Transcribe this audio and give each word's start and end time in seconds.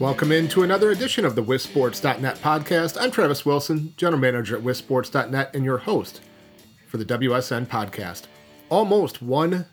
Welcome 0.00 0.32
into 0.32 0.62
another 0.62 0.90
edition 0.90 1.26
of 1.26 1.34
the 1.34 1.42
WisSports.net 1.42 2.38
podcast. 2.38 2.96
I'm 2.98 3.10
Travis 3.10 3.44
Wilson, 3.44 3.92
General 3.98 4.18
Manager 4.18 4.56
at 4.56 4.62
WisSports.net, 4.62 5.54
and 5.54 5.62
your 5.62 5.76
host 5.76 6.22
for 6.86 6.96
the 6.96 7.04
WSN 7.04 7.66
podcast. 7.66 8.22
Almost 8.70 9.20
one 9.20 9.66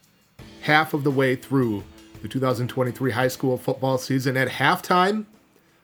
half 0.63 0.93
of 0.93 1.05
the 1.05 1.11
way 1.11 1.37
through 1.37 1.85
the 2.21 2.27
2023 2.27 3.11
high 3.11 3.29
school 3.29 3.57
football 3.57 3.97
season 3.97 4.35
at 4.35 4.49
halftime 4.49 5.27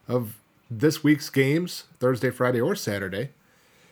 of 0.10 0.36
this 0.70 1.06
week's 1.06 1.30
games, 1.30 1.86
Thursday, 2.02 2.30
Friday, 2.30 2.60
or 2.60 2.76
Saturday. 2.76 3.30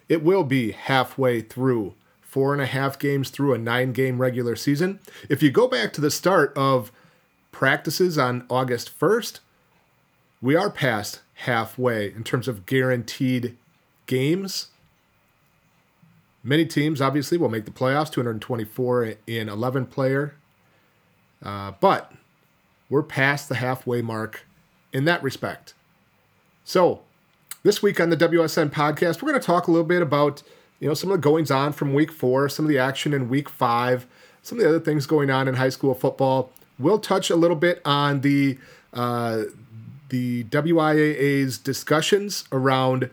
It 0.10 0.22
will 0.22 0.44
be 0.44 0.72
halfway 0.74 1.40
through 1.40 1.94
four 2.20 2.52
and 2.52 2.62
a 2.62 2.66
half 2.66 3.00
games 3.00 3.30
through 3.30 3.54
a 3.54 3.58
nine 3.58 3.94
game 3.94 4.20
regular 4.20 4.58
season. 4.58 5.00
If 5.30 5.42
you 5.42 5.50
go 5.50 5.70
back 5.70 5.94
to 5.94 6.02
the 6.02 6.12
start 6.12 6.52
of 6.58 6.92
practices 7.54 8.18
on 8.18 8.46
August 8.50 9.00
1st, 9.00 9.40
we 10.42 10.56
are 10.56 10.70
past 10.70 11.22
halfway 11.36 12.08
in 12.08 12.24
terms 12.24 12.48
of 12.48 12.66
guaranteed 12.66 13.58
games. 14.08 14.68
Many 16.44 16.66
teams 16.66 17.00
obviously 17.02 17.38
will 17.38 17.50
make 17.50 17.66
the 17.66 17.72
playoffs, 17.72 18.12
224 18.12 19.16
in 19.28 19.48
11 19.48 19.86
player. 19.86 20.36
Uh, 21.44 21.74
but 21.80 22.12
we're 22.90 23.04
past 23.04 23.50
the 23.50 23.56
halfway 23.56 24.02
mark 24.02 24.46
in 24.92 25.06
that 25.06 25.22
respect. 25.22 25.74
So, 26.64 27.02
this 27.64 27.84
week 27.84 28.00
on 28.00 28.10
the 28.10 28.18
WSN 28.18 28.72
podcast, 28.72 29.22
we're 29.22 29.30
going 29.30 29.42
to 29.42 29.46
talk 29.46 29.68
a 29.68 29.72
little 29.72 29.86
bit 29.86 30.02
about 30.02 30.42
you 30.80 30.88
know 30.88 30.96
some 30.96 31.12
of 31.12 31.18
the 31.18 31.22
goings 31.22 31.52
on 31.52 31.74
from 31.74 31.94
week 31.94 32.12
four, 32.12 32.50
some 32.50 32.66
of 32.66 32.70
the 32.70 32.80
action 32.80 33.14
in 33.14 33.30
week 33.30 33.50
five, 33.50 34.08
some 34.42 34.58
of 34.58 34.64
the 34.64 34.70
other 34.70 34.80
things 34.80 35.06
going 35.06 35.30
on 35.30 35.48
in 35.48 35.56
high 35.56 35.70
school 35.70 35.94
football. 35.94 36.52
We'll 36.80 37.00
touch 37.00 37.30
a 37.30 37.36
little 37.36 37.56
bit 37.56 37.82
on 37.86 38.22
the 38.22 38.58
uh, 38.94 39.44
the 40.12 40.44
WIAA's 40.46 41.58
discussions 41.58 42.44
around 42.52 43.10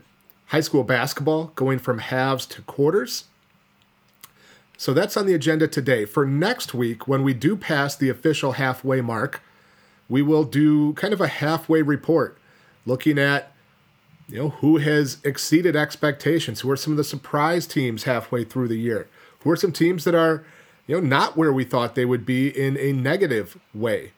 high 0.46 0.60
school 0.60 0.82
basketball 0.82 1.52
going 1.54 1.78
from 1.78 1.98
halves 1.98 2.44
to 2.46 2.62
quarters. 2.62 3.24
So 4.76 4.92
that's 4.92 5.16
on 5.16 5.26
the 5.26 5.34
agenda 5.34 5.68
today. 5.68 6.04
For 6.04 6.26
next 6.26 6.74
week, 6.74 7.06
when 7.06 7.22
we 7.22 7.34
do 7.34 7.56
pass 7.56 7.94
the 7.94 8.08
official 8.08 8.52
halfway 8.52 9.00
mark, 9.00 9.40
we 10.08 10.22
will 10.22 10.44
do 10.44 10.92
kind 10.94 11.14
of 11.14 11.20
a 11.20 11.28
halfway 11.28 11.82
report 11.82 12.36
looking 12.84 13.18
at 13.18 13.52
you 14.28 14.38
know 14.38 14.48
who 14.50 14.78
has 14.78 15.18
exceeded 15.22 15.76
expectations, 15.76 16.60
who 16.60 16.70
are 16.70 16.76
some 16.76 16.92
of 16.92 16.96
the 16.96 17.04
surprise 17.04 17.66
teams 17.66 18.04
halfway 18.04 18.44
through 18.44 18.68
the 18.68 18.78
year, 18.78 19.08
who 19.40 19.50
are 19.50 19.56
some 19.56 19.72
teams 19.72 20.04
that 20.04 20.14
are 20.14 20.44
you 20.86 20.96
know 20.96 21.06
not 21.06 21.36
where 21.36 21.52
we 21.52 21.64
thought 21.64 21.94
they 21.94 22.04
would 22.04 22.26
be 22.26 22.48
in 22.48 22.76
a 22.76 22.92
negative 22.92 23.56
way. 23.72 24.12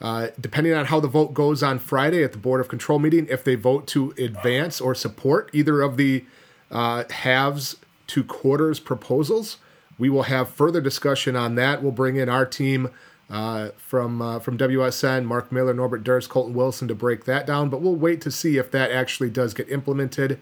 Uh, 0.00 0.28
depending 0.40 0.72
on 0.72 0.86
how 0.86 1.00
the 1.00 1.08
vote 1.08 1.34
goes 1.34 1.62
on 1.62 1.78
Friday 1.78 2.22
at 2.22 2.32
the 2.32 2.38
Board 2.38 2.60
of 2.60 2.68
Control 2.68 2.98
meeting, 2.98 3.26
if 3.28 3.42
they 3.42 3.56
vote 3.56 3.86
to 3.88 4.14
advance 4.16 4.80
or 4.80 4.94
support 4.94 5.50
either 5.52 5.80
of 5.82 5.96
the 5.96 6.24
uh, 6.70 7.04
halves 7.10 7.76
to 8.06 8.22
quarters 8.22 8.78
proposals, 8.78 9.58
we 9.98 10.08
will 10.08 10.24
have 10.24 10.48
further 10.48 10.80
discussion 10.80 11.34
on 11.34 11.56
that. 11.56 11.82
We'll 11.82 11.92
bring 11.92 12.16
in 12.16 12.28
our 12.28 12.46
team 12.46 12.90
uh, 13.28 13.70
from 13.76 14.22
uh, 14.22 14.38
from 14.38 14.56
WSN, 14.56 15.24
Mark 15.24 15.50
Miller, 15.50 15.74
Norbert 15.74 16.04
Durst, 16.04 16.28
Colton 16.28 16.54
Wilson 16.54 16.88
to 16.88 16.94
break 16.94 17.24
that 17.24 17.46
down. 17.46 17.68
But 17.68 17.80
we'll 17.80 17.96
wait 17.96 18.20
to 18.22 18.30
see 18.30 18.56
if 18.56 18.70
that 18.70 18.90
actually 18.90 19.30
does 19.30 19.52
get 19.52 19.68
implemented. 19.68 20.40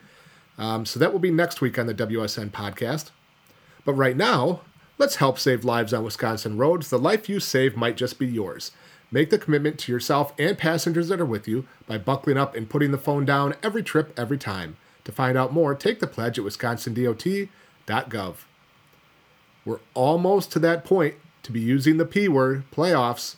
Um, 0.58 0.86
so 0.86 1.00
that 1.00 1.12
will 1.12 1.18
be 1.18 1.30
next 1.30 1.60
week 1.60 1.78
on 1.78 1.86
the 1.86 1.94
WSN 1.94 2.50
podcast. 2.50 3.10
But 3.84 3.94
right 3.94 4.16
now, 4.16 4.60
let's 4.98 5.16
help 5.16 5.38
save 5.38 5.64
lives 5.64 5.92
on 5.92 6.04
Wisconsin 6.04 6.56
roads. 6.56 6.90
The 6.90 6.98
life 6.98 7.28
you 7.28 7.40
save 7.40 7.76
might 7.76 7.96
just 7.96 8.18
be 8.18 8.26
yours. 8.26 8.72
Make 9.10 9.30
the 9.30 9.38
commitment 9.38 9.78
to 9.80 9.92
yourself 9.92 10.32
and 10.38 10.58
passengers 10.58 11.08
that 11.08 11.20
are 11.20 11.26
with 11.26 11.46
you 11.46 11.66
by 11.86 11.98
buckling 11.98 12.36
up 12.36 12.54
and 12.54 12.68
putting 12.68 12.90
the 12.90 12.98
phone 12.98 13.24
down 13.24 13.54
every 13.62 13.82
trip, 13.82 14.12
every 14.18 14.38
time. 14.38 14.76
To 15.04 15.12
find 15.12 15.38
out 15.38 15.52
more, 15.52 15.74
take 15.74 16.00
the 16.00 16.06
pledge 16.06 16.38
at 16.38 16.44
wisconsindot.gov. 16.44 18.34
We're 19.64 19.80
almost 19.94 20.52
to 20.52 20.58
that 20.60 20.84
point 20.84 21.14
to 21.44 21.52
be 21.52 21.60
using 21.60 21.96
the 21.96 22.04
P 22.04 22.28
word, 22.28 22.64
playoffs. 22.72 23.36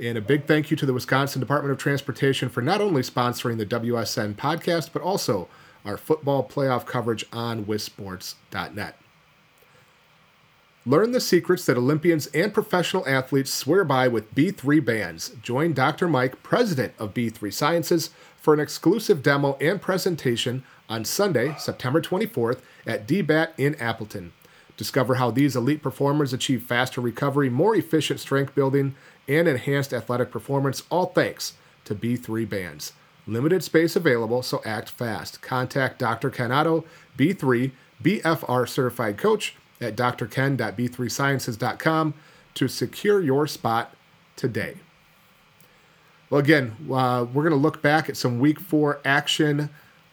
And 0.00 0.18
a 0.18 0.22
big 0.22 0.46
thank 0.46 0.70
you 0.70 0.76
to 0.78 0.86
the 0.86 0.94
Wisconsin 0.94 1.40
Department 1.40 1.72
of 1.72 1.78
Transportation 1.78 2.48
for 2.48 2.62
not 2.62 2.80
only 2.80 3.02
sponsoring 3.02 3.58
the 3.58 3.66
WSN 3.66 4.34
podcast, 4.34 4.90
but 4.92 5.02
also 5.02 5.48
our 5.84 5.96
football 5.96 6.46
playoff 6.48 6.86
coverage 6.86 7.24
on 7.32 7.64
wissports.net. 7.66 8.96
Learn 10.86 11.12
the 11.12 11.20
secrets 11.20 11.66
that 11.66 11.76
Olympians 11.76 12.26
and 12.28 12.54
professional 12.54 13.06
athletes 13.06 13.52
swear 13.52 13.84
by 13.84 14.08
with 14.08 14.34
B3 14.34 14.82
bands. 14.82 15.28
Join 15.42 15.74
Dr. 15.74 16.08
Mike, 16.08 16.42
president 16.42 16.94
of 16.98 17.12
B3 17.12 17.52
Sciences, 17.52 18.08
for 18.38 18.54
an 18.54 18.60
exclusive 18.60 19.22
demo 19.22 19.58
and 19.60 19.82
presentation 19.82 20.64
on 20.88 21.04
Sunday, 21.04 21.54
September 21.58 22.00
24th 22.00 22.60
at 22.86 23.06
DBAT 23.06 23.50
in 23.58 23.74
Appleton. 23.74 24.32
Discover 24.78 25.16
how 25.16 25.30
these 25.30 25.54
elite 25.54 25.82
performers 25.82 26.32
achieve 26.32 26.62
faster 26.62 27.02
recovery, 27.02 27.50
more 27.50 27.76
efficient 27.76 28.18
strength 28.18 28.54
building, 28.54 28.94
and 29.28 29.46
enhanced 29.46 29.92
athletic 29.92 30.30
performance, 30.30 30.84
all 30.88 31.06
thanks 31.06 31.52
to 31.84 31.94
B3 31.94 32.48
bands. 32.48 32.94
Limited 33.26 33.62
space 33.62 33.96
available, 33.96 34.42
so 34.42 34.62
act 34.64 34.88
fast. 34.88 35.42
Contact 35.42 35.98
Dr. 35.98 36.32
Otto, 36.50 36.86
B3, 37.18 37.72
BFR 38.02 38.66
certified 38.66 39.18
coach 39.18 39.56
at 39.80 39.96
drken.b3sciences.com 39.96 42.14
to 42.54 42.68
secure 42.68 43.20
your 43.20 43.46
spot 43.46 43.94
today. 44.36 44.76
Well, 46.28 46.40
again, 46.40 46.76
uh, 46.90 47.26
we're 47.32 47.42
going 47.42 47.50
to 47.50 47.56
look 47.56 47.82
back 47.82 48.08
at 48.08 48.16
some 48.16 48.38
week 48.38 48.60
four 48.60 49.00
action 49.04 49.70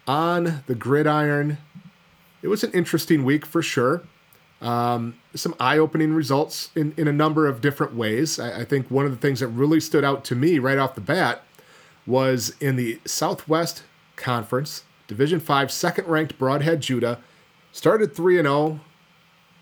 on 0.07 0.63
the 0.65 0.75
gridiron. 0.75 1.59
It 2.41 2.47
was 2.47 2.63
an 2.63 2.71
interesting 2.71 3.23
week 3.23 3.45
for 3.45 3.61
sure. 3.61 4.01
Um, 4.59 5.19
some 5.35 5.53
eye 5.59 5.77
opening 5.77 6.13
results 6.13 6.71
in, 6.75 6.95
in 6.97 7.07
a 7.07 7.13
number 7.13 7.47
of 7.47 7.61
different 7.61 7.93
ways. 7.93 8.39
I, 8.39 8.61
I 8.61 8.65
think 8.65 8.89
one 8.89 9.05
of 9.05 9.11
the 9.11 9.17
things 9.17 9.41
that 9.41 9.49
really 9.49 9.79
stood 9.79 10.03
out 10.03 10.25
to 10.25 10.35
me 10.35 10.57
right 10.57 10.79
off 10.79 10.95
the 10.95 11.01
bat 11.01 11.43
was 12.07 12.55
in 12.59 12.75
the 12.75 12.99
Southwest 13.05 13.83
Conference, 14.15 14.83
Division 15.07 15.39
5, 15.39 15.71
second 15.71 16.07
ranked 16.07 16.39
Brodhead 16.39 16.79
Juda 16.79 17.19
started 17.71 18.15
3 18.15 18.37
0, 18.37 18.79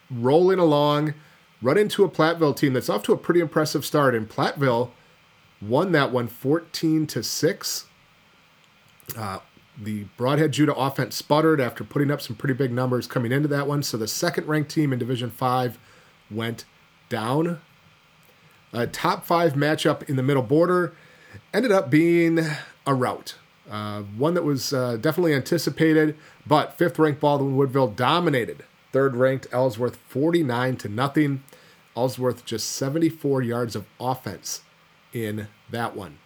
rolling 0.10 0.60
along, 0.60 1.14
run 1.62 1.78
into 1.78 2.04
a 2.04 2.10
Platteville 2.10 2.56
team 2.56 2.74
that's 2.74 2.90
off 2.90 3.04
to 3.04 3.14
a 3.14 3.18
pretty 3.18 3.40
impressive 3.40 3.86
start. 3.86 4.16
And 4.16 4.30
Platteville 4.30 4.92
won 5.62 5.92
that 5.94 6.12
one 6.12 6.28
14 6.28 7.08
to 7.08 7.24
6. 7.24 7.86
Uh, 9.18 9.40
the 9.78 10.06
Brodhead 10.18 10.52
Juda 10.52 10.74
offense 10.74 11.16
sputtered 11.16 11.60
after 11.60 11.84
putting 11.84 12.12
up 12.12 12.22
some 12.22 12.36
pretty 12.36 12.54
big 12.54 12.72
numbers 12.72 13.08
coming 13.08 13.32
into 13.32 13.48
that 13.50 13.68
one. 13.68 13.84
So 13.84 13.98
the 13.98 14.08
second 14.08 14.48
ranked 14.48 14.72
team 14.72 14.94
in 14.94 15.00
Division 15.00 15.30
5 15.30 15.78
went 16.32 16.66
down. 17.10 17.62
A 18.74 18.88
top 18.88 19.26
five 19.26 19.54
matchup 19.54 20.08
in 20.10 20.16
the 20.16 20.24
middle 20.24 20.44
border 20.44 20.96
ended 21.54 21.72
up 21.72 21.90
being 21.90 22.40
a 22.86 22.94
rout. 22.94 23.36
Uh, 23.70 24.02
one 24.02 24.34
that 24.36 24.44
was 24.44 24.74
uh, 24.74 24.98
definitely 24.98 25.34
anticipated, 25.34 26.16
but 26.46 26.78
fifth 26.78 27.00
ranked 27.00 27.20
Baldwin 27.20 27.56
Woodville 27.56 27.88
dominated 27.88 28.64
Third 28.96 29.18
ranked 29.18 29.48
Ellsworth 29.52 29.98
49 30.08 30.78
to 30.78 30.88
nothing. 30.88 31.44
Ellsworth 31.98 32.46
just 32.46 32.70
74 32.70 33.42
yards 33.42 33.76
of 33.76 33.86
offense 34.00 34.62
in 35.12 35.50
that 35.70 35.98
one. 35.98 36.18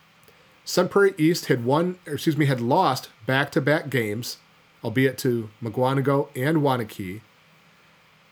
Sun 0.66 0.90
Prairie 0.90 1.16
East 1.18 1.48
had 1.48 1.66
won, 1.66 1.98
excuse 2.06 2.38
me, 2.38 2.46
had 2.46 2.62
lost 2.62 3.10
back-to-back 3.26 3.90
games, 3.90 4.38
albeit 4.84 5.18
to 5.18 5.50
Mukwonago 5.64 6.30
and 6.36 6.58
Waunakee. 6.58 7.22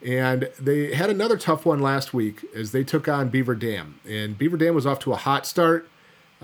And 0.06 0.51
they 0.60 0.94
had 0.94 1.10
another 1.10 1.38
tough 1.38 1.66
one 1.66 1.80
last 1.80 2.13
week 2.13 2.45
as 2.56 2.74
they 2.74 2.83
took 2.83 3.07
on 3.07 3.30
Beaver 3.30 3.56
Dam. 3.56 4.00
And 4.07 4.38
Beaver 4.38 4.57
Dam 4.57 4.75
was 4.75 4.86
off 4.86 5.00
to 5.00 5.13
a 5.13 5.18
hot 5.18 5.48
start, 5.48 5.90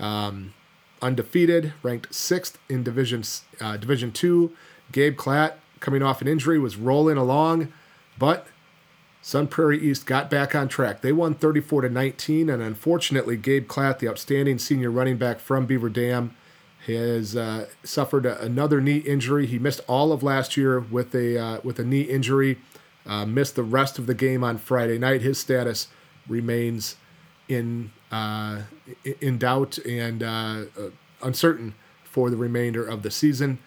um, 0.00 0.52
undefeated, 1.00 1.74
ranked 1.84 2.12
sixth 2.12 2.58
in 2.68 2.82
Division 2.82 3.22
uh, 3.60 3.76
Division 3.76 4.10
Two. 4.10 4.50
Gabe 4.90 5.16
Klatt, 5.16 5.52
coming 5.78 6.02
off 6.02 6.20
an 6.20 6.26
injury, 6.26 6.58
was 6.58 6.76
rolling 6.76 7.16
along. 7.16 7.72
But 8.18 8.46
Sun 9.22 9.48
Prairie 9.48 9.80
East 9.80 10.04
got 10.04 10.28
back 10.30 10.54
on 10.54 10.68
track. 10.68 11.00
They 11.00 11.12
won 11.12 11.34
34 11.34 11.82
to 11.82 11.88
19, 11.88 12.50
and 12.50 12.62
unfortunately, 12.62 13.36
Gabe 13.38 13.66
Klatt, 13.66 13.98
the 13.98 14.08
outstanding 14.08 14.58
senior 14.58 14.90
running 14.90 15.16
back 15.16 15.40
from 15.40 15.64
Beaver 15.64 15.88
Dam, 15.88 16.36
has 16.86 17.34
uh, 17.34 17.66
suffered 17.82 18.26
another 18.26 18.80
knee 18.80 18.98
injury. 18.98 19.46
He 19.46 19.58
missed 19.58 19.80
all 19.88 20.12
of 20.12 20.22
last 20.22 20.56
year 20.56 20.78
with 20.78 21.14
a 21.14 21.38
uh, 21.38 21.60
with 21.64 21.78
a 21.78 21.84
knee 21.84 22.02
injury. 22.02 22.58
Uh, 23.06 23.24
missed 23.24 23.54
the 23.54 23.62
rest 23.62 23.98
of 23.98 24.06
the 24.06 24.14
game 24.14 24.44
on 24.44 24.58
Friday 24.58 24.98
night. 24.98 25.22
His 25.22 25.38
status 25.38 25.88
remains 26.28 26.96
in 27.48 27.92
uh, 28.12 28.62
in 29.20 29.38
doubt 29.38 29.78
and 29.78 30.22
uh, 30.22 30.64
uh, 30.78 30.90
uncertain 31.22 31.74
for 32.04 32.28
the 32.28 32.36
remainder 32.36 32.86
of 32.86 33.02
the 33.02 33.10
season, 33.10 33.58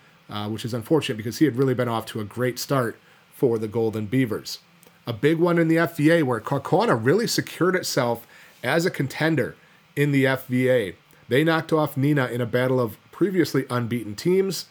which 0.47 0.63
is 0.63 0.73
unfortunate 0.73 1.17
because 1.17 1.39
he 1.39 1.45
had 1.45 1.55
really 1.55 1.73
been 1.73 1.89
off 1.89 2.05
to 2.05 2.19
a 2.19 2.23
great 2.23 2.59
start 2.59 2.99
for 3.37 3.59
the 3.59 3.67
Golden 3.67 4.07
Beavers. 4.07 4.59
A 5.05 5.13
big 5.13 5.37
one 5.37 5.59
in 5.59 5.67
the 5.67 5.75
FVA 5.75 6.23
where 6.23 6.41
Kaukauna 6.41 6.99
really 6.99 7.27
secured 7.27 7.75
itself 7.75 8.25
as 8.63 8.83
a 8.83 8.91
contender 8.91 9.55
in 9.95 10.11
the 10.11 10.25
FVA. 10.25 10.95
They 11.29 11.43
knocked 11.43 11.71
off 11.71 11.95
Neenah 11.95 12.31
in 12.31 12.41
a 12.41 12.47
battle 12.47 12.79
of 12.79 12.97
previously 13.11 13.65
unbeaten 13.69 14.15
teams. 14.15 14.65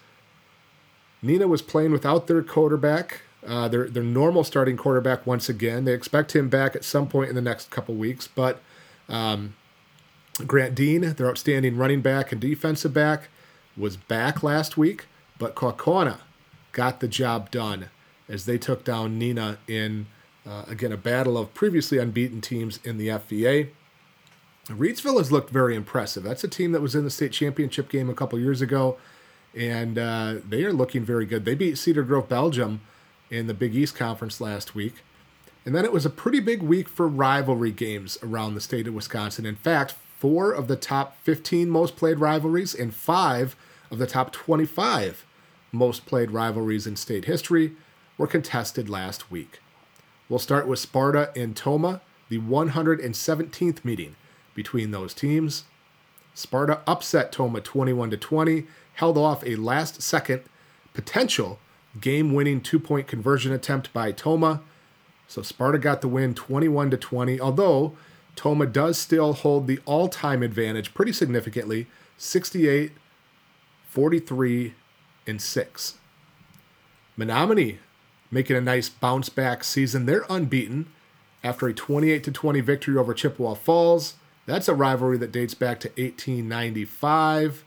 Neenah 1.24 1.48
was 1.48 1.62
playing 1.62 1.92
without 1.92 2.26
their 2.26 2.42
quarterback, 2.42 3.22
uh, 3.46 3.68
their 3.68 3.88
their 3.88 4.02
normal 4.02 4.42
starting 4.42 4.76
quarterback 4.76 5.26
once 5.26 5.48
again. 5.48 5.84
They 5.84 5.94
expect 5.94 6.34
him 6.34 6.48
back 6.48 6.74
at 6.74 6.84
some 6.84 7.08
point 7.08 7.30
in 7.30 7.36
the 7.36 7.40
next 7.40 7.70
couple 7.70 7.94
weeks, 7.94 8.26
but 8.26 8.60
um, 9.08 9.54
Grant 10.44 10.74
Dean, 10.74 11.14
their 11.14 11.28
outstanding 11.28 11.76
running 11.76 12.00
back 12.00 12.32
and 12.32 12.40
defensive 12.40 12.92
back, 12.92 13.28
was 13.76 13.96
back 13.96 14.42
last 14.42 14.76
week, 14.76 15.06
but 15.38 15.54
Kaukauna 15.54 16.18
got 16.72 16.98
the 16.98 17.08
job 17.08 17.52
done 17.52 17.90
as 18.28 18.46
they 18.46 18.58
took 18.58 18.84
down 18.84 19.20
Neenah 19.20 19.58
in 19.67 20.06
uh, 20.46 20.64
again 20.69 20.93
a 20.93 20.96
battle 20.96 21.37
of 21.37 21.52
previously 21.55 21.99
unbeaten 21.99 22.40
teams 22.40 22.78
in 22.84 22.99
the 22.99 23.08
FVA. 23.08 23.69
Reedsville 24.69 25.19
has 25.19 25.31
looked 25.31 25.50
very 25.50 25.76
impressive. 25.76 26.23
That's 26.23 26.43
a 26.43 26.49
team 26.49 26.73
that 26.73 26.82
was 26.82 26.94
in 26.94 27.05
the 27.05 27.11
state 27.11 27.32
championship 27.32 27.88
game 27.88 28.11
a 28.11 28.14
couple 28.14 28.38
years 28.38 28.61
ago, 28.61 28.96
and 29.55 29.96
uh, 29.96 30.37
they 30.49 30.64
are 30.64 30.73
looking 30.73 31.05
very 31.05 31.25
good. 31.25 31.44
They 31.44 31.55
beat 31.55 31.78
Cedar 31.78 32.02
Grove 32.02 32.28
Belgium 32.28 32.81
in 33.31 33.46
the 33.46 33.55
Big 33.55 33.75
East 33.75 33.94
Conference 33.94 34.40
last 34.40 34.75
week. 34.75 35.02
And 35.64 35.75
then 35.75 35.84
it 35.84 35.93
was 35.93 36.06
a 36.06 36.11
pretty 36.11 36.38
big 36.38 36.62
week 36.62 36.88
for 36.88 37.08
rivalry 37.08 37.73
games 37.73 38.19
around 38.23 38.55
the 38.55 38.61
state 38.61 38.87
of 38.87 38.94
Wisconsin. 38.94 39.44
In 39.44 39.56
fact, 39.56 39.96
four 40.19 40.52
of 40.52 40.69
the 40.69 40.76
top 40.76 41.17
15 41.23 41.69
most 41.69 41.96
played 41.96 42.20
rivalries 42.20 42.75
and 42.75 42.94
five 42.94 43.56
of 43.90 43.99
the 43.99 44.06
top 44.06 44.32
25 44.32 45.26
most 45.73 46.06
played 46.06 46.31
rivalries 46.31 46.87
in 46.87 46.94
state 46.96 47.25
history 47.25 47.73
were 48.18 48.26
contested 48.26 48.88
last 48.88 49.30
week. 49.30 49.60
We'll 50.28 50.38
start 50.38 50.66
with 50.66 50.78
Sparta 50.78 51.30
and 51.36 51.56
Tomah, 51.56 52.00
the 52.28 52.38
117th 52.38 53.84
meeting 53.84 54.16
between 54.54 54.90
those 54.90 55.14
teams. 55.14 55.64
Sparta 56.34 56.80
upset 56.86 57.32
Tomah 57.32 57.60
21 57.60 58.10
to 58.10 58.16
20, 58.16 58.66
held 58.94 59.16
off 59.16 59.46
a 59.46 59.56
last 59.56 60.02
second 60.02 60.42
potential 60.94 61.58
game 62.00 62.34
winning 62.34 62.60
two 62.60 62.78
point 62.78 63.06
conversion 63.06 63.52
attempt 63.52 63.92
by 63.92 64.12
Tomah. 64.12 64.62
So 65.28 65.42
Sparta 65.42 65.78
got 65.78 66.00
the 66.00 66.08
win 66.08 66.34
21 66.34 66.90
to 66.90 66.96
20, 66.96 67.40
although 67.40 67.96
Tomah 68.34 68.66
does 68.66 68.98
still 68.98 69.32
hold 69.32 69.66
the 69.66 69.80
all 69.84 70.08
time 70.08 70.42
advantage 70.42 70.94
pretty 70.94 71.12
significantly 71.12 71.86
68, 72.18 72.92
43, 73.88 74.74
and 75.26 75.40
6. 75.40 75.98
Menominee 77.16 77.78
making 78.31 78.56
a 78.56 78.61
nice 78.61 78.88
bounce 78.88 79.28
back 79.28 79.64
season. 79.64 80.06
They're 80.06 80.26
unbeaten 80.28 80.87
after 81.43 81.67
a 81.69 81.75
28 81.75 82.25
20 82.32 82.61
victory 82.61 82.96
over 82.96 83.14
Chippewa 83.14 83.55
Falls. 83.55 84.14
That's 84.46 84.69
a 84.69 84.75
rivalry 84.75 85.19
that 85.19 85.32
dates 85.32 85.55
back 85.55 85.81
to 85.81 85.88
1895. 85.88 87.64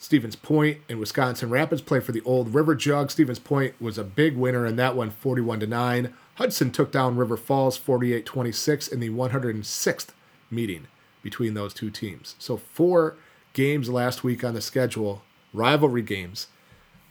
Stevens 0.00 0.36
Point 0.36 0.78
and 0.88 1.00
Wisconsin 1.00 1.50
Rapids 1.50 1.82
play 1.82 1.98
for 1.98 2.12
the 2.12 2.22
Old 2.22 2.54
River 2.54 2.76
Jug. 2.76 3.10
Stevens 3.10 3.40
Point 3.40 3.74
was 3.80 3.98
a 3.98 4.04
big 4.04 4.36
winner 4.36 4.64
in 4.64 4.76
that 4.76 4.94
one, 4.94 5.10
41 5.10 5.68
9. 5.68 6.14
Hudson 6.36 6.70
took 6.70 6.92
down 6.92 7.16
River 7.16 7.36
Falls 7.36 7.76
48 7.76 8.24
26 8.24 8.88
in 8.88 9.00
the 9.00 9.10
106th 9.10 10.08
meeting 10.50 10.86
between 11.22 11.54
those 11.54 11.74
two 11.74 11.90
teams. 11.90 12.36
So, 12.38 12.56
four 12.56 13.16
games 13.52 13.88
last 13.88 14.22
week 14.22 14.44
on 14.44 14.54
the 14.54 14.60
schedule, 14.60 15.22
rivalry 15.52 16.02
games, 16.02 16.46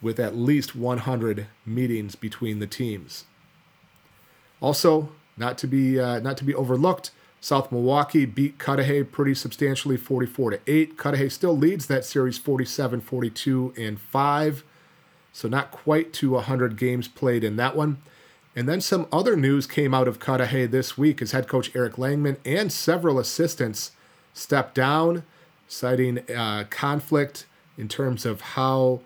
with 0.00 0.20
at 0.20 0.36
least 0.36 0.76
100 0.76 1.46
meetings 1.66 2.14
between 2.14 2.58
the 2.58 2.66
teams. 2.66 3.24
Also, 4.60 5.10
not 5.36 5.58
to 5.58 5.66
be 5.66 5.98
uh, 5.98 6.18
not 6.20 6.36
to 6.36 6.44
be 6.44 6.54
overlooked, 6.54 7.10
South 7.40 7.70
Milwaukee 7.70 8.24
beat 8.24 8.58
Cudahy 8.58 9.04
pretty 9.04 9.34
substantially 9.34 9.96
44 9.96 10.50
to 10.50 10.60
8. 10.66 10.98
Cudahy 10.98 11.28
still 11.28 11.56
leads 11.56 11.86
that 11.86 12.04
series 12.04 12.38
47 12.38 13.00
42 13.00 13.74
and 13.76 14.00
5. 14.00 14.64
So 15.32 15.46
not 15.48 15.70
quite 15.70 16.12
to 16.14 16.30
100 16.30 16.76
games 16.76 17.06
played 17.06 17.44
in 17.44 17.56
that 17.56 17.76
one. 17.76 17.98
And 18.56 18.68
then 18.68 18.80
some 18.80 19.06
other 19.12 19.36
news 19.36 19.68
came 19.68 19.94
out 19.94 20.08
of 20.08 20.18
Cudahy 20.18 20.66
this 20.66 20.98
week 20.98 21.22
as 21.22 21.30
head 21.30 21.46
coach 21.46 21.70
Eric 21.76 21.94
Langman 21.94 22.38
and 22.44 22.72
several 22.72 23.20
assistants 23.20 23.92
stepped 24.32 24.74
down, 24.74 25.22
citing 25.68 26.28
uh, 26.30 26.64
conflict 26.68 27.46
in 27.76 27.86
terms 27.86 28.26
of 28.26 28.40
how 28.40 29.00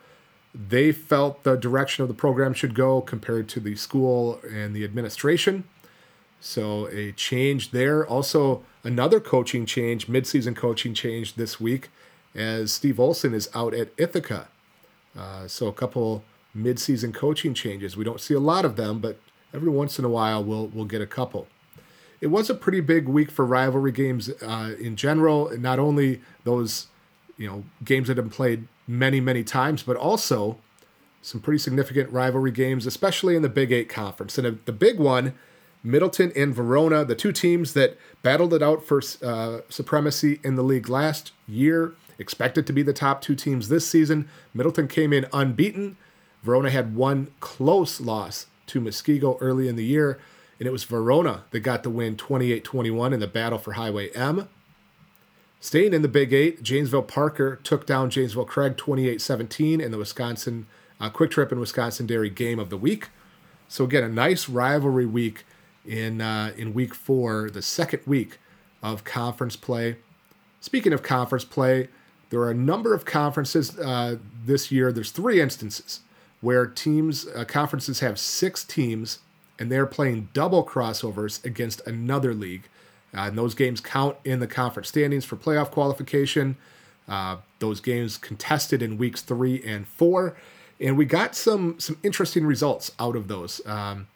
they 0.54 0.92
felt 0.92 1.44
the 1.44 1.56
direction 1.56 2.02
of 2.02 2.08
the 2.08 2.14
program 2.14 2.52
should 2.52 2.74
go 2.74 3.00
compared 3.00 3.48
to 3.50 3.60
the 3.60 3.74
school 3.74 4.40
and 4.50 4.74
the 4.74 4.84
administration. 4.84 5.64
So 6.40 6.88
a 6.88 7.12
change 7.12 7.70
there. 7.70 8.06
Also, 8.06 8.62
another 8.84 9.20
coaching 9.20 9.64
change, 9.64 10.08
midseason 10.08 10.54
coaching 10.54 10.92
change 10.92 11.36
this 11.36 11.60
week, 11.60 11.88
as 12.34 12.72
Steve 12.72 12.98
Olson 12.98 13.32
is 13.32 13.48
out 13.54 13.74
at 13.74 13.90
Ithaca. 13.96 14.48
Uh, 15.16 15.46
so 15.46 15.68
a 15.68 15.72
couple 15.72 16.24
midseason 16.56 17.14
coaching 17.14 17.54
changes. 17.54 17.96
We 17.96 18.04
don't 18.04 18.20
see 18.20 18.34
a 18.34 18.40
lot 18.40 18.64
of 18.64 18.76
them, 18.76 18.98
but 18.98 19.18
every 19.54 19.70
once 19.70 19.98
in 19.98 20.04
a 20.04 20.08
while 20.08 20.42
we'll 20.42 20.66
we'll 20.68 20.84
get 20.84 21.00
a 21.00 21.06
couple. 21.06 21.46
It 22.20 22.28
was 22.28 22.48
a 22.48 22.54
pretty 22.54 22.80
big 22.80 23.08
week 23.08 23.30
for 23.30 23.44
rivalry 23.44 23.92
games 23.92 24.30
uh, 24.42 24.74
in 24.78 24.96
general. 24.96 25.50
Not 25.58 25.78
only 25.78 26.20
those, 26.44 26.86
you 27.36 27.48
know, 27.48 27.64
games 27.84 28.08
that 28.08 28.16
have 28.16 28.26
been 28.26 28.30
played 28.34 28.68
many 28.86 29.20
many 29.20 29.44
times, 29.44 29.82
but 29.82 29.96
also 29.96 30.58
some 31.22 31.40
pretty 31.40 31.58
significant 31.58 32.12
rivalry 32.12 32.50
games, 32.50 32.84
especially 32.84 33.36
in 33.36 33.42
the 33.42 33.48
Big 33.48 33.70
Eight 33.70 33.88
conference. 33.88 34.36
And 34.38 34.58
the 34.64 34.72
big 34.72 34.98
one 34.98 35.34
Middleton 35.84 36.32
and 36.36 36.54
Verona, 36.54 37.04
the 37.04 37.14
two 37.14 37.32
teams 37.32 37.72
that 37.74 37.96
battled 38.22 38.54
it 38.54 38.62
out 38.62 38.84
for 38.84 39.00
uh, 39.22 39.60
supremacy 39.68 40.40
in 40.44 40.54
the 40.54 40.62
league 40.62 40.88
last 40.88 41.32
year, 41.48 41.94
expected 42.18 42.66
to 42.66 42.72
be 42.72 42.82
the 42.82 42.92
top 42.92 43.20
two 43.20 43.34
teams 43.34 43.68
this 43.68 43.86
season. 43.86 44.28
Middleton 44.54 44.86
came 44.86 45.12
in 45.12 45.26
unbeaten. 45.32 45.96
Verona 46.42 46.70
had 46.70 46.94
one 46.94 47.28
close 47.40 48.00
loss 48.00 48.46
to 48.66 48.80
Muskego 48.80 49.36
early 49.40 49.68
in 49.68 49.76
the 49.76 49.84
year, 49.84 50.18
and 50.58 50.68
it 50.68 50.72
was 50.72 50.84
Verona 50.84 51.44
that 51.50 51.60
got 51.60 51.82
the 51.82 51.90
win 51.90 52.16
28 52.16 52.62
21 52.62 53.12
in 53.12 53.20
the 53.20 53.26
battle 53.26 53.58
for 53.58 53.72
Highway 53.72 54.10
M. 54.10 54.48
Staying 55.62 55.94
in 55.94 56.02
the 56.02 56.08
Big 56.08 56.32
Eight, 56.32 56.64
Janesville 56.64 57.04
Parker 57.04 57.60
took 57.62 57.86
down 57.86 58.10
Janesville 58.10 58.44
Craig 58.46 58.76
28 58.76 59.20
17 59.20 59.80
in 59.80 59.92
the 59.92 59.96
Wisconsin 59.96 60.66
uh, 61.00 61.08
Kwik 61.08 61.30
Trip 61.30 61.52
and 61.52 61.60
Wisconsin 61.60 62.04
Dairy 62.04 62.30
game 62.30 62.58
of 62.58 62.68
the 62.68 62.76
week. 62.76 63.10
So, 63.68 63.84
again, 63.84 64.02
a 64.02 64.08
nice 64.08 64.48
rivalry 64.48 65.06
week 65.06 65.44
in 65.86 66.20
uh, 66.20 66.52
in 66.56 66.74
week 66.74 66.96
four, 66.96 67.48
the 67.48 67.62
second 67.62 68.02
week 68.06 68.38
of 68.82 69.04
conference 69.04 69.54
play. 69.54 69.98
Speaking 70.60 70.92
of 70.92 71.04
conference 71.04 71.44
play, 71.44 71.90
there 72.30 72.40
are 72.40 72.50
a 72.50 72.54
number 72.54 72.92
of 72.92 73.04
conferences 73.04 73.78
uh, 73.78 74.16
this 74.44 74.72
year. 74.72 74.90
There's 74.90 75.12
three 75.12 75.40
instances 75.40 76.00
where 76.40 76.66
teams 76.66 77.28
uh, 77.28 77.44
conferences 77.44 78.00
have 78.00 78.18
six 78.18 78.64
teams 78.64 79.20
and 79.60 79.70
they're 79.70 79.86
playing 79.86 80.28
double 80.32 80.64
crossovers 80.66 81.44
against 81.44 81.86
another 81.86 82.34
league. 82.34 82.64
Uh, 83.14 83.20
and 83.22 83.36
those 83.36 83.54
games 83.54 83.80
count 83.80 84.16
in 84.24 84.40
the 84.40 84.46
conference 84.46 84.88
standings 84.88 85.24
for 85.24 85.36
playoff 85.36 85.70
qualification. 85.70 86.56
Uh, 87.08 87.36
those 87.58 87.80
games 87.80 88.16
contested 88.16 88.80
in 88.80 88.96
weeks 88.96 89.22
three 89.22 89.62
and 89.64 89.86
four, 89.86 90.36
and 90.80 90.96
we 90.96 91.04
got 91.04 91.34
some 91.34 91.78
some 91.78 91.98
interesting 92.02 92.46
results 92.46 92.92
out 92.98 93.16
of 93.16 93.28
those. 93.28 93.60
Um, 93.66 94.06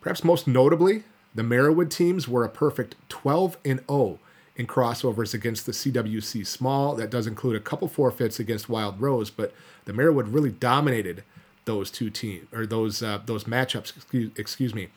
Perhaps 0.00 0.24
most 0.24 0.46
notably, 0.46 1.04
the 1.34 1.42
Marawood 1.42 1.90
teams 1.90 2.26
were 2.26 2.44
a 2.44 2.48
perfect 2.48 2.96
12 3.08 3.58
and 3.64 3.80
0 3.88 4.18
in 4.56 4.66
crossovers 4.66 5.34
against 5.34 5.66
the 5.66 5.72
CWC 5.72 6.46
Small. 6.46 6.94
That 6.94 7.10
does 7.10 7.26
include 7.26 7.56
a 7.56 7.60
couple 7.60 7.86
forfeits 7.88 8.40
against 8.40 8.68
Wild 8.68 9.00
Rose, 9.00 9.30
but 9.30 9.52
the 9.84 9.92
Marawood 9.92 10.32
really 10.32 10.50
dominated 10.50 11.22
those 11.66 11.90
two 11.90 12.10
teams 12.10 12.46
or 12.52 12.66
those 12.66 13.02
uh, 13.02 13.20
those 13.26 13.44
matchups. 13.44 13.96
Excuse, 13.96 14.30
excuse 14.36 14.74
me. 14.74 14.88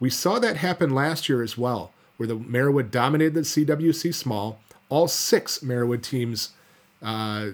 We 0.00 0.10
saw 0.10 0.38
that 0.38 0.56
happen 0.56 0.90
last 0.90 1.28
year 1.28 1.42
as 1.42 1.58
well, 1.58 1.92
where 2.16 2.26
the 2.26 2.36
Marawood 2.36 2.90
dominated 2.90 3.34
the 3.34 3.40
CWC 3.40 4.14
Small. 4.14 4.60
All 4.88 5.08
six 5.08 5.60
Marawood 5.60 6.02
teams, 6.02 6.50
uh, 7.02 7.50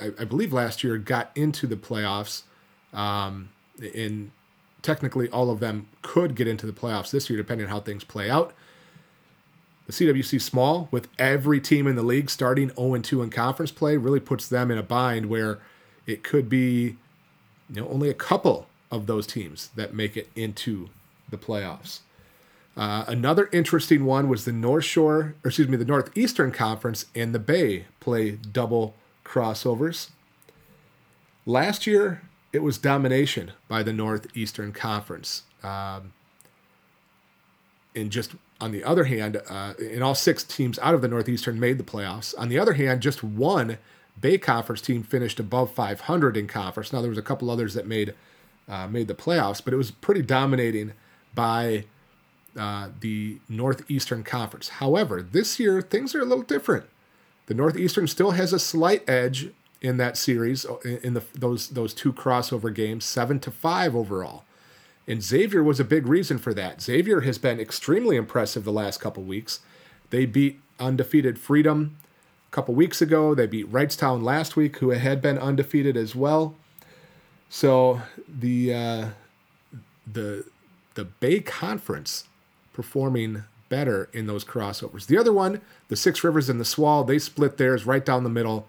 I, 0.00 0.10
I, 0.18 0.24
believe, 0.24 0.52
last 0.52 0.82
year 0.82 0.98
got 0.98 1.30
into 1.34 1.66
the 1.66 1.76
playoffs. 1.76 2.42
Um, 2.92 3.50
in 3.92 4.30
technically 4.84 5.28
all 5.30 5.50
of 5.50 5.60
them 5.60 5.88
could 6.02 6.36
get 6.36 6.46
into 6.46 6.66
the 6.66 6.72
playoffs 6.72 7.10
this 7.10 7.28
year, 7.28 7.36
depending 7.36 7.66
on 7.66 7.70
how 7.70 7.80
things 7.80 8.04
play 8.04 8.30
out. 8.30 8.52
The 9.86 9.92
CWC 9.92 10.40
small, 10.40 10.88
with 10.90 11.08
every 11.18 11.60
team 11.60 11.86
in 11.86 11.96
the 11.96 12.02
league 12.02 12.30
starting 12.30 12.70
0 12.74 12.98
2 12.98 13.22
in 13.22 13.30
conference 13.30 13.72
play, 13.72 13.96
really 13.96 14.20
puts 14.20 14.48
them 14.48 14.70
in 14.70 14.78
a 14.78 14.82
bind 14.82 15.26
where 15.26 15.58
it 16.06 16.22
could 16.22 16.48
be 16.48 16.96
you 17.70 17.80
know, 17.80 17.88
only 17.88 18.08
a 18.08 18.14
couple 18.14 18.68
of 18.90 19.06
those 19.06 19.26
teams 19.26 19.70
that 19.74 19.92
make 19.94 20.16
it 20.16 20.30
into 20.36 20.88
the 21.30 21.36
playoffs. 21.36 22.00
Uh, 22.76 23.04
another 23.06 23.48
interesting 23.52 24.04
one 24.04 24.28
was 24.28 24.44
the 24.44 24.52
North 24.52 24.84
Shore, 24.84 25.36
or 25.44 25.48
excuse 25.48 25.68
me, 25.68 25.76
the 25.76 25.84
Northeastern 25.84 26.50
Conference 26.50 27.06
and 27.14 27.34
the 27.34 27.38
Bay 27.38 27.86
play 28.00 28.32
double 28.32 28.96
crossovers. 29.24 30.10
Last 31.46 31.86
year, 31.86 32.22
it 32.52 32.62
was 32.62 32.78
domination 32.78 33.52
by 33.68 33.82
the 33.82 33.92
Northeastern 33.92 34.72
Conference. 34.72 35.42
Um, 35.62 36.12
and 37.94 38.10
just 38.10 38.32
on 38.60 38.72
the 38.72 38.82
other 38.82 39.04
hand, 39.04 39.40
uh, 39.48 39.74
in 39.78 40.02
all 40.02 40.14
six 40.14 40.42
teams 40.42 40.78
out 40.80 40.94
of 40.94 41.02
the 41.02 41.08
Northeastern 41.08 41.60
made 41.60 41.78
the 41.78 41.84
playoffs. 41.84 42.34
On 42.38 42.48
the 42.48 42.58
other 42.58 42.72
hand, 42.72 43.02
just 43.02 43.22
one 43.22 43.78
Bay 44.20 44.38
Conference 44.38 44.80
team 44.80 45.02
finished 45.02 45.38
above 45.38 45.72
500 45.72 46.36
in 46.36 46.46
conference. 46.46 46.92
Now 46.92 47.00
there 47.00 47.10
was 47.10 47.18
a 47.18 47.22
couple 47.22 47.50
others 47.50 47.74
that 47.74 47.86
made 47.86 48.14
uh, 48.66 48.86
made 48.86 49.08
the 49.08 49.14
playoffs, 49.14 49.62
but 49.62 49.74
it 49.74 49.76
was 49.76 49.90
pretty 49.90 50.22
dominating 50.22 50.94
by 51.34 51.84
uh, 52.58 52.88
the 53.00 53.38
Northeastern 53.48 54.22
Conference. 54.22 54.68
However, 54.68 55.22
this 55.22 55.58
year 55.58 55.82
things 55.82 56.14
are 56.14 56.20
a 56.20 56.24
little 56.24 56.44
different. 56.44 56.86
The 57.46 57.54
Northeastern 57.54 58.06
still 58.06 58.32
has 58.32 58.52
a 58.52 58.58
slight 58.58 59.08
edge 59.08 59.50
in 59.80 59.98
that 59.98 60.16
series 60.16 60.64
uh, 60.64 60.78
in 61.02 61.14
the 61.14 61.22
those 61.34 61.68
those 61.68 61.92
two 61.92 62.12
crossover 62.12 62.72
games, 62.72 63.04
seven 63.04 63.38
to 63.40 63.50
five 63.50 63.94
overall. 63.94 64.44
And 65.06 65.22
Xavier 65.22 65.62
was 65.62 65.78
a 65.78 65.84
big 65.84 66.06
reason 66.06 66.38
for 66.38 66.54
that. 66.54 66.80
Xavier 66.80 67.20
has 67.20 67.36
been 67.36 67.60
extremely 67.60 68.16
impressive 68.16 68.64
the 68.64 68.72
last 68.72 69.00
couple 69.00 69.22
weeks. 69.22 69.60
They 70.08 70.24
beat 70.24 70.60
undefeated 70.80 71.38
Freedom 71.38 71.98
a 72.48 72.50
couple 72.50 72.74
weeks 72.74 73.02
ago. 73.02 73.34
They 73.34 73.46
beat 73.46 73.70
Wrightstown 73.70 74.22
last 74.22 74.56
week, 74.56 74.78
who 74.78 74.90
had 74.90 75.20
been 75.20 75.38
undefeated 75.38 75.96
as 75.96 76.14
well. 76.14 76.54
So 77.50 78.00
the 78.26 78.72
uh, 78.72 79.08
the 80.10 80.46
the 80.94 81.04
Bay 81.04 81.40
Conference 81.40 82.24
performing 82.74 83.44
better 83.70 84.10
in 84.12 84.26
those 84.26 84.44
crossovers. 84.44 85.06
The 85.06 85.16
other 85.16 85.32
one, 85.32 85.62
the 85.88 85.96
Six 85.96 86.22
Rivers 86.22 86.50
and 86.50 86.60
the 86.60 86.64
SWAL, 86.64 87.04
they 87.04 87.18
split 87.18 87.56
theirs 87.56 87.86
right 87.86 88.04
down 88.04 88.22
the 88.22 88.30
middle, 88.30 88.68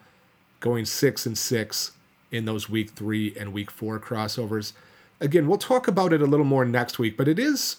going 0.61 0.85
six 0.85 1.25
and 1.25 1.37
six 1.37 1.91
in 2.31 2.45
those 2.45 2.69
week 2.69 2.91
three 2.91 3.35
and 3.37 3.51
week 3.51 3.69
four 3.69 3.99
crossovers. 3.99 4.71
Again, 5.19 5.47
we'll 5.47 5.57
talk 5.57 5.87
about 5.87 6.13
it 6.13 6.21
a 6.21 6.25
little 6.25 6.45
more 6.45 6.65
next 6.65 6.97
week, 6.97 7.17
but 7.17 7.27
it 7.27 7.37
is 7.37 7.77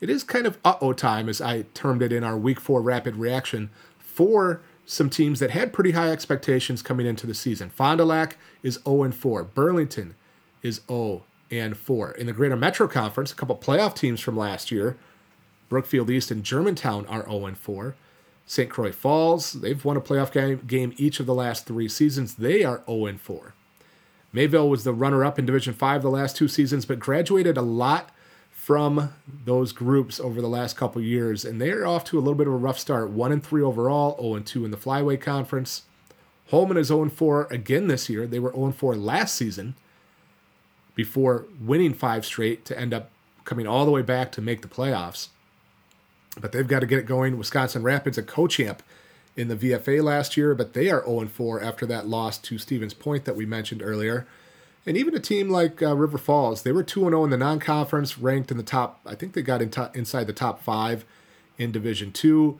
it 0.00 0.10
is 0.10 0.22
kind 0.22 0.46
of 0.46 0.58
uh-oh 0.64 0.92
time, 0.92 1.28
as 1.28 1.40
I 1.40 1.62
termed 1.72 2.02
it 2.02 2.12
in 2.12 2.24
our 2.24 2.36
week 2.36 2.60
four 2.60 2.82
rapid 2.82 3.16
reaction, 3.16 3.70
for 3.98 4.60
some 4.84 5.08
teams 5.08 5.40
that 5.40 5.52
had 5.52 5.72
pretty 5.72 5.92
high 5.92 6.10
expectations 6.10 6.82
coming 6.82 7.06
into 7.06 7.26
the 7.26 7.34
season. 7.34 7.70
Fond 7.70 7.98
du 7.98 8.04
Lac 8.04 8.36
is 8.62 8.78
0 8.84 9.04
and 9.04 9.14
4. 9.14 9.44
Burlington 9.44 10.14
is 10.62 10.82
0 10.88 11.22
and 11.50 11.76
4. 11.76 12.12
In 12.12 12.26
the 12.26 12.32
Greater 12.32 12.56
Metro 12.56 12.86
Conference, 12.86 13.32
a 13.32 13.34
couple 13.34 13.56
playoff 13.56 13.94
teams 13.94 14.20
from 14.20 14.36
last 14.36 14.70
year 14.70 14.96
Brookfield 15.74 16.08
East 16.08 16.30
and 16.30 16.44
Germantown 16.44 17.04
are 17.06 17.28
0 17.28 17.52
4. 17.52 17.96
St. 18.46 18.70
Croix 18.70 18.92
Falls, 18.92 19.54
they've 19.54 19.84
won 19.84 19.96
a 19.96 20.00
playoff 20.00 20.30
game, 20.30 20.62
game 20.68 20.94
each 20.96 21.18
of 21.18 21.26
the 21.26 21.34
last 21.34 21.66
three 21.66 21.88
seasons. 21.88 22.36
They 22.36 22.62
are 22.62 22.84
0 22.86 23.18
4. 23.18 23.54
Mayville 24.32 24.68
was 24.68 24.84
the 24.84 24.92
runner 24.92 25.24
up 25.24 25.36
in 25.36 25.46
Division 25.46 25.74
5 25.74 26.02
the 26.02 26.10
last 26.10 26.36
two 26.36 26.46
seasons, 26.46 26.86
but 26.86 27.00
graduated 27.00 27.56
a 27.56 27.62
lot 27.62 28.10
from 28.52 29.14
those 29.44 29.72
groups 29.72 30.20
over 30.20 30.40
the 30.40 30.48
last 30.48 30.76
couple 30.76 31.02
years, 31.02 31.44
and 31.44 31.60
they're 31.60 31.84
off 31.84 32.04
to 32.04 32.18
a 32.18 32.20
little 32.20 32.36
bit 32.36 32.46
of 32.46 32.52
a 32.52 32.56
rough 32.56 32.78
start. 32.78 33.10
1 33.10 33.32
and 33.32 33.44
3 33.44 33.60
overall, 33.60 34.16
0 34.22 34.44
2 34.44 34.64
in 34.64 34.70
the 34.70 34.76
Flyway 34.76 35.20
Conference. 35.20 35.82
Holmen 36.50 36.76
is 36.76 36.86
0 36.86 37.08
4 37.08 37.48
again 37.50 37.88
this 37.88 38.08
year. 38.08 38.28
They 38.28 38.38
were 38.38 38.52
0 38.54 38.70
4 38.70 38.94
last 38.94 39.34
season 39.34 39.74
before 40.94 41.46
winning 41.60 41.94
five 41.94 42.24
straight 42.24 42.64
to 42.66 42.78
end 42.78 42.94
up 42.94 43.10
coming 43.44 43.66
all 43.66 43.84
the 43.84 43.90
way 43.90 44.02
back 44.02 44.30
to 44.30 44.40
make 44.40 44.62
the 44.62 44.68
playoffs 44.68 45.30
but 46.40 46.52
they've 46.52 46.66
got 46.66 46.80
to 46.80 46.86
get 46.86 46.98
it 46.98 47.06
going. 47.06 47.38
Wisconsin 47.38 47.82
Rapids, 47.82 48.18
a 48.18 48.22
co-champ 48.22 48.82
in 49.36 49.48
the 49.48 49.56
VFA 49.56 50.02
last 50.02 50.36
year, 50.36 50.54
but 50.54 50.74
they 50.74 50.90
are 50.90 51.04
0 51.04 51.26
4 51.26 51.62
after 51.62 51.86
that 51.86 52.06
loss 52.06 52.38
to 52.38 52.58
Stevens 52.58 52.94
Point 52.94 53.24
that 53.24 53.36
we 53.36 53.46
mentioned 53.46 53.82
earlier. 53.82 54.26
And 54.86 54.96
even 54.96 55.14
a 55.14 55.20
team 55.20 55.48
like 55.48 55.82
uh, 55.82 55.96
River 55.96 56.18
Falls, 56.18 56.62
they 56.62 56.72
were 56.72 56.82
2 56.82 57.00
0 57.00 57.24
in 57.24 57.30
the 57.30 57.36
non 57.36 57.58
conference, 57.58 58.18
ranked 58.18 58.50
in 58.50 58.56
the 58.56 58.62
top, 58.62 59.00
I 59.06 59.14
think 59.14 59.32
they 59.32 59.42
got 59.42 59.62
in 59.62 59.72
inside 59.94 60.26
the 60.26 60.32
top 60.32 60.62
five 60.62 61.04
in 61.58 61.72
Division 61.72 62.12
2. 62.12 62.58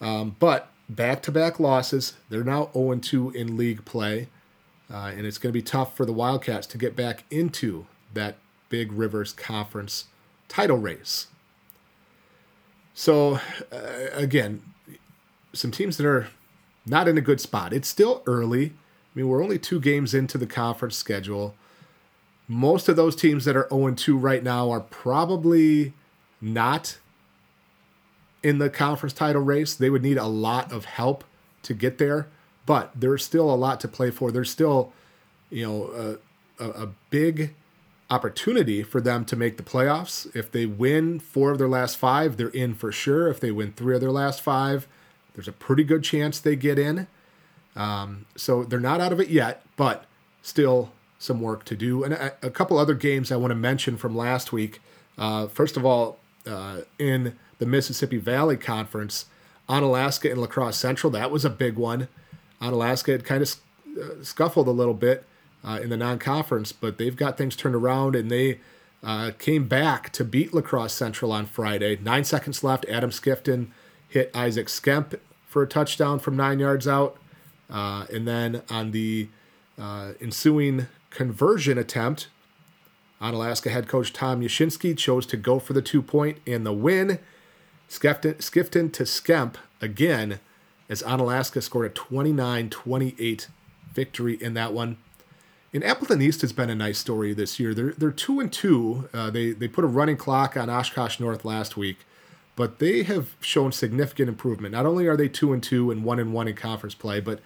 Um, 0.00 0.36
but 0.38 0.70
back 0.88 1.22
to 1.22 1.32
back 1.32 1.60
losses. 1.60 2.14
They're 2.30 2.44
now 2.44 2.70
0 2.72 2.96
2 2.96 3.30
in 3.30 3.56
league 3.56 3.84
play. 3.84 4.28
Uh, 4.90 5.12
and 5.14 5.26
it's 5.26 5.36
going 5.36 5.50
to 5.52 5.58
be 5.58 5.62
tough 5.62 5.94
for 5.94 6.06
the 6.06 6.14
Wildcats 6.14 6.66
to 6.68 6.78
get 6.78 6.96
back 6.96 7.24
into 7.30 7.86
that 8.14 8.36
Big 8.70 8.90
Rivers 8.92 9.34
Conference 9.34 10.06
title 10.48 10.78
race. 10.78 11.26
So, 12.98 13.38
uh, 13.70 14.08
again, 14.12 14.60
some 15.52 15.70
teams 15.70 15.98
that 15.98 16.04
are 16.04 16.26
not 16.84 17.06
in 17.06 17.16
a 17.16 17.20
good 17.20 17.40
spot. 17.40 17.72
It's 17.72 17.86
still 17.86 18.24
early. 18.26 18.70
I 18.70 18.70
mean, 19.14 19.28
we're 19.28 19.40
only 19.40 19.56
two 19.56 19.78
games 19.78 20.14
into 20.14 20.36
the 20.36 20.48
conference 20.48 20.96
schedule. 20.96 21.54
Most 22.48 22.88
of 22.88 22.96
those 22.96 23.14
teams 23.14 23.44
that 23.44 23.54
are 23.54 23.68
0 23.70 23.94
2 23.94 24.18
right 24.18 24.42
now 24.42 24.72
are 24.72 24.80
probably 24.80 25.92
not 26.40 26.98
in 28.42 28.58
the 28.58 28.68
conference 28.68 29.12
title 29.12 29.42
race. 29.42 29.76
They 29.76 29.90
would 29.90 30.02
need 30.02 30.18
a 30.18 30.26
lot 30.26 30.72
of 30.72 30.86
help 30.86 31.22
to 31.62 31.74
get 31.74 31.98
there, 31.98 32.26
but 32.66 32.90
there's 32.96 33.24
still 33.24 33.48
a 33.48 33.54
lot 33.54 33.78
to 33.78 33.86
play 33.86 34.10
for. 34.10 34.32
There's 34.32 34.50
still, 34.50 34.92
you 35.50 35.64
know, 35.64 36.18
a, 36.58 36.64
a, 36.64 36.70
a 36.86 36.88
big 37.10 37.54
opportunity 38.10 38.82
for 38.82 39.00
them 39.00 39.24
to 39.26 39.36
make 39.36 39.56
the 39.56 39.62
playoffs. 39.62 40.34
If 40.34 40.50
they 40.50 40.66
win 40.66 41.20
four 41.20 41.50
of 41.52 41.58
their 41.58 41.68
last 41.68 41.96
five, 41.96 42.36
they're 42.36 42.48
in 42.48 42.74
for 42.74 42.90
sure. 42.90 43.28
If 43.28 43.40
they 43.40 43.50
win 43.50 43.72
three 43.72 43.94
of 43.94 44.00
their 44.00 44.10
last 44.10 44.40
five, 44.40 44.86
there's 45.34 45.48
a 45.48 45.52
pretty 45.52 45.84
good 45.84 46.02
chance 46.02 46.40
they 46.40 46.56
get 46.56 46.78
in. 46.78 47.06
Um, 47.76 48.26
so 48.34 48.64
they're 48.64 48.80
not 48.80 49.00
out 49.00 49.12
of 49.12 49.20
it 49.20 49.28
yet, 49.28 49.62
but 49.76 50.06
still 50.42 50.90
some 51.18 51.40
work 51.40 51.64
to 51.64 51.76
do. 51.76 52.02
And 52.02 52.14
a, 52.14 52.34
a 52.42 52.50
couple 52.50 52.78
other 52.78 52.94
games 52.94 53.30
I 53.30 53.36
want 53.36 53.50
to 53.50 53.56
mention 53.56 53.96
from 53.96 54.16
last 54.16 54.52
week. 54.52 54.80
Uh, 55.16 55.48
first 55.48 55.76
of 55.76 55.84
all, 55.84 56.18
uh, 56.46 56.80
in 56.98 57.36
the 57.58 57.66
Mississippi 57.66 58.16
Valley 58.16 58.56
Conference, 58.56 59.26
Onalaska 59.68 60.30
and 60.30 60.40
La 60.40 60.46
Crosse 60.46 60.76
Central, 60.76 61.10
that 61.10 61.30
was 61.30 61.44
a 61.44 61.50
big 61.50 61.76
one. 61.76 62.08
Onalaska 62.62 63.12
had 63.12 63.24
kind 63.24 63.42
of 63.42 63.56
uh, 64.00 64.22
scuffled 64.22 64.66
a 64.66 64.72
little 64.72 64.94
bit 64.94 65.24
uh, 65.64 65.80
in 65.82 65.90
the 65.90 65.96
non-conference, 65.96 66.72
but 66.72 66.98
they've 66.98 67.16
got 67.16 67.36
things 67.36 67.56
turned 67.56 67.74
around 67.74 68.14
and 68.14 68.30
they 68.30 68.60
uh, 69.02 69.30
came 69.38 69.68
back 69.68 70.10
to 70.12 70.24
beat 70.24 70.52
La 70.52 70.60
Crosse 70.60 70.92
Central 70.92 71.32
on 71.32 71.46
Friday. 71.46 71.98
Nine 72.02 72.24
seconds 72.24 72.64
left. 72.64 72.84
Adam 72.88 73.10
Skifton 73.10 73.68
hit 74.08 74.30
Isaac 74.34 74.66
Skemp 74.66 75.18
for 75.46 75.62
a 75.62 75.66
touchdown 75.66 76.18
from 76.18 76.36
nine 76.36 76.58
yards 76.58 76.88
out, 76.88 77.16
uh, 77.70 78.06
and 78.12 78.26
then 78.26 78.62
on 78.68 78.90
the 78.90 79.28
uh, 79.78 80.12
ensuing 80.20 80.88
conversion 81.10 81.78
attempt, 81.78 82.28
Onalaska 83.20 83.70
head 83.70 83.88
coach 83.88 84.12
Tom 84.12 84.40
Yashinsky 84.40 84.96
chose 84.96 85.26
to 85.26 85.36
go 85.36 85.58
for 85.58 85.72
the 85.72 85.82
two 85.82 86.02
point 86.02 86.38
and 86.46 86.64
the 86.64 86.72
win. 86.72 87.18
Skifton, 87.88 88.36
Skifton 88.36 88.92
to 88.92 89.04
Skemp 89.04 89.54
again 89.80 90.40
as 90.88 91.02
Onalaska 91.02 91.62
scored 91.62 91.86
a 91.86 91.90
29 91.90 92.70
28 92.70 93.48
victory 93.92 94.34
in 94.34 94.54
that 94.54 94.72
one. 94.72 94.98
And 95.72 95.84
Appleton 95.84 96.22
East 96.22 96.40
has 96.40 96.52
been 96.52 96.70
a 96.70 96.74
nice 96.74 96.98
story 96.98 97.34
this 97.34 97.60
year. 97.60 97.74
They're 97.74 97.92
they're 97.92 98.10
two 98.10 98.40
and 98.40 98.52
two. 98.52 99.08
Uh, 99.12 99.30
they 99.30 99.52
they 99.52 99.68
put 99.68 99.84
a 99.84 99.88
running 99.88 100.16
clock 100.16 100.56
on 100.56 100.70
Oshkosh 100.70 101.20
North 101.20 101.44
last 101.44 101.76
week, 101.76 101.98
but 102.56 102.78
they 102.78 103.02
have 103.02 103.36
shown 103.40 103.72
significant 103.72 104.28
improvement. 104.28 104.72
Not 104.72 104.86
only 104.86 105.06
are 105.06 105.16
they 105.16 105.28
two 105.28 105.52
and 105.52 105.62
two 105.62 105.90
and 105.90 106.04
one 106.04 106.18
and 106.18 106.32
one 106.32 106.48
in 106.48 106.54
conference 106.54 106.94
play, 106.94 107.20
but 107.20 107.40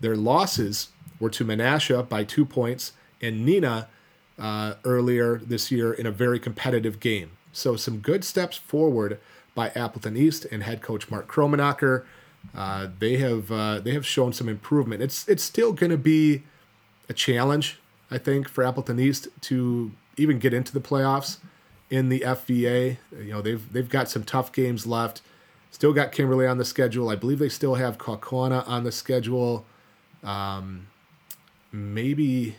their 0.00 0.16
losses 0.16 0.88
were 1.20 1.30
to 1.30 1.44
Menasha 1.44 2.08
by 2.08 2.24
two 2.24 2.44
points 2.44 2.92
and 3.20 3.46
Neenah 3.46 3.86
uh, 4.38 4.74
earlier 4.84 5.36
this 5.38 5.70
year 5.70 5.92
in 5.92 6.04
a 6.04 6.10
very 6.10 6.40
competitive 6.40 6.98
game. 6.98 7.30
So 7.52 7.76
some 7.76 7.98
good 7.98 8.24
steps 8.24 8.56
forward 8.56 9.20
by 9.54 9.68
Appleton 9.68 10.16
East 10.16 10.46
and 10.50 10.64
head 10.64 10.82
coach 10.82 11.10
Mark 11.10 11.28
Kromenacher. 11.28 12.04
Uh, 12.56 12.88
they 12.98 13.18
have 13.18 13.52
uh, 13.52 13.78
they 13.78 13.92
have 13.92 14.04
shown 14.04 14.32
some 14.32 14.48
improvement. 14.48 15.00
It's 15.00 15.28
it's 15.28 15.44
still 15.44 15.72
going 15.72 15.90
to 15.90 15.98
be 15.98 16.42
a 17.12 17.14
challenge, 17.14 17.78
I 18.10 18.18
think, 18.18 18.48
for 18.48 18.64
Appleton 18.64 18.98
East 18.98 19.28
to 19.42 19.92
even 20.16 20.38
get 20.38 20.52
into 20.52 20.72
the 20.72 20.80
playoffs 20.80 21.38
in 21.90 22.08
the 22.08 22.20
FVA. 22.20 22.96
You 23.12 23.30
know, 23.32 23.42
they've 23.42 23.72
they've 23.72 23.88
got 23.88 24.08
some 24.08 24.24
tough 24.24 24.50
games 24.52 24.86
left. 24.86 25.20
Still 25.70 25.92
got 25.92 26.10
Kimberly 26.10 26.46
on 26.46 26.58
the 26.58 26.64
schedule. 26.64 27.08
I 27.08 27.16
believe 27.16 27.38
they 27.38 27.48
still 27.48 27.76
have 27.76 27.98
Kaukauna 27.98 28.66
on 28.66 28.84
the 28.84 28.92
schedule. 28.92 29.64
Um, 30.22 30.88
maybe 31.70 32.56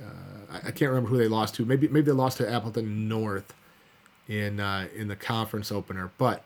uh, 0.00 0.58
I 0.64 0.70
can't 0.70 0.90
remember 0.90 1.08
who 1.08 1.18
they 1.18 1.28
lost 1.28 1.54
to. 1.56 1.64
Maybe 1.64 1.88
maybe 1.88 2.06
they 2.06 2.12
lost 2.12 2.38
to 2.38 2.50
Appleton 2.50 3.08
North 3.08 3.54
in 4.28 4.60
uh, 4.60 4.88
in 4.94 5.08
the 5.08 5.16
conference 5.16 5.70
opener. 5.70 6.10
But 6.18 6.44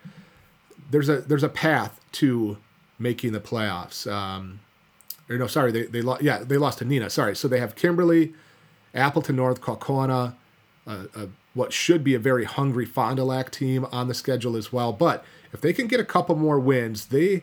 there's 0.91 1.09
a 1.09 1.23
there's 1.23 1.43
a 1.43 1.49
path 1.49 2.01
to 2.13 2.59
making 2.99 3.33
the 3.33 3.41
playoffs. 3.41 4.11
Um, 4.11 4.61
or 5.29 5.37
no, 5.37 5.47
sorry, 5.47 5.73
they 5.73 5.83
they 5.83 6.03
lost. 6.03 6.23
Yeah, 6.23 6.39
they 6.39 6.57
lost 6.57 6.79
to 6.79 6.85
Neenah. 6.85 7.11
Sorry, 7.11 7.37
so 7.37 7.49
they 7.49 7.61
have 7.61 7.75
Kimberly, 7.75 8.35
Appleton 8.95 9.37
North, 9.37 9.61
Kaukauna, 9.61 10.35
uh, 10.87 11.05
uh, 11.15 11.27
what 11.55 11.73
should 11.73 12.03
be 12.03 12.15
a 12.15 12.19
very 12.19 12.45
hungry 12.45 12.87
Fond 12.87 13.17
du 13.17 13.25
Lac 13.25 13.51
team 13.51 13.87
on 13.93 14.09
the 14.09 14.15
schedule 14.15 14.57
as 14.57 14.73
well. 14.73 14.93
But 14.93 15.25
if 15.53 15.61
they 15.61 15.73
can 15.73 15.87
get 15.87 16.01
a 16.01 16.05
couple 16.05 16.37
more 16.37 16.59
wins, 16.59 17.07
they 17.07 17.43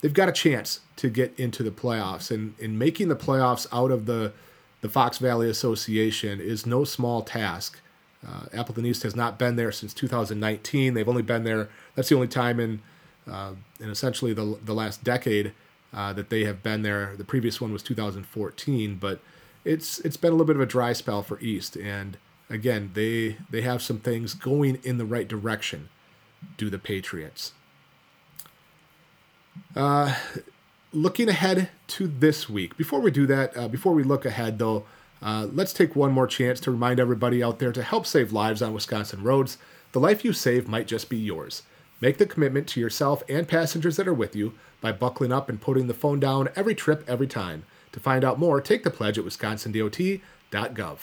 they've 0.00 0.12
got 0.12 0.28
a 0.28 0.32
chance 0.32 0.80
to 0.96 1.08
get 1.08 1.38
into 1.38 1.62
the 1.62 1.70
playoffs. 1.70 2.30
And 2.30 2.54
in 2.58 2.76
making 2.78 3.08
the 3.08 3.16
playoffs 3.16 3.66
out 3.72 3.90
of 3.90 4.06
the 4.06 4.32
the 4.80 4.88
Fox 4.88 5.18
Valley 5.18 5.48
Association 5.48 6.40
is 6.40 6.66
no 6.66 6.82
small 6.84 7.22
task. 7.22 7.80
Uh, 8.26 8.46
Appleton 8.52 8.84
East 8.84 9.04
has 9.04 9.14
not 9.14 9.38
been 9.38 9.56
there 9.56 9.70
since 9.70 9.94
2019. 9.94 10.94
They've 10.94 11.08
only 11.08 11.22
been 11.22 11.44
there. 11.44 11.68
That's 11.94 12.08
the 12.08 12.16
only 12.16 12.28
time 12.28 12.58
in 12.58 12.82
uh, 13.30 13.52
in 13.80 13.90
essentially 13.90 14.32
the 14.32 14.58
the 14.64 14.74
last 14.74 15.04
decade 15.04 15.52
uh, 15.94 16.12
that 16.12 16.30
they 16.30 16.44
have 16.44 16.62
been 16.62 16.82
there. 16.82 17.14
The 17.16 17.24
previous 17.24 17.60
one 17.60 17.72
was 17.72 17.82
2014, 17.82 18.96
but 18.96 19.20
it's 19.64 19.98
it's 20.00 20.16
been 20.16 20.30
a 20.30 20.32
little 20.32 20.46
bit 20.46 20.56
of 20.56 20.62
a 20.62 20.66
dry 20.66 20.92
spell 20.92 21.22
for 21.22 21.38
East, 21.40 21.76
and 21.76 22.16
again 22.50 22.90
they 22.94 23.38
they 23.50 23.62
have 23.62 23.82
some 23.82 23.98
things 23.98 24.34
going 24.34 24.78
in 24.82 24.98
the 24.98 25.04
right 25.04 25.28
direction. 25.28 25.88
Do 26.56 26.70
the 26.70 26.78
Patriots? 26.78 27.52
Uh, 29.76 30.16
looking 30.92 31.28
ahead 31.28 31.70
to 31.88 32.06
this 32.06 32.48
week. 32.48 32.76
Before 32.76 33.00
we 33.00 33.10
do 33.10 33.26
that, 33.26 33.56
uh, 33.56 33.68
before 33.68 33.92
we 33.92 34.02
look 34.02 34.24
ahead 34.24 34.58
though, 34.58 34.84
uh, 35.22 35.46
let's 35.52 35.72
take 35.72 35.94
one 35.94 36.12
more 36.12 36.26
chance 36.26 36.58
to 36.60 36.70
remind 36.70 36.98
everybody 36.98 37.42
out 37.42 37.58
there 37.58 37.72
to 37.72 37.82
help 37.82 38.06
save 38.06 38.32
lives 38.32 38.60
on 38.60 38.74
Wisconsin 38.74 39.22
roads. 39.22 39.58
The 39.92 40.00
life 40.00 40.24
you 40.24 40.32
save 40.32 40.68
might 40.68 40.86
just 40.86 41.08
be 41.08 41.18
yours. 41.18 41.62
Make 42.02 42.18
the 42.18 42.26
commitment 42.26 42.66
to 42.68 42.80
yourself 42.80 43.22
and 43.28 43.46
passengers 43.46 43.96
that 43.96 44.08
are 44.08 44.12
with 44.12 44.34
you 44.34 44.54
by 44.80 44.90
buckling 44.90 45.32
up 45.32 45.48
and 45.48 45.60
putting 45.60 45.86
the 45.86 45.94
phone 45.94 46.18
down 46.18 46.48
every 46.56 46.74
trip, 46.74 47.04
every 47.06 47.28
time. 47.28 47.62
To 47.92 48.00
find 48.00 48.24
out 48.24 48.40
more, 48.40 48.60
take 48.60 48.82
the 48.82 48.90
pledge 48.90 49.18
at 49.18 49.24
wisconsindot.gov. 49.24 50.98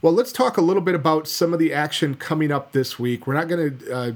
Well, 0.00 0.12
let's 0.12 0.32
talk 0.32 0.56
a 0.56 0.62
little 0.62 0.82
bit 0.82 0.94
about 0.94 1.28
some 1.28 1.52
of 1.52 1.58
the 1.58 1.74
action 1.74 2.14
coming 2.14 2.50
up 2.50 2.72
this 2.72 2.98
week. 2.98 3.26
We're 3.26 3.34
not 3.34 3.48
going 3.48 3.78
to 3.78 3.92
uh, 3.92 4.12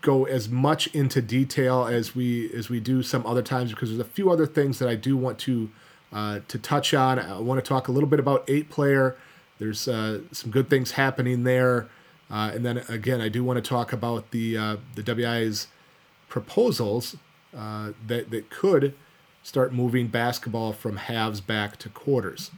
go 0.00 0.24
as 0.24 0.48
much 0.48 0.88
into 0.88 1.22
detail 1.22 1.86
as 1.86 2.16
we 2.16 2.52
as 2.52 2.68
we 2.68 2.80
do 2.80 3.02
some 3.02 3.24
other 3.26 3.42
times 3.42 3.70
because 3.70 3.90
there's 3.90 4.00
a 4.00 4.04
few 4.04 4.30
other 4.30 4.46
things 4.46 4.80
that 4.80 4.88
I 4.88 4.96
do 4.96 5.16
want 5.16 5.38
to 5.40 5.70
uh, 6.12 6.40
to 6.48 6.58
touch 6.58 6.94
on. 6.94 7.18
I 7.20 7.38
want 7.38 7.62
to 7.64 7.68
talk 7.68 7.86
a 7.86 7.92
little 7.92 8.08
bit 8.08 8.18
about 8.18 8.44
eight 8.48 8.70
player. 8.70 9.16
There's 9.58 9.86
uh, 9.86 10.20
some 10.32 10.50
good 10.50 10.68
things 10.68 10.92
happening 10.92 11.44
there, 11.44 11.88
uh, 12.30 12.50
and 12.54 12.64
then 12.64 12.78
again, 12.88 13.20
I 13.20 13.28
do 13.28 13.44
want 13.44 13.62
to 13.62 13.68
talk 13.68 13.92
about 13.92 14.30
the 14.30 14.56
uh, 14.56 14.76
the 14.94 15.02
WIAA's 15.02 15.68
proposals 16.28 17.16
uh, 17.56 17.92
that 18.06 18.30
that 18.30 18.50
could 18.50 18.94
start 19.42 19.72
moving 19.72 20.08
basketball 20.08 20.72
from 20.72 20.96
halves 20.96 21.40
back 21.40 21.76
to 21.78 21.88
quarters. 21.88 22.50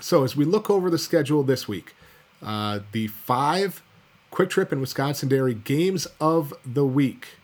So 0.00 0.24
as 0.24 0.34
we 0.34 0.44
look 0.44 0.70
over 0.70 0.88
the 0.88 0.98
schedule 0.98 1.42
this 1.42 1.68
week, 1.68 1.94
uh, 2.42 2.80
the 2.92 3.08
five 3.08 3.82
Kwik 4.30 4.48
Trip 4.48 4.72
and 4.72 4.80
Wisconsin 4.80 5.28
Dairy 5.28 5.54
games 5.54 6.06
of 6.18 6.54
the 6.64 6.86
week 6.86 7.36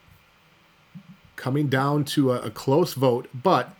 coming 1.36 1.68
down 1.68 2.04
to 2.04 2.32
a, 2.32 2.40
a 2.40 2.50
close 2.50 2.94
vote, 2.94 3.28
but 3.34 3.74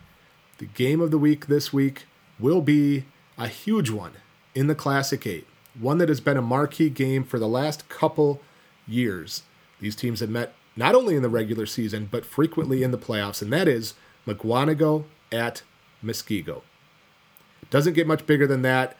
the 0.59 0.65
game 0.65 1.01
of 1.01 1.11
the 1.11 1.17
week 1.17 1.47
this 1.47 1.73
week 1.73 2.05
will 2.39 2.61
be 2.61 3.05
a 3.37 3.47
huge 3.47 3.89
one 3.89 4.13
in 4.53 4.67
the 4.67 4.75
Classic 4.75 5.25
8, 5.25 5.45
one 5.79 5.97
that 5.99 6.09
has 6.09 6.19
been 6.19 6.37
a 6.37 6.41
marquee 6.41 6.89
game 6.89 7.23
for 7.23 7.39
the 7.39 7.47
last 7.47 7.87
couple 7.89 8.41
years. 8.87 9.43
These 9.79 9.95
teams 9.95 10.19
have 10.19 10.29
met 10.29 10.53
not 10.75 10.95
only 10.95 11.15
in 11.15 11.21
the 11.21 11.29
regular 11.29 11.65
season, 11.65 12.07
but 12.09 12.25
frequently 12.25 12.83
in 12.83 12.91
the 12.91 12.97
playoffs, 12.97 13.41
and 13.41 13.51
that 13.53 13.67
is 13.67 13.93
Mukwonago 14.27 15.05
at 15.31 15.63
Muskego. 16.03 16.61
Doesn't 17.69 17.93
get 17.93 18.07
much 18.07 18.25
bigger 18.25 18.47
than 18.47 18.61
that. 18.63 18.95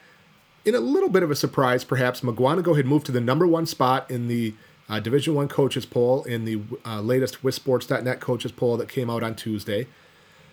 In 0.64 0.74
a 0.74 0.80
little 0.80 1.08
bit 1.08 1.22
of 1.22 1.30
a 1.30 1.36
surprise, 1.36 1.84
perhaps, 1.84 2.20
Mukwonago 2.20 2.76
had 2.76 2.86
moved 2.86 3.06
to 3.06 3.12
the 3.12 3.20
number 3.20 3.46
one 3.46 3.66
spot 3.66 4.10
in 4.10 4.28
the 4.28 4.54
uh, 4.88 5.00
Division 5.00 5.34
One 5.34 5.48
coaches 5.48 5.86
poll 5.86 6.24
in 6.24 6.44
the 6.44 6.60
uh, 6.84 7.00
latest 7.00 7.42
WisSports.net 7.42 8.20
coaches 8.20 8.52
poll 8.52 8.76
that 8.76 8.88
came 8.88 9.08
out 9.08 9.22
on 9.22 9.34
Tuesday. 9.34 9.86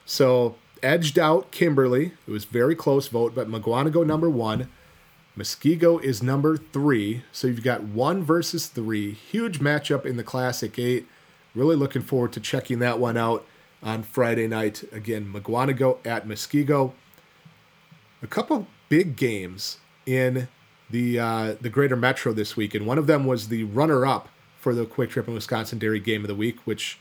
So 0.06 0.56
edged 0.82 1.20
out 1.20 1.52
Kimberly. 1.52 2.14
It 2.28 2.32
was 2.32 2.46
very 2.46 2.76
close 2.76 3.08
vote, 3.08 3.34
but 3.36 3.50
Mukwonago 3.50 4.06
number 4.06 4.30
one. 4.30 4.70
Muskego 5.38 6.02
is 6.04 6.24
number 6.24 6.58
three. 6.58 7.24
So 7.32 7.48
you've 7.48 7.64
got 7.64 7.84
one 7.84 8.24
versus 8.24 8.68
three. 8.68 9.12
Huge 9.12 9.60
matchup 9.60 10.06
in 10.06 10.18
the 10.18 10.24
Classic 10.24 10.78
8. 10.78 11.06
Really 11.54 11.76
looking 11.76 12.02
forward 12.02 12.34
to 12.34 12.40
checking 12.40 12.80
that 12.80 13.00
one 13.00 13.18
out 13.18 13.46
on 13.84 14.04
Friday 14.04 14.48
night. 14.48 14.84
Again, 14.92 15.32
Mukwonago 15.32 16.00
at 16.06 16.28
Muskego. 16.28 16.94
A 18.24 18.28
couple 18.28 18.68
big 18.90 19.16
games 19.16 19.78
in 20.06 20.48
the 20.90 21.20
uh, 21.20 21.56
the 21.62 21.70
Greater 21.70 21.96
Metro 21.96 22.34
this 22.34 22.56
week, 22.56 22.74
and 22.74 22.88
one 22.88 22.98
of 22.98 23.06
them 23.06 23.26
was 23.26 23.50
the 23.50 23.64
runner-up 23.66 24.30
for 24.60 24.74
the 24.74 24.86
Kwik 24.86 25.10
Trip 25.12 25.28
and 25.28 25.36
Wisconsin 25.36 25.78
Dairy 25.78 26.00
Game 26.00 26.24
of 26.24 26.28
the 26.28 26.36
Week, 26.36 26.60
which 26.66 27.00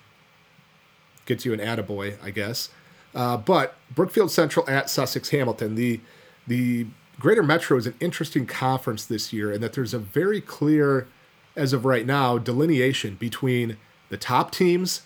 gets 1.24 1.44
you 1.44 1.54
an 1.54 1.60
attaboy, 1.60 2.16
I 2.22 2.30
guess. 2.30 2.68
Uh, 3.14 3.36
but 3.36 3.76
Brookfield 3.94 4.30
Central 4.30 4.68
at 4.68 4.90
Sussex 4.90 5.30
Hamilton. 5.30 5.74
The 5.74 6.00
the 6.46 6.86
Greater 7.18 7.42
Metro 7.42 7.78
is 7.78 7.86
an 7.86 7.94
interesting 7.98 8.46
conference 8.46 9.04
this 9.04 9.32
year, 9.32 9.50
in 9.50 9.60
that 9.62 9.72
there's 9.72 9.94
a 9.94 9.98
very 9.98 10.40
clear, 10.40 11.08
as 11.54 11.72
of 11.72 11.84
right 11.84 12.04
now, 12.04 12.36
delineation 12.36 13.14
between 13.14 13.78
the 14.10 14.18
top 14.18 14.50
teams 14.50 15.02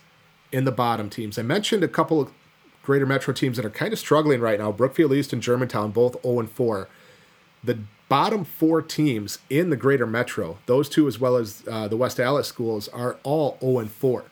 and 0.52 0.66
the 0.66 0.72
bottom 0.72 1.08
teams. 1.08 1.38
I 1.38 1.42
mentioned 1.42 1.84
a 1.84 1.88
couple 1.88 2.20
of 2.20 2.32
Greater 2.82 3.06
Metro 3.06 3.32
teams 3.32 3.56
that 3.56 3.66
are 3.66 3.70
kind 3.70 3.92
of 3.92 3.98
struggling 3.98 4.40
right 4.40 4.58
now. 4.58 4.72
Brookfield 4.72 5.12
East 5.12 5.32
and 5.32 5.40
Germantown, 5.40 5.92
both 5.92 6.20
0 6.22 6.40
and 6.40 6.50
4. 6.50 6.88
The 7.62 7.78
bottom 8.08 8.44
four 8.44 8.82
teams 8.82 9.38
in 9.48 9.70
the 9.70 9.76
Greater 9.76 10.06
Metro, 10.06 10.58
those 10.66 10.88
two 10.88 11.06
as 11.06 11.20
well 11.20 11.36
as 11.36 11.62
uh, 11.70 11.86
the 11.86 11.96
West 11.96 12.18
Allis 12.18 12.48
schools, 12.48 12.88
are 12.88 13.18
all 13.22 13.56
0 13.60 13.78
and 13.78 13.90
4. 13.90 14.24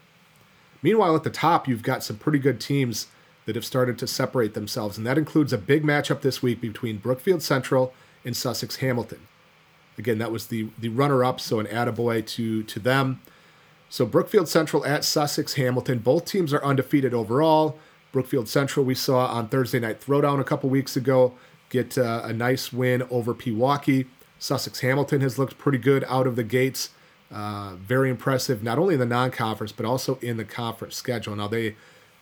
Meanwhile, 0.83 1.15
at 1.15 1.23
the 1.23 1.31
top, 1.31 1.69
you've 1.69 1.83
got 1.83 2.03
some 2.03 2.17
pretty 2.17 2.41
good 2.41 2.61
teams 2.61 3.07
that 3.49 3.57
have 3.57 3.65
started 3.65 3.97
to 3.97 4.07
separate 4.07 4.53
themselves, 4.53 4.99
and 4.99 5.07
that 5.07 5.17
includes 5.17 5.55
a 5.55 5.59
big 5.59 5.83
matchup 5.83 6.21
this 6.21 6.43
week 6.43 6.61
between 6.61 6.99
Brookfield 6.99 7.43
Central 7.43 7.95
and 8.23 8.37
Sussex 8.37 8.77
Hamilton. 8.77 9.27
Again, 9.97 10.19
that 10.19 10.31
was 10.31 10.49
the 10.49 10.69
the 10.79 10.91
runner 10.91 11.25
up, 11.25 11.41
so 11.41 11.59
an 11.59 11.65
attaboy 11.65 12.27
to 12.27 12.63
to 12.63 12.79
them. 12.79 13.23
So 13.89 14.05
Brookfield 14.05 14.51
Central 14.51 14.85
at 14.85 15.03
Sussex 15.03 15.55
Hamilton. 15.55 16.01
Both 16.01 16.27
teams 16.27 16.53
are 16.53 16.63
undefeated 16.63 17.15
overall. 17.15 17.79
Brookfield 18.13 18.51
Central 18.51 18.85
we 18.85 18.95
saw 18.95 19.25
on 19.29 19.49
Thursday 19.49 19.81
night 19.81 19.99
throwdown 19.99 20.39
a 20.41 20.45
couple 20.45 20.69
weeks 20.69 20.95
ago 20.95 21.33
get 21.71 21.97
uh, 21.97 22.21
a 22.25 22.35
nice 22.35 22.71
win 22.71 23.03
over 23.05 23.33
Pewaukee. 23.33 24.05
Sussex 24.39 24.81
Hamilton 24.81 25.23
has 25.23 25.39
looked 25.39 25.57
pretty 25.57 25.79
good 25.79 26.05
out 26.07 26.27
of 26.27 26.37
the 26.37 26.45
gates. 26.45 26.91
Uh, 27.33 27.77
very 27.77 28.11
impressive, 28.11 28.63
not 28.63 28.79
only 28.79 28.93
in 28.93 29.01
the 29.01 29.07
non-conference 29.07 29.73
but 29.73 29.87
also 29.87 30.19
in 30.21 30.37
the 30.37 30.45
conference 30.45 30.97
schedule. 30.97 31.35
Now 31.35 31.49
they 31.49 31.77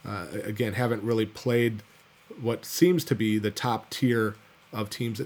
uh, 0.06 0.26
again, 0.44 0.74
haven't 0.74 1.02
really 1.02 1.26
played 1.26 1.82
what 2.40 2.64
seems 2.64 3.04
to 3.04 3.14
be 3.14 3.38
the 3.38 3.50
top 3.50 3.90
tier 3.90 4.36
of 4.72 4.90
teams 4.90 5.20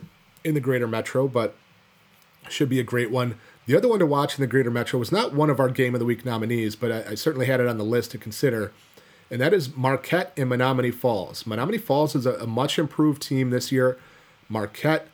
in 0.45 0.55
the 0.55 0.61
Greater 0.61 0.87
Metro, 0.87 1.29
but 1.29 1.57
should 2.49 2.69
be 2.69 2.81
a 2.81 2.85
great 2.85 3.11
one. 3.11 3.37
The 3.67 3.77
other 3.77 3.89
one 3.89 3.99
to 3.99 4.07
watch 4.07 4.37
in 4.37 4.41
the 4.41 4.47
Greater 4.47 4.71
Metro 4.71 4.99
was 4.99 5.13
not 5.13 5.35
one 5.35 5.51
of 5.51 5.61
our 5.61 5.69
Game 5.69 5.95
of 5.95 5.99
the 5.99 6.05
Week 6.05 6.25
nominees, 6.25 6.77
but 6.77 6.91
I, 6.91 7.13
I 7.13 7.15
certainly 7.15 7.47
had 7.47 7.61
it 7.61 7.69
on 7.69 7.79
the 7.79 7.85
list 7.85 8.11
to 8.13 8.19
consider, 8.19 8.73
and 9.31 9.41
that 9.41 9.53
is 9.53 9.77
Marquette 9.77 10.33
and 10.37 10.51
Menomonee 10.51 10.95
Falls. 10.95 11.45
Menomonee 11.45 11.81
Falls 11.81 12.17
is 12.17 12.27
a, 12.27 12.35
a 12.35 12.47
much 12.47 12.79
improved 12.79 13.23
team 13.23 13.51
this 13.51 13.71
year. 13.71 13.99
Marquette 14.49 15.09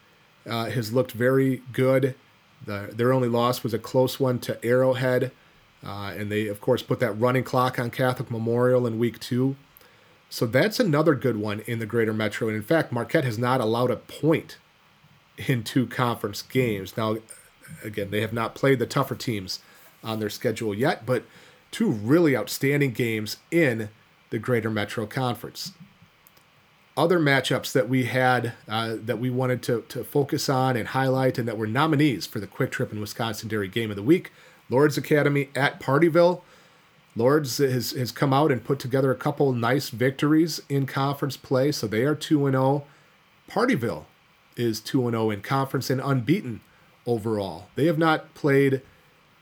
uh, 0.48 0.70
has 0.70 0.92
looked 0.92 1.12
very 1.12 1.62
good. 1.72 2.14
The, 2.64 2.90
their 2.92 3.12
only 3.12 3.28
loss 3.28 3.62
was 3.62 3.74
a 3.74 3.78
close 3.78 4.18
one 4.18 4.38
to 4.40 4.64
Arrowhead. 4.64 5.32
Uh, 5.84 6.14
and 6.16 6.30
they, 6.30 6.48
of 6.48 6.60
course, 6.60 6.82
put 6.82 7.00
that 7.00 7.12
running 7.12 7.44
clock 7.44 7.78
on 7.78 7.90
Catholic 7.90 8.30
Memorial 8.30 8.86
in 8.86 8.98
week 8.98 9.20
two. 9.20 9.56
So 10.28 10.46
that's 10.46 10.80
another 10.80 11.14
good 11.14 11.36
one 11.36 11.60
in 11.60 11.78
the 11.78 11.86
greater 11.86 12.12
metro. 12.12 12.48
And 12.48 12.56
in 12.56 12.62
fact, 12.62 12.92
Marquette 12.92 13.24
has 13.24 13.38
not 13.38 13.60
allowed 13.60 13.90
a 13.90 13.96
point 13.96 14.58
in 15.36 15.62
two 15.62 15.86
conference 15.86 16.42
games. 16.42 16.96
Now, 16.96 17.18
again, 17.84 18.10
they 18.10 18.20
have 18.20 18.32
not 18.32 18.54
played 18.54 18.78
the 18.78 18.86
tougher 18.86 19.14
teams 19.14 19.60
on 20.02 20.18
their 20.18 20.30
schedule 20.30 20.74
yet, 20.74 21.06
but 21.06 21.24
two 21.70 21.90
really 21.90 22.36
outstanding 22.36 22.92
games 22.92 23.36
in 23.50 23.88
the 24.30 24.38
greater 24.38 24.70
metro 24.70 25.06
conference. 25.06 25.72
Other 26.96 27.18
matchups 27.18 27.72
that 27.72 27.88
we 27.88 28.04
had 28.04 28.54
uh, 28.66 28.96
that 28.98 29.18
we 29.18 29.28
wanted 29.28 29.62
to, 29.64 29.82
to 29.88 30.02
focus 30.02 30.48
on 30.48 30.76
and 30.76 30.88
highlight 30.88 31.38
and 31.38 31.46
that 31.46 31.58
were 31.58 31.66
nominees 31.66 32.26
for 32.26 32.40
the 32.40 32.46
Kwik 32.46 32.70
Trip 32.70 32.90
and 32.90 33.00
Wisconsin 33.00 33.48
Dairy 33.48 33.68
Game 33.68 33.90
of 33.90 33.96
the 33.96 34.02
Week 34.02 34.32
Lourdes 34.68 34.96
Academy 34.96 35.48
at 35.54 35.80
Pardeeville. 35.80 36.42
Lourdes 37.14 37.58
has, 37.58 37.92
has 37.92 38.12
come 38.12 38.32
out 38.32 38.52
and 38.52 38.62
put 38.62 38.78
together 38.78 39.10
a 39.10 39.16
couple 39.16 39.52
nice 39.52 39.88
victories 39.88 40.60
in 40.68 40.86
conference 40.86 41.36
play, 41.36 41.72
so 41.72 41.86
they 41.86 42.02
are 42.02 42.14
2 42.14 42.50
0. 42.50 42.84
Pardeeville 43.48 44.04
is 44.56 44.80
2 44.80 45.10
0 45.10 45.30
in 45.30 45.40
conference 45.40 45.88
and 45.88 46.00
unbeaten 46.00 46.60
overall. 47.06 47.68
They 47.74 47.86
have 47.86 47.98
not 47.98 48.34
played 48.34 48.82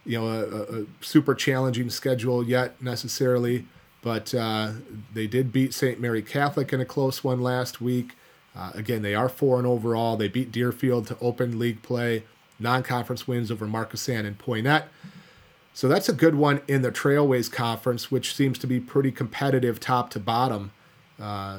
you 0.06 0.20
know 0.20 0.28
a, 0.28 0.80
a 0.80 0.86
super 1.00 1.34
challenging 1.34 1.90
schedule 1.90 2.46
yet 2.46 2.80
necessarily, 2.80 3.66
but 4.02 4.34
uh, 4.34 4.72
they 5.12 5.26
did 5.26 5.52
beat 5.52 5.74
St. 5.74 5.98
Mary 5.98 6.22
Catholic 6.22 6.72
in 6.72 6.80
a 6.80 6.84
close 6.84 7.24
one 7.24 7.40
last 7.40 7.80
week. 7.80 8.12
Uh, 8.56 8.70
again, 8.74 9.02
they 9.02 9.16
are 9.16 9.28
4 9.28 9.58
and 9.58 9.66
overall. 9.66 10.16
They 10.16 10.28
beat 10.28 10.52
Deerfield 10.52 11.08
to 11.08 11.18
open 11.20 11.58
league 11.58 11.82
play. 11.82 12.22
Non 12.58 12.82
conference 12.82 13.26
wins 13.26 13.50
over 13.50 13.66
Markesan 13.66 14.24
and 14.24 14.38
Poynette. 14.38 14.84
So 15.72 15.88
that's 15.88 16.08
a 16.08 16.12
good 16.12 16.36
one 16.36 16.60
in 16.68 16.82
the 16.82 16.92
Trailways 16.92 17.50
Conference, 17.50 18.10
which 18.10 18.34
seems 18.34 18.58
to 18.60 18.66
be 18.66 18.78
pretty 18.78 19.10
competitive 19.10 19.80
top 19.80 20.08
to 20.10 20.20
bottom. 20.20 20.70
Uh, 21.20 21.58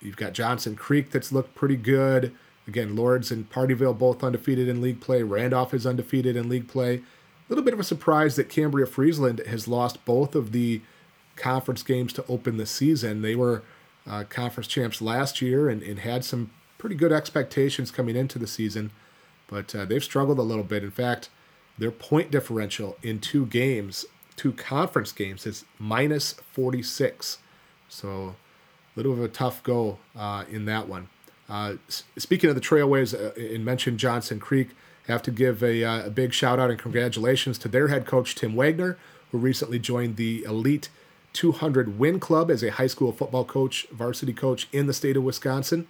you've 0.00 0.16
got 0.16 0.34
Johnson 0.34 0.76
Creek 0.76 1.10
that's 1.10 1.32
looked 1.32 1.56
pretty 1.56 1.76
good. 1.76 2.32
Again, 2.68 2.94
Lourdes 2.94 3.32
and 3.32 3.50
Pardeeville 3.50 3.98
both 3.98 4.22
undefeated 4.22 4.68
in 4.68 4.80
league 4.80 5.00
play. 5.00 5.22
Randolph 5.22 5.74
is 5.74 5.86
undefeated 5.86 6.36
in 6.36 6.48
league 6.48 6.68
play. 6.68 6.96
A 6.96 7.02
little 7.48 7.64
bit 7.64 7.74
of 7.74 7.80
a 7.80 7.84
surprise 7.84 8.36
that 8.36 8.50
Cambria 8.50 8.86
Friesland 8.86 9.40
has 9.46 9.66
lost 9.66 10.04
both 10.04 10.34
of 10.34 10.52
the 10.52 10.82
conference 11.34 11.82
games 11.82 12.12
to 12.12 12.24
open 12.28 12.56
the 12.56 12.66
season. 12.66 13.22
They 13.22 13.34
were 13.34 13.62
uh, 14.06 14.24
conference 14.28 14.68
champs 14.68 15.00
last 15.00 15.40
year 15.40 15.68
and, 15.68 15.82
and 15.82 16.00
had 16.00 16.24
some 16.24 16.50
pretty 16.76 16.94
good 16.94 17.12
expectations 17.12 17.90
coming 17.90 18.16
into 18.16 18.38
the 18.38 18.46
season, 18.46 18.90
but 19.48 19.74
uh, 19.74 19.84
they've 19.84 20.04
struggled 20.04 20.38
a 20.38 20.42
little 20.42 20.64
bit. 20.64 20.84
In 20.84 20.90
fact, 20.90 21.28
their 21.76 21.90
point 21.90 22.30
differential 22.30 22.96
in 23.02 23.18
two 23.18 23.46
games, 23.46 24.06
two 24.36 24.52
conference 24.52 25.12
games, 25.12 25.46
is 25.46 25.64
minus 25.78 26.34
46. 26.52 27.38
So 27.88 28.08
a 28.08 28.34
little 28.96 29.12
of 29.12 29.20
a 29.20 29.28
tough 29.28 29.62
go 29.62 29.98
uh, 30.16 30.44
in 30.50 30.64
that 30.66 30.88
one. 30.88 31.08
Uh, 31.48 31.74
speaking 31.88 32.50
of 32.50 32.56
the 32.56 32.60
Trailways, 32.60 33.14
uh, 33.14 33.32
and 33.40 33.64
mentioned 33.64 33.98
Johnson 33.98 34.38
Creek, 34.38 34.68
have 35.06 35.22
to 35.22 35.30
give 35.30 35.62
a, 35.62 35.82
uh, 35.82 36.06
a 36.06 36.10
big 36.10 36.34
shout 36.34 36.60
out 36.60 36.70
and 36.70 36.78
congratulations 36.78 37.56
to 37.58 37.68
their 37.68 37.88
head 37.88 38.04
coach 38.04 38.34
Tim 38.34 38.54
Wagner, 38.54 38.98
who 39.32 39.38
recently 39.38 39.78
joined 39.78 40.16
the 40.16 40.44
Elite 40.44 40.90
200 41.32 41.98
Win 41.98 42.20
Club 42.20 42.50
as 42.50 42.62
a 42.62 42.72
high 42.72 42.86
school 42.86 43.12
football 43.12 43.44
coach, 43.44 43.86
varsity 43.90 44.34
coach 44.34 44.68
in 44.72 44.86
the 44.86 44.92
state 44.92 45.16
of 45.16 45.22
Wisconsin. 45.22 45.86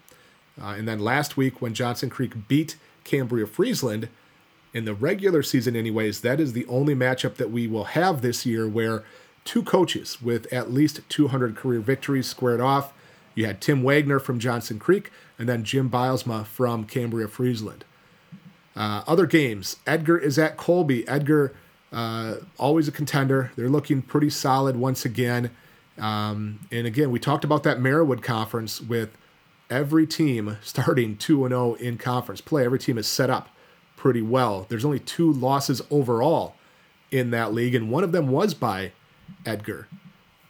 Uh, 0.61 0.75
and 0.79 0.87
then 0.87 0.99
last 0.99 1.37
week, 1.37 1.61
when 1.61 1.75
Johnson 1.75 2.11
Creek 2.11 2.49
beat 2.49 2.77
Cambria 3.09 3.47
Friesland 3.47 4.09
in 4.75 4.85
the 4.85 4.95
regular 4.95 5.43
season, 5.43 5.75
anyways, 5.75 6.21
that 6.21 6.39
is 6.39 6.53
the 6.53 6.67
only 6.67 6.95
matchup 6.95 7.37
that 7.37 7.51
we 7.51 7.67
will 7.67 7.85
have 7.85 8.21
this 8.21 8.45
year 8.45 8.69
where 8.69 9.03
two 9.45 9.63
coaches 9.63 10.21
with 10.21 10.53
at 10.53 10.71
least 10.71 11.01
200 11.09 11.57
career 11.57 11.81
victories 11.81 12.27
squared 12.27 12.61
off. 12.61 12.93
You 13.35 13.47
had 13.47 13.63
Tim 13.63 13.83
Wagner 13.83 14.19
from 14.19 14.39
Johnson 14.39 14.79
Creek 14.79 15.11
and 15.39 15.49
then 15.49 15.65
Jim 15.65 15.89
Bilesma 15.89 16.45
from 16.45 16.85
Cambria 16.85 17.29
Friesland. 17.29 17.85
Uh, 18.77 19.03
other 19.07 19.27
games, 19.27 19.77
Edgar 19.87 20.19
is 20.19 20.39
at 20.39 20.57
Colby. 20.59 21.09
Edgar 21.09 21.55
uh, 21.91 22.37
always 22.59 22.89
a 22.89 22.93
contender. 22.93 23.53
They're 23.57 23.71
looking 23.71 24.03
pretty 24.03 24.31
solid 24.31 24.77
once 24.77 25.05
again. 25.05 25.51
Um, 25.97 26.61
and 26.71 26.87
again, 26.87 27.11
we 27.11 27.19
talked 27.19 27.43
about 27.43 27.63
that 27.63 27.79
Marawood 27.79 28.23
conference 28.23 28.81
with 28.81 29.17
every 29.71 30.07
team 30.07 30.59
starting 30.63 31.17
2 31.17 31.49
0 31.49 31.75
in 31.75 31.99
conference 31.99 32.41
play. 32.41 32.65
Every 32.65 32.79
team 32.79 32.99
is 32.99 33.07
set 33.07 33.31
up 33.31 33.49
pretty 33.97 34.23
well. 34.23 34.67
There's 34.69 34.85
only 34.85 35.01
two 35.01 35.33
losses 35.33 35.83
overall 35.91 36.55
in 37.11 37.31
that 37.31 37.53
league, 37.53 37.75
and 37.75 37.91
one 37.91 38.05
of 38.05 38.13
them 38.13 38.29
was 38.29 38.55
by 38.55 38.93
Edgar. 39.45 39.89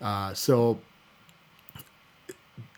Uh, 0.00 0.35
so 0.35 0.78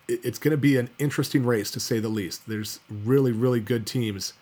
it's 0.09 0.39
going 0.39 0.53
to 0.53 0.59
be 0.59 0.77
an 0.77 0.91
interesting 0.99 1.45
race 1.45 1.71
to 1.71 1.81
say 1.81 1.99
the 1.99 2.09
least. 2.09 2.49
There's 2.49 2.81
really, 2.89 3.33
really 3.33 3.61
good 3.61 3.87
teams 3.87 4.33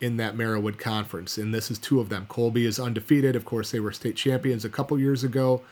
in 0.00 0.16
that 0.16 0.36
Marawood 0.36 0.78
Conference, 0.78 1.38
and 1.38 1.52
this 1.52 1.70
is 1.70 1.78
two 1.78 2.00
of 2.00 2.08
them. 2.08 2.26
Colby 2.28 2.66
is 2.66 2.78
undefeated. 2.78 3.34
Of 3.34 3.44
course, 3.44 3.70
they 3.70 3.80
were 3.80 3.92
state 3.92 4.16
champions 4.16 4.64
a 4.64 4.68
couple 4.70 4.98
years 4.98 5.24
ago. 5.24 5.62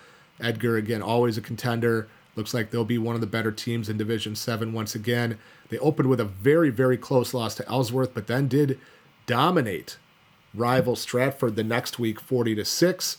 Edgar, 0.40 0.76
again, 0.76 1.00
always 1.00 1.38
a 1.38 1.40
contender. 1.40 2.08
Looks 2.36 2.52
like 2.52 2.70
they'll 2.70 2.84
be 2.84 2.98
one 2.98 3.14
of 3.14 3.22
the 3.22 3.26
better 3.26 3.50
teams 3.50 3.88
in 3.88 3.96
Division 3.96 4.36
7 4.36 4.72
once 4.72 4.94
again. 4.94 5.38
They 5.70 5.78
opened 5.78 6.08
with 6.08 6.20
a 6.20 6.24
very, 6.24 6.70
very 6.70 6.98
close 6.98 7.32
loss 7.32 7.54
to 7.56 7.68
Ellsworth, 7.68 8.12
but 8.14 8.26
then 8.26 8.46
did 8.46 8.78
dominate 9.26 9.96
rival 10.54 10.96
Stratford 10.96 11.56
the 11.56 11.64
next 11.64 11.98
week 11.98 12.20
40 12.20 12.54
to 12.56 12.64
6. 12.64 13.16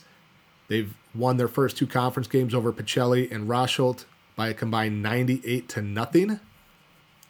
They've 0.68 0.94
won 1.14 1.36
their 1.36 1.48
first 1.48 1.76
two 1.76 1.86
conference 1.86 2.28
games 2.28 2.54
over 2.54 2.72
Pacelli 2.72 3.30
and 3.30 3.48
Rosholt 3.48 4.04
by 4.36 4.48
a 4.48 4.54
combined 4.54 5.02
98 5.02 5.68
to 5.70 5.82
nothing. 5.82 6.40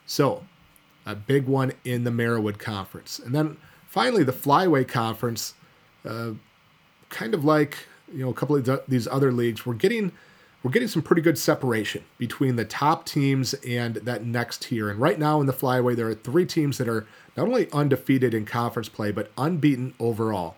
So, 0.06 0.44
a 1.06 1.14
big 1.14 1.46
one 1.46 1.72
in 1.84 2.04
the 2.04 2.10
Marawood 2.10 2.58
Conference. 2.58 3.18
And 3.18 3.34
then 3.34 3.56
finally, 3.86 4.24
the 4.24 4.32
Flyway 4.32 4.86
Conference, 4.86 5.54
uh, 6.04 6.32
kind 7.08 7.32
of 7.32 7.44
like 7.44 7.86
you 8.12 8.24
know 8.24 8.30
a 8.30 8.34
couple 8.34 8.56
of 8.56 8.82
these 8.86 9.08
other 9.08 9.32
leagues, 9.32 9.64
we're 9.64 9.74
getting 9.74 10.12
we're 10.62 10.70
getting 10.70 10.88
some 10.88 11.02
pretty 11.02 11.22
good 11.22 11.38
separation 11.38 12.04
between 12.18 12.56
the 12.56 12.64
top 12.64 13.06
teams 13.06 13.54
and 13.54 13.96
that 13.96 14.24
next 14.24 14.62
tier. 14.62 14.90
And 14.90 15.00
right 15.00 15.18
now 15.18 15.40
in 15.40 15.46
the 15.46 15.52
Flyway, 15.52 15.94
there 15.94 16.08
are 16.08 16.14
three 16.14 16.46
teams 16.46 16.78
that 16.78 16.88
are 16.88 17.06
not 17.36 17.46
only 17.46 17.70
undefeated 17.72 18.34
in 18.34 18.44
conference 18.44 18.88
play 18.88 19.12
but 19.12 19.30
unbeaten 19.38 19.94
overall. 20.00 20.56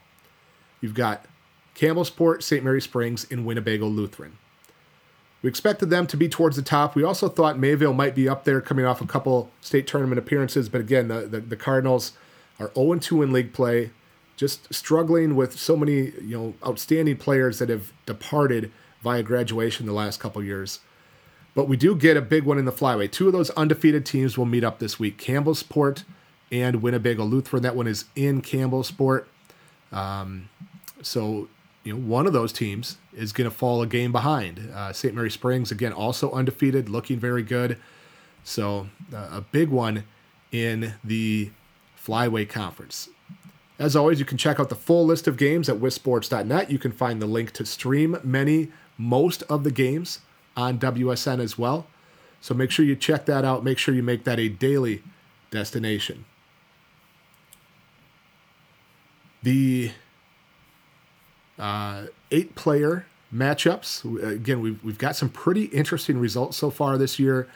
You've 0.80 0.94
got 0.94 1.26
Campbellsport, 1.74 2.42
St. 2.42 2.64
Mary 2.64 2.80
Springs, 2.80 3.26
and 3.30 3.44
Winnebago 3.44 3.86
Lutheran. 3.86 4.38
We 5.42 5.48
expected 5.48 5.88
them 5.88 6.06
to 6.08 6.16
be 6.16 6.28
towards 6.28 6.56
the 6.56 6.62
top. 6.62 6.94
We 6.94 7.02
also 7.02 7.28
thought 7.28 7.58
Mayville 7.58 7.94
might 7.94 8.14
be 8.14 8.28
up 8.28 8.44
there 8.44 8.60
coming 8.60 8.84
off 8.84 9.00
a 9.00 9.06
couple 9.06 9.50
state 9.60 9.86
tournament 9.86 10.18
appearances, 10.18 10.68
but 10.68 10.80
again, 10.80 11.08
the, 11.08 11.20
the, 11.22 11.40
the 11.40 11.56
Cardinals 11.56 12.12
are 12.58 12.70
0 12.74 12.96
2 12.96 13.22
in 13.22 13.32
league 13.32 13.54
play, 13.54 13.90
just 14.36 14.72
struggling 14.72 15.36
with 15.36 15.58
so 15.58 15.76
many 15.76 16.12
you 16.22 16.36
know 16.36 16.54
outstanding 16.66 17.16
players 17.16 17.58
that 17.58 17.70
have 17.70 17.92
departed 18.04 18.70
via 19.02 19.22
graduation 19.22 19.86
the 19.86 19.92
last 19.92 20.20
couple 20.20 20.42
years. 20.42 20.80
But 21.54 21.68
we 21.68 21.76
do 21.76 21.96
get 21.96 22.16
a 22.16 22.20
big 22.20 22.44
one 22.44 22.58
in 22.58 22.64
the 22.64 22.72
flyway. 22.72 23.10
Two 23.10 23.26
of 23.26 23.32
those 23.32 23.50
undefeated 23.50 24.06
teams 24.06 24.38
will 24.38 24.46
meet 24.46 24.64
up 24.64 24.78
this 24.78 24.98
week 24.98 25.18
Campbellsport 25.18 26.04
and 26.52 26.82
Winnebago 26.82 27.24
Lutheran. 27.24 27.62
That 27.62 27.76
one 27.76 27.86
is 27.86 28.04
in 28.14 28.42
Campbellsport. 28.42 29.24
Um, 29.92 30.48
so 31.02 31.48
you 31.84 31.94
know, 31.94 32.00
one 32.00 32.26
of 32.26 32.32
those 32.32 32.52
teams 32.52 32.98
is 33.14 33.32
going 33.32 33.48
to 33.50 33.56
fall 33.56 33.82
a 33.82 33.86
game 33.86 34.12
behind. 34.12 34.70
Uh, 34.74 34.92
St. 34.92 35.14
Mary 35.14 35.30
Springs, 35.30 35.70
again, 35.70 35.92
also 35.92 36.30
undefeated, 36.32 36.88
looking 36.88 37.18
very 37.18 37.42
good. 37.42 37.78
So, 38.44 38.88
uh, 39.12 39.28
a 39.32 39.40
big 39.40 39.68
one 39.68 40.04
in 40.52 40.94
the 41.02 41.50
Flyway 41.98 42.48
Conference. 42.48 43.08
As 43.78 43.96
always, 43.96 44.18
you 44.18 44.26
can 44.26 44.36
check 44.36 44.60
out 44.60 44.68
the 44.68 44.74
full 44.74 45.06
list 45.06 45.26
of 45.26 45.38
games 45.38 45.68
at 45.68 45.76
wissports.net. 45.76 46.70
You 46.70 46.78
can 46.78 46.92
find 46.92 47.20
the 47.20 47.26
link 47.26 47.52
to 47.52 47.64
stream 47.64 48.18
many, 48.22 48.68
most 49.00 49.42
of 49.44 49.64
the 49.64 49.70
games 49.70 50.20
on 50.56 50.78
WSN 50.78 51.40
as 51.40 51.56
well. 51.56 51.86
So 52.40 52.54
make 52.54 52.70
sure 52.70 52.84
you 52.84 52.94
check 52.94 53.24
that 53.26 53.44
out. 53.44 53.64
Make 53.64 53.78
sure 53.78 53.94
you 53.94 54.02
make 54.02 54.24
that 54.24 54.38
a 54.38 54.48
daily 54.48 55.02
destination. 55.50 56.26
The 59.42 59.92
uh, 61.58 62.06
eight 62.30 62.54
player 62.54 63.06
matchups. 63.34 64.22
Again, 64.22 64.60
we've, 64.60 64.82
we've 64.84 64.98
got 64.98 65.16
some 65.16 65.30
pretty 65.30 65.64
interesting 65.64 66.18
results 66.18 66.58
so 66.58 66.68
far 66.70 66.98
this 66.98 67.18
year. 67.18 67.48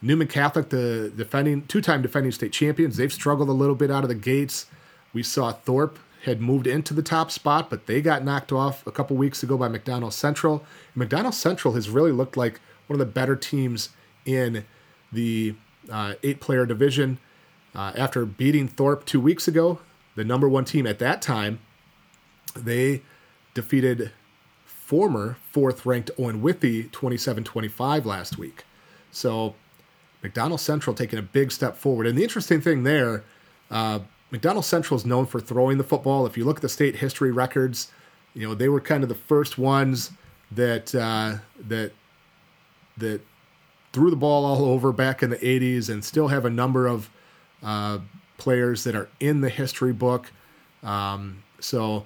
Newman 0.00 0.28
Catholic, 0.28 0.70
the 0.70 1.12
defending 1.14 1.66
two-time 1.66 2.00
defending 2.00 2.32
state 2.32 2.52
champions, 2.52 2.96
they've 2.96 3.12
struggled 3.12 3.48
a 3.48 3.52
little 3.52 3.74
bit 3.74 3.90
out 3.90 4.04
of 4.04 4.08
the 4.08 4.14
gates. 4.14 4.66
We 5.12 5.22
saw 5.22 5.52
Thorpe 5.52 5.98
had 6.28 6.40
moved 6.40 6.66
into 6.66 6.94
the 6.94 7.02
top 7.02 7.30
spot, 7.30 7.68
but 7.68 7.86
they 7.86 8.00
got 8.00 8.24
knocked 8.24 8.52
off 8.52 8.86
a 8.86 8.92
couple 8.92 9.16
weeks 9.16 9.42
ago 9.42 9.56
by 9.56 9.68
McDonell 9.68 10.12
Central. 10.12 10.64
And 10.94 11.02
McDonell 11.02 11.34
Central 11.34 11.74
has 11.74 11.90
really 11.90 12.12
looked 12.12 12.36
like 12.36 12.60
one 12.86 13.00
of 13.00 13.06
the 13.06 13.12
better 13.12 13.36
teams 13.36 13.90
in 14.24 14.64
the 15.12 15.54
uh, 15.90 16.14
eight-player 16.22 16.66
division. 16.66 17.18
Uh, 17.74 17.92
after 17.96 18.24
beating 18.24 18.68
Thorpe 18.68 19.04
two 19.04 19.20
weeks 19.20 19.48
ago, 19.48 19.80
the 20.14 20.24
number 20.24 20.48
one 20.48 20.64
team 20.64 20.86
at 20.86 20.98
that 20.98 21.22
time, 21.22 21.60
they 22.56 23.02
defeated 23.54 24.12
former 24.64 25.36
fourth 25.50 25.84
ranked 25.84 26.10
Owen 26.18 26.40
Withee 26.40 26.84
27 26.92 27.44
25 27.44 28.06
last 28.06 28.38
week. 28.38 28.64
So 29.10 29.54
McDonell 30.22 30.58
Central 30.58 30.96
taking 30.96 31.18
a 31.18 31.22
big 31.22 31.52
step 31.52 31.76
forward. 31.76 32.06
And 32.06 32.16
the 32.16 32.22
interesting 32.22 32.60
thing 32.60 32.84
there, 32.84 33.22
uh, 33.70 34.00
McDonell 34.32 34.64
Central 34.64 34.96
is 34.96 35.06
known 35.06 35.26
for 35.26 35.40
throwing 35.40 35.78
the 35.78 35.84
football. 35.84 36.26
If 36.26 36.36
you 36.36 36.44
look 36.44 36.56
at 36.56 36.62
the 36.62 36.68
state 36.68 36.96
history 36.96 37.32
records, 37.32 37.90
you 38.34 38.46
know 38.46 38.54
they 38.54 38.68
were 38.68 38.80
kind 38.80 39.02
of 39.02 39.08
the 39.08 39.14
first 39.14 39.58
ones 39.58 40.12
that 40.52 40.94
uh, 40.94 41.36
that 41.66 41.92
that 42.96 43.20
threw 43.92 44.10
the 44.10 44.16
ball 44.16 44.44
all 44.44 44.64
over 44.66 44.92
back 44.92 45.22
in 45.22 45.30
the 45.30 45.36
80s, 45.36 45.88
and 45.88 46.04
still 46.04 46.28
have 46.28 46.44
a 46.44 46.50
number 46.50 46.86
of 46.86 47.10
uh, 47.62 47.98
players 48.36 48.84
that 48.84 48.94
are 48.94 49.08
in 49.18 49.40
the 49.40 49.48
history 49.48 49.92
book. 49.92 50.30
Um, 50.82 51.42
so 51.60 52.04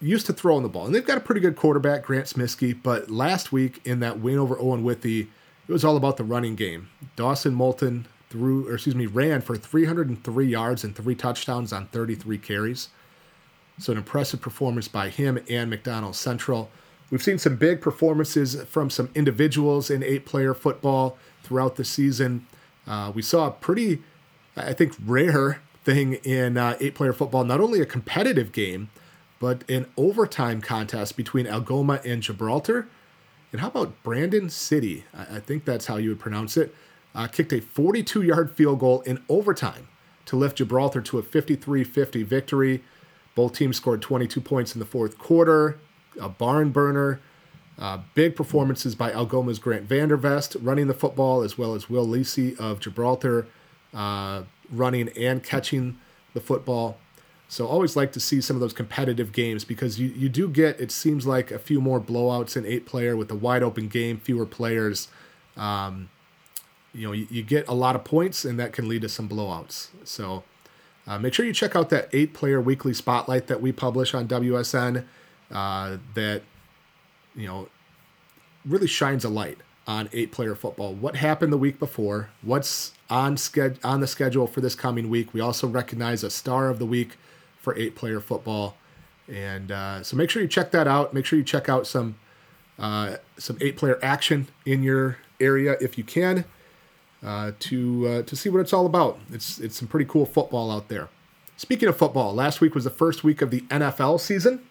used 0.00 0.26
to 0.26 0.32
throwing 0.32 0.62
the 0.62 0.68
ball. 0.68 0.86
And 0.86 0.94
they've 0.94 1.06
got 1.06 1.16
a 1.16 1.20
pretty 1.20 1.40
good 1.40 1.56
quarterback, 1.56 2.04
Grant 2.04 2.26
Smiskey, 2.26 2.76
but 2.80 3.10
last 3.10 3.52
week 3.52 3.80
in 3.84 4.00
that 4.00 4.18
win 4.18 4.38
over 4.38 4.58
Owen 4.58 4.82
Withee, 4.82 5.28
it 5.68 5.72
was 5.72 5.84
all 5.84 5.96
about 5.96 6.16
the 6.16 6.24
running 6.24 6.56
game. 6.56 6.88
Dawson 7.14 7.54
Moulton 7.54 8.06
or 8.34 8.74
excuse 8.74 8.94
me, 8.94 9.06
ran 9.06 9.40
for 9.40 9.56
303 9.56 10.46
yards 10.46 10.84
and 10.84 10.94
three 10.94 11.14
touchdowns 11.14 11.72
on 11.72 11.86
33 11.86 12.38
carries. 12.38 12.88
So 13.78 13.92
an 13.92 13.98
impressive 13.98 14.40
performance 14.40 14.88
by 14.88 15.08
him 15.08 15.38
and 15.48 15.72
McDonell 15.72 16.14
Central. 16.14 16.70
We've 17.10 17.22
seen 17.22 17.38
some 17.38 17.56
big 17.56 17.80
performances 17.80 18.62
from 18.64 18.90
some 18.90 19.10
individuals 19.14 19.90
in 19.90 20.02
eight-player 20.02 20.54
football 20.54 21.18
throughout 21.42 21.76
the 21.76 21.84
season. 21.84 22.46
Uh, 22.86 23.12
we 23.14 23.22
saw 23.22 23.48
a 23.48 23.50
pretty, 23.50 24.02
I 24.56 24.72
think, 24.72 24.94
rare 25.04 25.60
thing 25.84 26.14
in 26.24 26.56
uh, 26.56 26.76
eight-player 26.80 27.12
football. 27.12 27.44
Not 27.44 27.60
only 27.60 27.80
a 27.80 27.86
competitive 27.86 28.52
game, 28.52 28.90
but 29.40 29.68
an 29.68 29.86
overtime 29.96 30.60
contest 30.60 31.16
between 31.16 31.46
Algoma 31.46 32.00
and 32.04 32.22
Gibraltar. 32.22 32.88
And 33.50 33.60
how 33.60 33.68
about 33.68 34.02
Brandon 34.02 34.48
City? 34.48 35.04
I, 35.12 35.40
think 35.40 35.64
that's 35.64 35.86
how 35.86 35.96
you 35.96 36.10
would 36.10 36.20
pronounce 36.20 36.56
it. 36.56 36.74
Uh, 37.14 37.26
kicked 37.26 37.52
a 37.52 37.60
42 37.60 38.22
yard 38.22 38.50
field 38.50 38.80
goal 38.80 39.02
in 39.02 39.22
overtime 39.28 39.88
to 40.24 40.36
lift 40.36 40.58
Gibraltar 40.58 41.00
to 41.02 41.18
a 41.18 41.22
53 41.22 41.84
50 41.84 42.22
victory. 42.22 42.82
Both 43.34 43.54
teams 43.54 43.76
scored 43.76 44.02
22 44.02 44.40
points 44.40 44.74
in 44.74 44.78
the 44.78 44.86
fourth 44.86 45.18
quarter, 45.18 45.78
a 46.20 46.28
barn 46.28 46.70
burner. 46.70 47.20
Uh, 47.78 47.98
big 48.14 48.36
performances 48.36 48.94
by 48.94 49.10
Algoma's 49.10 49.58
Grant 49.58 49.88
Vandervest 49.88 50.56
running 50.60 50.86
the 50.86 50.94
football, 50.94 51.42
as 51.42 51.56
well 51.56 51.74
as 51.74 51.88
Will 51.88 52.06
Lisi 52.06 52.58
of 52.60 52.80
Gibraltar 52.80 53.46
uh, 53.94 54.42
running 54.70 55.08
and 55.10 55.42
catching 55.42 55.98
the 56.34 56.40
football. 56.40 56.98
So 57.48 57.66
always 57.66 57.96
like 57.96 58.12
to 58.12 58.20
see 58.20 58.40
some 58.40 58.56
of 58.56 58.60
those 58.60 58.72
competitive 58.72 59.32
games 59.32 59.64
because 59.64 59.98
you, 60.00 60.08
you 60.08 60.28
do 60.28 60.48
get, 60.48 60.80
it 60.80 60.90
seems 60.90 61.26
like, 61.26 61.50
a 61.50 61.58
few 61.58 61.80
more 61.80 62.00
blowouts 62.00 62.56
in 62.56 62.64
eight 62.64 62.86
player 62.86 63.14
with 63.16 63.30
a 63.30 63.34
wide 63.34 63.62
open 63.62 63.88
game, 63.88 64.18
fewer 64.18 64.46
players. 64.46 65.08
Um, 65.56 66.08
you 66.94 67.06
know, 67.06 67.12
you, 67.12 67.26
you, 67.30 67.42
get 67.42 67.66
a 67.68 67.74
lot 67.74 67.96
of 67.96 68.04
points 68.04 68.44
and 68.44 68.58
that 68.58 68.72
can 68.72 68.88
lead 68.88 69.02
to 69.02 69.08
some 69.08 69.28
blowouts. 69.28 69.88
So 70.04 70.44
uh, 71.06 71.18
make 71.18 71.34
sure 71.34 71.46
you 71.46 71.52
check 71.52 71.74
out 71.74 71.90
that 71.90 72.08
eight 72.12 72.34
player 72.34 72.60
weekly 72.60 72.92
spotlight 72.92 73.46
that 73.46 73.60
we 73.60 73.72
publish 73.72 74.14
on 74.14 74.28
WSN 74.28 75.04
uh, 75.50 75.96
that, 76.14 76.42
you 77.34 77.46
know, 77.46 77.68
really 78.64 78.86
shines 78.86 79.24
a 79.24 79.28
light 79.28 79.58
on 79.86 80.08
eight 80.12 80.32
player 80.32 80.54
football. 80.54 80.94
What 80.94 81.16
happened 81.16 81.52
the 81.52 81.58
week 81.58 81.78
before? 81.78 82.28
What's 82.42 82.92
on, 83.10 83.36
sched- 83.36 83.78
on 83.82 84.00
the 84.00 84.06
schedule 84.06 84.46
for 84.46 84.60
this 84.60 84.74
coming 84.74 85.08
week? 85.08 85.32
We 85.32 85.40
also 85.40 85.66
recognize 85.66 86.22
a 86.22 86.30
star 86.30 86.68
of 86.68 86.78
the 86.78 86.86
week 86.86 87.16
for 87.58 87.76
eight 87.76 87.94
player 87.94 88.20
football. 88.20 88.76
And 89.28 89.72
uh, 89.72 90.02
so 90.02 90.16
make 90.16 90.30
sure 90.30 90.42
you 90.42 90.48
check 90.48 90.70
that 90.72 90.86
out. 90.86 91.14
Make 91.14 91.24
sure 91.24 91.38
you 91.38 91.44
check 91.44 91.68
out 91.68 91.86
some 91.86 92.16
uh, 92.78 93.16
some 93.36 93.56
eight 93.60 93.76
player 93.76 93.98
action 94.02 94.48
in 94.66 94.82
your 94.82 95.18
area 95.40 95.76
if 95.80 95.96
you 95.96 96.04
can 96.04 96.44
uh, 97.24 97.52
to 97.60 98.08
uh, 98.08 98.22
to 98.22 98.36
see 98.36 98.48
what 98.48 98.60
it's 98.60 98.72
all 98.72 98.86
about. 98.86 99.18
It's 99.30 99.58
it's 99.58 99.76
some 99.76 99.88
pretty 99.88 100.06
cool 100.06 100.26
football 100.26 100.70
out 100.70 100.88
there. 100.88 101.08
Speaking 101.56 101.88
of 101.88 101.96
football, 101.96 102.34
last 102.34 102.60
week 102.60 102.74
was 102.74 102.84
the 102.84 102.90
first 102.90 103.22
week 103.22 103.42
of 103.42 103.50
the 103.50 103.60
NFL 103.62 104.20
season. 104.20 104.62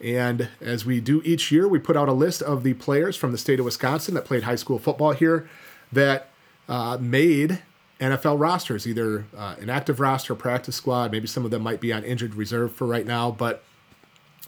And 0.00 0.48
as 0.60 0.86
we 0.86 1.00
do 1.00 1.20
each 1.24 1.50
year, 1.50 1.66
we 1.66 1.78
put 1.78 1.96
out 1.96 2.08
a 2.08 2.12
list 2.12 2.40
of 2.40 2.62
the 2.62 2.74
players 2.74 3.16
from 3.16 3.32
the 3.32 3.38
state 3.38 3.58
of 3.58 3.64
Wisconsin 3.64 4.14
that 4.14 4.24
played 4.24 4.44
high 4.44 4.54
school 4.54 4.78
football 4.78 5.10
here 5.12 5.48
that 5.92 6.30
uh, 6.68 6.96
made 7.00 7.62
NFL 8.00 8.38
rosters, 8.38 8.86
either 8.86 9.26
uh, 9.36 9.56
an 9.60 9.68
active 9.68 9.98
roster, 9.98 10.34
practice 10.34 10.76
squad. 10.76 11.10
Maybe 11.10 11.26
some 11.26 11.44
of 11.44 11.50
them 11.50 11.62
might 11.62 11.80
be 11.80 11.92
on 11.92 12.04
injured 12.04 12.36
reserve 12.36 12.72
for 12.72 12.86
right 12.86 13.06
now, 13.06 13.30
but 13.30 13.64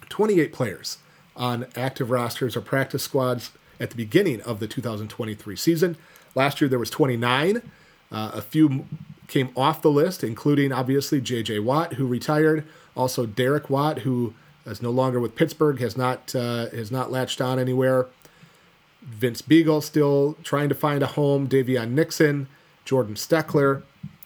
28 0.09 0.52
players 0.52 0.98
on 1.35 1.66
active 1.74 2.11
rosters 2.11 2.56
or 2.56 2.61
practice 2.61 3.02
squads 3.02 3.50
at 3.80 3.90
the 3.90 3.96
beginning 3.96 4.40
of 4.42 4.61
the 4.61 4.68
2023 4.68 5.56
season. 5.56 5.96
Last 6.34 6.60
year 6.60 6.68
there 6.68 6.78
was 6.78 6.90
29. 6.90 7.62
Uh, 8.12 8.30
a 8.34 8.42
few 8.42 8.86
came 9.28 9.50
off 9.56 9.80
the 9.80 9.90
list, 9.90 10.24
including 10.24 10.72
obviously 10.72 11.20
J.J. 11.20 11.60
Watt, 11.60 11.94
who 11.94 12.06
retired. 12.06 12.66
Also 12.96 13.26
Derek 13.26 13.70
Watt, 13.70 14.00
who 14.00 14.34
is 14.66 14.82
no 14.82 14.90
longer 14.90 15.20
with 15.20 15.36
Pittsburgh, 15.36 15.78
has 15.80 15.96
not 15.96 16.34
uh, 16.34 16.68
has 16.70 16.90
not 16.90 17.10
latched 17.10 17.40
on 17.40 17.58
anywhere. 17.58 18.06
Vince 19.02 19.40
Biegel 19.40 19.82
still 19.82 20.36
trying 20.42 20.68
to 20.68 20.74
find 20.74 21.02
a 21.02 21.06
home. 21.06 21.48
Daviyon 21.48 21.90
Nixon, 21.92 22.48
Jordan 22.84 23.14
Steckler, 23.14 23.82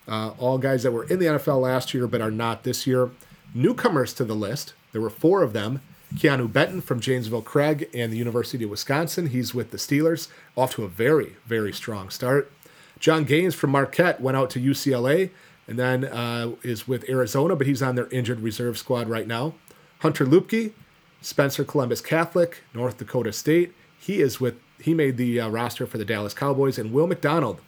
uh, 0.09 0.31
all 0.39 0.59
guys 0.59 0.83
that 0.83 0.93
were 0.93 1.05
in 1.05 1.19
the 1.19 1.27
NFL 1.27 1.61
last 1.61 1.95
year 1.95 2.07
but 2.07 2.21
are 2.21 2.31
not 2.31 2.65
this 2.65 2.87
year. 2.87 3.11
Newcomers 3.55 4.13
to 4.15 4.25
the 4.25 4.35
list, 4.35 4.75
there 4.93 5.01
were 5.01 5.11
four 5.11 5.43
of 5.43 5.53
them. 5.53 5.81
Keanu 6.17 6.53
Benton 6.53 6.81
from 6.81 7.01
Janesville 7.01 7.43
Craig 7.43 7.89
and 7.93 8.13
the 8.13 8.17
University 8.17 8.65
of 8.65 8.71
Wisconsin. 8.71 9.29
He's 9.29 9.55
with 9.55 9.71
the 9.71 9.77
Steelers, 9.77 10.29
off 10.57 10.75
to 10.75 10.85
a 10.85 10.89
very, 10.89 11.37
very 11.47 11.73
strong 11.73 12.09
start. 12.11 12.53
Jon 13.01 13.25
Gaines 13.25 13.55
from 13.55 13.71
Marquette 13.71 14.21
went 14.21 14.37
out 14.37 14.51
to 14.51 14.61
UCLA 14.61 15.31
and 15.67 15.79
then 15.79 16.05
uh, 16.05 16.53
is 16.63 16.87
with 16.87 17.09
Arizona, 17.09 17.57
but 17.57 17.67
he's 17.67 17.83
on 17.83 17.97
their 17.97 18.09
injured 18.09 18.41
reserve 18.41 18.79
squad 18.79 19.09
right 19.09 19.27
now. 19.27 19.55
Hunter 20.01 20.25
Luepke, 20.25 20.73
Spencer 21.21 21.65
Columbus 21.65 22.01
Catholic, 22.01 22.63
North 22.73 22.99
Dakota 22.99 23.33
State. 23.33 23.73
He 23.99 24.21
is 24.21 24.41
with 24.41 24.55
he 24.81 24.93
made 24.93 25.17
the 25.17 25.41
uh, 25.41 25.49
roster 25.49 25.87
for 25.87 25.99
the 25.99 26.05
Dallas 26.05 26.35
Cowboys, 26.35 26.79
and 26.79 26.93
Will 26.93 27.07
McDonald, 27.07 27.61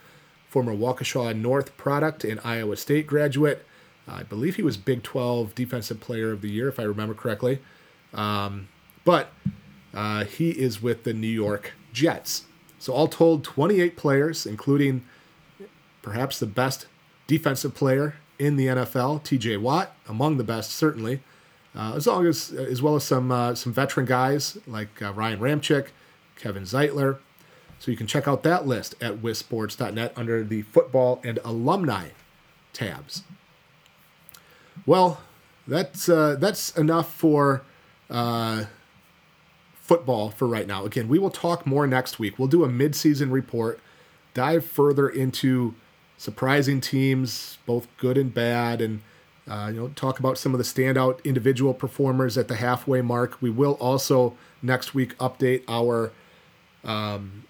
former 0.48 0.74
Waukesha 0.74 1.34
North 1.34 1.76
product 1.76 2.24
and 2.24 2.40
Iowa 2.44 2.76
State 2.76 3.06
graduate. 3.06 3.64
I 4.06 4.22
believe 4.22 4.56
he 4.56 4.62
was 4.62 4.76
Big 4.76 5.02
12 5.02 5.54
Defensive 5.54 6.00
Player 6.00 6.32
of 6.32 6.42
the 6.42 6.50
Year, 6.50 6.68
if 6.68 6.78
I 6.78 6.84
remember 6.84 7.14
correctly. 7.14 7.60
Um, 8.16 8.68
but 9.04 9.30
uh, 9.94 10.24
he 10.24 10.50
is 10.50 10.82
with 10.82 11.04
the 11.04 11.12
New 11.12 11.28
York 11.28 11.72
Jets. 11.92 12.44
So, 12.78 12.92
all 12.92 13.08
told, 13.08 13.44
28 13.44 13.96
players, 13.96 14.46
including 14.46 15.04
perhaps 16.02 16.38
the 16.38 16.46
best 16.46 16.86
defensive 17.26 17.74
player 17.74 18.16
in 18.38 18.56
the 18.56 18.66
NFL, 18.66 19.22
TJ 19.22 19.60
Watt, 19.60 19.94
among 20.08 20.36
the 20.36 20.44
best, 20.44 20.72
certainly 20.72 21.20
uh, 21.76 21.92
as 21.94 22.06
long 22.06 22.26
as 22.26 22.50
as 22.52 22.80
well 22.80 22.96
as 22.96 23.04
some 23.04 23.30
uh, 23.30 23.54
some 23.54 23.72
veteran 23.72 24.06
guys 24.06 24.56
like 24.66 25.02
uh, 25.02 25.12
Ryan 25.12 25.38
Ramczyk, 25.38 25.88
Kevin 26.36 26.62
Zeitler. 26.62 27.18
So 27.78 27.90
you 27.90 27.96
can 27.96 28.06
check 28.06 28.26
out 28.26 28.42
that 28.42 28.66
list 28.66 28.94
at 29.02 29.18
wissports.net 29.18 30.14
under 30.16 30.42
the 30.42 30.62
football 30.62 31.20
and 31.22 31.38
alumni 31.44 32.08
tabs. 32.72 33.22
Well, 34.86 35.20
that's 35.66 36.08
uh, 36.08 36.36
that's 36.38 36.74
enough 36.76 37.12
for 37.12 37.62
uh, 38.10 38.64
football 39.74 40.30
for 40.30 40.46
right 40.46 40.66
now. 40.66 40.84
Again, 40.84 41.08
we 41.08 41.18
will 41.18 41.30
talk 41.30 41.66
more 41.66 41.86
next 41.86 42.18
week. 42.18 42.38
We'll 42.38 42.48
do 42.48 42.64
a 42.64 42.68
midseason 42.68 43.30
report, 43.30 43.80
dive 44.34 44.64
further 44.64 45.08
into 45.08 45.74
surprising 46.18 46.80
teams, 46.80 47.58
both 47.66 47.86
good 47.98 48.16
and 48.18 48.32
bad, 48.32 48.80
and 48.80 49.02
uh, 49.48 49.70
you 49.72 49.80
know, 49.80 49.88
talk 49.88 50.18
about 50.18 50.38
some 50.38 50.54
of 50.54 50.58
the 50.58 50.64
standout 50.64 51.22
individual 51.22 51.72
performers 51.72 52.36
at 52.36 52.48
the 52.48 52.56
halfway 52.56 53.00
mark. 53.00 53.40
We 53.40 53.50
will 53.50 53.74
also 53.74 54.36
next 54.60 54.94
week 54.94 55.16
update 55.18 55.62
our 55.68 56.10
um, 56.82 57.44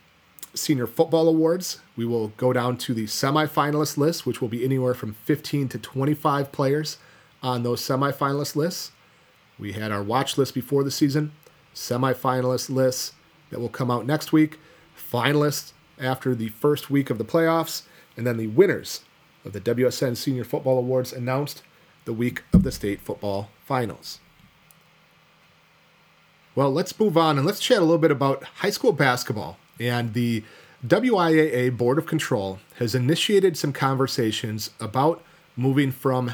senior 0.55 0.87
football 0.87 1.29
awards. 1.29 1.81
We 1.97 2.05
will 2.05 2.29
go 2.29 2.53
down 2.53 2.77
to 2.79 2.95
the 2.95 3.05
semifinalist 3.05 3.97
list, 3.97 4.27
which 4.27 4.41
will 4.41 4.49
be 4.49 4.65
anywhere 4.65 4.95
from 4.95 5.15
15 5.15 5.69
to 5.71 5.79
25 5.79 6.53
players 6.53 6.99
on 7.43 7.63
those 7.63 7.81
semifinalist 7.81 8.57
lists. 8.57 8.93
We 9.59 9.73
had 9.73 9.91
our 9.91 10.03
watch 10.03 10.37
list 10.37 10.55
before 10.55 10.85
the 10.85 10.91
season, 10.91 11.33
semifinalist 11.75 12.71
lists 12.71 13.13
that 13.51 13.61
will 13.61 13.69
come 13.69 13.91
out 13.91 14.07
next 14.07 14.33
week, 14.33 14.59
finalists 14.97 15.73
after 15.99 16.35
the 16.35 16.49
first 16.49 16.91
week 16.91 17.11
of 17.11 17.19
the 17.19 17.25
playoffs, 17.25 17.83
and 18.17 18.27
then 18.27 18.37
the 18.37 18.49
winners 18.49 19.03
of 19.45 19.53
the 19.53 19.61
WSN 19.61 20.17
Senior 20.17 20.45
Football 20.45 20.79
Awards 20.79 21.13
announced 21.13 21.63
the 22.05 22.13
week 22.13 22.43
of 22.53 22.63
the 22.63 22.73
state 22.73 23.01
football 23.01 23.51
finals. 23.65 24.21
Well, 26.55 26.73
let's 26.73 26.99
move 26.99 27.17
on 27.17 27.37
and 27.37 27.47
let's 27.47 27.61
chat 27.61 27.79
a 27.79 27.83
little 27.83 27.99
bit 27.99 28.11
about 28.11 28.43
high 28.45 28.71
school 28.71 28.93
basketball. 28.93 29.59
And 29.79 30.15
the 30.15 30.43
WIAA 30.87 31.77
Board 31.77 31.99
of 31.99 32.07
Control 32.07 32.59
has 32.79 32.95
initiated 32.95 33.57
some 33.57 33.73
conversations 33.73 34.71
about 34.81 35.23
moving 35.55 35.93
from 35.93 36.33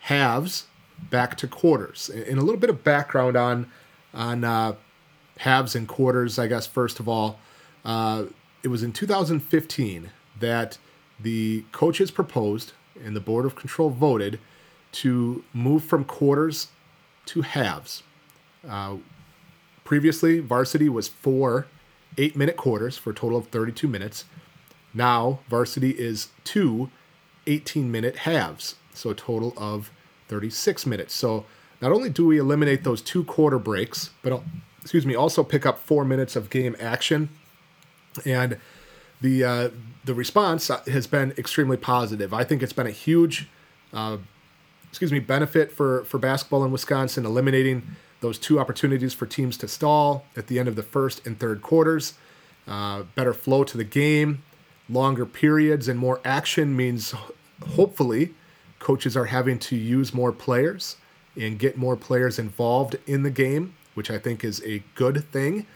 halves 0.00 0.66
back 1.10 1.36
to 1.38 1.48
quarters. 1.48 2.08
And 2.08 2.38
a 2.38 2.42
little 2.42 2.60
bit 2.60 2.70
of 2.70 2.84
background 2.84 3.36
on 3.36 3.70
on 4.14 4.44
uh, 4.44 4.74
halves 5.38 5.74
and 5.74 5.88
quarters, 5.88 6.38
I 6.38 6.46
guess. 6.46 6.66
First 6.66 7.00
of 7.00 7.08
all, 7.08 7.38
uh, 7.84 8.24
it 8.62 8.68
was 8.68 8.82
in 8.82 8.92
2015 8.92 10.10
that 10.40 10.78
the 11.18 11.64
coaches 11.72 12.10
proposed 12.10 12.72
and 13.02 13.16
the 13.16 13.20
Board 13.20 13.44
of 13.44 13.54
Control 13.54 13.90
voted 13.90 14.38
to 14.92 15.42
move 15.52 15.84
from 15.84 16.04
quarters 16.04 16.68
to 17.26 17.42
halves. 17.42 18.02
Uh, 18.68 18.96
previously, 19.84 20.40
varsity 20.40 20.88
was 20.88 21.08
four 21.08 21.66
eight 22.18 22.36
minute 22.36 22.56
quarters 22.56 22.98
for 22.98 23.10
a 23.10 23.14
total 23.14 23.38
of 23.38 23.46
32 23.48 23.88
minutes. 23.88 24.24
Now, 24.94 25.40
varsity 25.48 25.90
is 25.90 26.28
two 26.44 26.90
18 27.46 27.90
minute 27.90 28.18
halves, 28.18 28.76
so 28.94 29.10
a 29.10 29.14
total 29.14 29.54
of 29.56 29.90
36 30.32 30.86
minutes. 30.86 31.12
So, 31.12 31.44
not 31.82 31.92
only 31.92 32.08
do 32.08 32.26
we 32.26 32.38
eliminate 32.38 32.84
those 32.84 33.02
two 33.02 33.22
quarter 33.22 33.58
breaks, 33.58 34.10
but 34.22 34.40
excuse 34.80 35.04
me, 35.04 35.14
also 35.14 35.44
pick 35.44 35.66
up 35.66 35.78
four 35.78 36.04
minutes 36.06 36.36
of 36.36 36.48
game 36.48 36.74
action. 36.80 37.28
And 38.24 38.56
the 39.20 39.44
uh, 39.44 39.68
the 40.04 40.14
response 40.14 40.68
has 40.68 41.06
been 41.06 41.34
extremely 41.36 41.76
positive. 41.76 42.32
I 42.32 42.44
think 42.44 42.62
it's 42.62 42.72
been 42.72 42.86
a 42.86 42.92
huge 42.92 43.48
uh, 43.92 44.16
excuse 44.88 45.10
me, 45.10 45.18
benefit 45.20 45.72
for, 45.72 46.04
for 46.04 46.18
basketball 46.18 46.64
in 46.64 46.70
Wisconsin, 46.70 47.24
eliminating 47.24 47.82
those 48.20 48.38
two 48.38 48.60
opportunities 48.60 49.14
for 49.14 49.24
teams 49.26 49.56
to 49.56 49.66
stall 49.66 50.26
at 50.36 50.46
the 50.46 50.58
end 50.58 50.68
of 50.68 50.76
the 50.76 50.82
first 50.82 51.26
and 51.26 51.40
third 51.40 51.62
quarters. 51.62 52.14
Uh, 52.68 53.02
better 53.14 53.32
flow 53.32 53.64
to 53.64 53.76
the 53.76 53.84
game, 53.84 54.42
longer 54.88 55.26
periods, 55.26 55.88
and 55.88 55.98
more 55.98 56.20
action 56.24 56.76
means 56.76 57.14
hopefully 57.74 58.34
coaches 58.82 59.16
are 59.16 59.26
having 59.26 59.58
to 59.60 59.76
use 59.76 60.12
more 60.12 60.32
players 60.32 60.96
and 61.40 61.58
get 61.58 61.78
more 61.78 61.96
players 61.96 62.38
involved 62.38 62.96
in 63.06 63.22
the 63.22 63.30
game, 63.30 63.74
which 63.94 64.10
I 64.10 64.18
think 64.18 64.44
is 64.44 64.62
a 64.64 64.82
good 64.94 65.24
thing. 65.30 65.66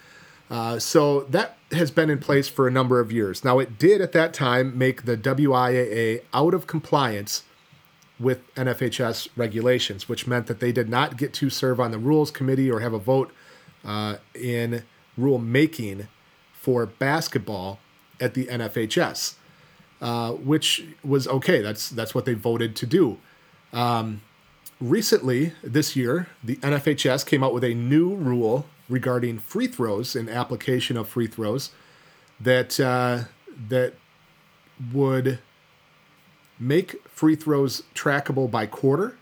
Uh, 0.50 0.78
so 0.78 1.22
that 1.22 1.56
has 1.72 1.90
been 1.90 2.10
in 2.10 2.18
place 2.18 2.48
for 2.48 2.68
a 2.68 2.70
number 2.70 3.00
of 3.00 3.10
years. 3.10 3.44
Now, 3.44 3.58
it 3.58 3.78
did 3.78 4.00
at 4.00 4.12
that 4.12 4.34
time 4.34 4.76
make 4.76 5.04
the 5.04 5.16
WIAA 5.16 6.22
out 6.34 6.52
of 6.52 6.66
compliance 6.66 7.44
with 8.18 8.54
NFHS 8.54 9.28
regulations, 9.36 10.08
which 10.08 10.26
meant 10.26 10.46
that 10.46 10.60
they 10.60 10.72
did 10.72 10.88
not 10.88 11.16
get 11.16 11.32
to 11.34 11.50
serve 11.50 11.80
on 11.80 11.90
the 11.90 11.98
rules 11.98 12.30
committee 12.30 12.70
or 12.70 12.80
have 12.80 12.92
a 12.92 12.98
vote 12.98 13.32
uh, 13.84 14.16
in 14.34 14.84
rule 15.16 15.38
making 15.38 16.08
for 16.52 16.86
basketball 16.86 17.78
at 18.20 18.34
the 18.34 18.46
NFHS, 18.46 19.34
uh, 20.00 20.32
which 20.32 20.84
was 21.04 21.26
okay. 21.28 21.60
That's 21.62 21.88
that's 21.88 22.14
what 22.14 22.24
they 22.24 22.34
voted 22.34 22.76
to 22.76 22.86
do. 22.86 23.18
Um, 23.72 24.22
recently, 24.80 25.52
this 25.62 25.96
year, 25.96 26.28
the 26.42 26.56
NFHS 26.56 27.24
came 27.26 27.42
out 27.42 27.52
with 27.52 27.64
a 27.64 27.74
new 27.74 28.14
rule 28.14 28.66
regarding 28.88 29.38
free 29.38 29.66
throws 29.66 30.14
and 30.14 30.28
application 30.28 30.96
of 30.96 31.08
free 31.08 31.26
throws 31.26 31.70
that 32.40 32.78
uh, 32.78 33.24
that 33.68 33.94
would 34.92 35.38
make 36.58 37.06
free 37.08 37.36
throws 37.36 37.82
trackable 37.94 38.50
by 38.50 38.66
quarter, 38.66 39.16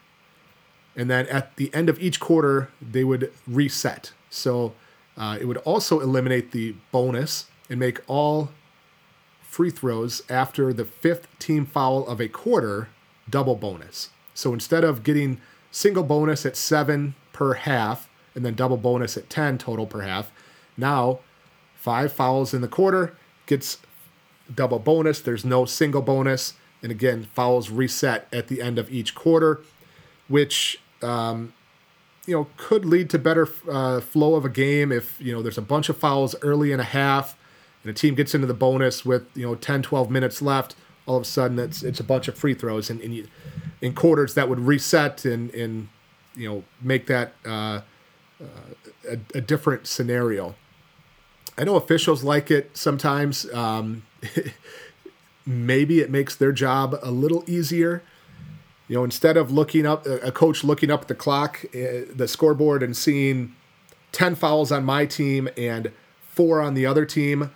and 0.97 1.11
then 1.11 1.27
at 1.29 1.57
the 1.57 1.73
end 1.75 1.89
of 1.89 2.01
each 2.01 2.21
quarter 2.21 2.71
they 2.81 3.05
would 3.05 3.33
reset. 3.47 4.13
So 4.31 4.75
uh, 5.17 5.39
it 5.41 5.45
would 5.45 5.59
also 5.59 6.01
eliminate 6.01 6.51
the 6.51 6.75
bonus 6.91 7.47
and 7.71 7.79
make 7.79 8.01
all 8.09 8.51
free 9.55 9.71
throws 9.71 10.21
after 10.29 10.73
the 10.73 10.85
fifth 10.85 11.29
team 11.39 11.65
foul 11.65 12.05
of 12.09 12.21
a 12.21 12.27
quarter 12.27 12.89
double 13.31 13.55
bonus. 13.55 14.09
So 14.35 14.53
instead 14.53 14.83
of 14.83 15.05
getting 15.05 15.41
single 15.71 16.03
bonus 16.03 16.45
at 16.45 16.57
seven 16.57 17.15
per 17.33 17.55
half 17.55 18.11
and 18.35 18.45
then 18.45 18.55
double 18.55 18.77
bonus 18.77 19.17
at 19.17 19.31
10 19.31 19.59
total 19.59 19.87
per 19.87 20.01
half, 20.01 20.33
now 20.77 21.21
five 21.77 22.13
fouls 22.13 22.53
in 22.53 22.63
the 22.63 22.69
quarter 22.69 23.17
gets 23.47 23.79
double 24.53 24.81
bonus. 24.81 25.21
There's 25.21 25.45
no 25.45 25.67
single 25.67 26.03
bonus. 26.03 26.55
And 26.83 26.91
again, 26.91 27.29
fouls 27.33 27.71
reset 27.71 28.27
at 28.33 28.49
the 28.49 28.61
end 28.61 28.77
of 28.77 28.93
each 28.93 29.15
quarter, 29.15 29.61
which 30.27 30.81
um, 31.01 31.55
you 32.27 32.35
know 32.35 32.49
could 32.57 32.85
lead 32.85 33.09
to 33.11 33.21
better 33.21 33.49
uh, 33.71 34.01
flow 34.01 34.35
of 34.35 34.45
a 34.45 34.49
game 34.49 34.91
if 34.91 35.19
you 35.21 35.33
know 35.33 35.43
there's 35.43 35.59
a 35.59 35.63
bunch 35.63 35.89
of 35.89 35.97
fouls 35.97 36.35
early 36.43 36.73
in 36.73 36.81
a 36.81 36.85
half 36.85 37.39
and 37.85 37.91
a 37.91 37.95
team 37.95 38.15
gets 38.15 38.35
into 38.35 38.47
the 38.47 38.55
bonus 38.55 39.05
with 39.05 39.25
you 39.35 39.47
know 39.47 39.55
10 39.55 39.83
12 39.83 40.11
minutes 40.11 40.43
left 40.43 40.75
all 41.07 41.17
of 41.17 41.23
a 41.23 41.27
sudden 41.27 41.59
it's 41.59 41.83
it's 41.83 42.01
a 42.01 42.05
bunch 42.05 42.29
of 42.29 42.37
free 42.37 42.55
throws 42.55 42.91
and, 42.91 43.01
and 43.01 43.15
you, 43.15 43.29
in 43.81 43.95
quarters 43.95 44.35
that 44.35 44.49
would 44.49 44.61
reset 44.61 45.25
and 45.25 45.53
and 45.55 45.89
you 46.35 46.49
know 46.49 46.65
make 46.81 47.07
that 47.07 47.35
uh, 47.47 47.81
uh, 48.41 48.47
a, 49.09 49.19
a, 49.35 49.41
different 49.41 49.87
scenario. 49.87 50.55
I 51.57 51.65
know 51.65 51.77
officials 51.77 52.25
like 52.25 52.51
it 52.51 52.77
sometimes. 52.77 53.53
Um, 53.53 54.05
maybe 55.47 56.01
it 56.01 56.11
makes 56.11 56.35
their 56.35 56.53
job 56.53 56.99
a 57.03 57.11
little 57.11 57.45
easier. 57.47 58.03
You 58.89 58.97
know 58.97 59.05
instead 59.05 59.37
of 59.37 59.51
looking 59.51 59.87
up 59.87 60.07
a 60.07 60.33
coach 60.33 60.65
looking 60.65 60.91
up 60.91 61.03
at 61.03 61.09
the 61.09 61.15
clock 61.15 61.65
uh, 61.75 62.05
the 62.15 62.27
scoreboard 62.29 62.83
and 62.83 62.97
seeing 62.97 63.55
10 64.13 64.35
fouls 64.35 64.71
on 64.71 64.85
my 64.85 65.07
team 65.07 65.49
and 65.57 65.91
four 66.21 66.61
on 66.61 66.75
the 66.75 66.85
other 66.85 67.07
team 67.07 67.51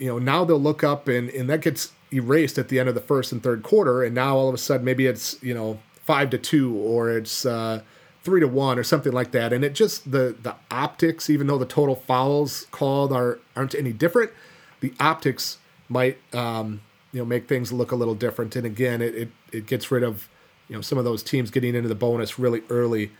you 0.00 0.06
know, 0.06 0.18
now 0.18 0.44
they'll 0.44 0.58
look 0.58 0.82
up 0.82 1.06
and, 1.06 1.28
and 1.30 1.48
that 1.50 1.60
gets 1.60 1.92
erased 2.10 2.58
at 2.58 2.68
the 2.68 2.80
end 2.80 2.88
of 2.88 2.94
the 2.94 3.02
first 3.02 3.32
and 3.32 3.42
third 3.42 3.62
quarter. 3.62 4.02
And 4.02 4.14
now 4.14 4.34
all 4.36 4.48
of 4.48 4.54
a 4.54 4.58
sudden, 4.58 4.84
maybe 4.84 5.06
it's, 5.06 5.40
you 5.42 5.54
know, 5.54 5.78
five 6.04 6.30
to 6.30 6.38
two 6.38 6.74
or 6.74 7.10
it's 7.10 7.44
uh, 7.44 7.82
three 8.24 8.40
to 8.40 8.48
one 8.48 8.78
or 8.78 8.82
something 8.82 9.12
like 9.12 9.30
that. 9.32 9.52
And 9.52 9.62
it 9.62 9.74
just, 9.74 10.10
the, 10.10 10.34
the 10.42 10.56
optics, 10.70 11.28
even 11.28 11.46
though 11.46 11.58
the 11.58 11.66
total 11.66 11.94
fouls 11.94 12.66
called 12.70 13.12
are, 13.12 13.38
aren't 13.54 13.74
any 13.74 13.92
different, 13.92 14.32
the 14.80 14.94
optics 14.98 15.58
might, 15.90 16.16
um, 16.34 16.80
you 17.12 17.20
know, 17.20 17.26
make 17.26 17.46
things 17.46 17.70
look 17.70 17.92
a 17.92 17.96
little 17.96 18.14
different. 18.14 18.56
And 18.56 18.64
again, 18.64 19.02
it, 19.02 19.14
it, 19.14 19.28
it 19.52 19.66
gets 19.66 19.90
rid 19.90 20.02
of, 20.02 20.30
you 20.68 20.76
know, 20.76 20.80
some 20.80 20.96
of 20.96 21.04
those 21.04 21.22
teams 21.22 21.50
getting 21.50 21.74
into 21.74 21.90
the 21.90 21.94
bonus 21.94 22.38
really 22.38 22.62
early 22.70 23.12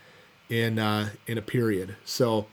in, 0.48 0.78
uh, 0.78 1.10
in 1.26 1.36
a 1.36 1.42
period. 1.42 1.96
So, 2.06 2.46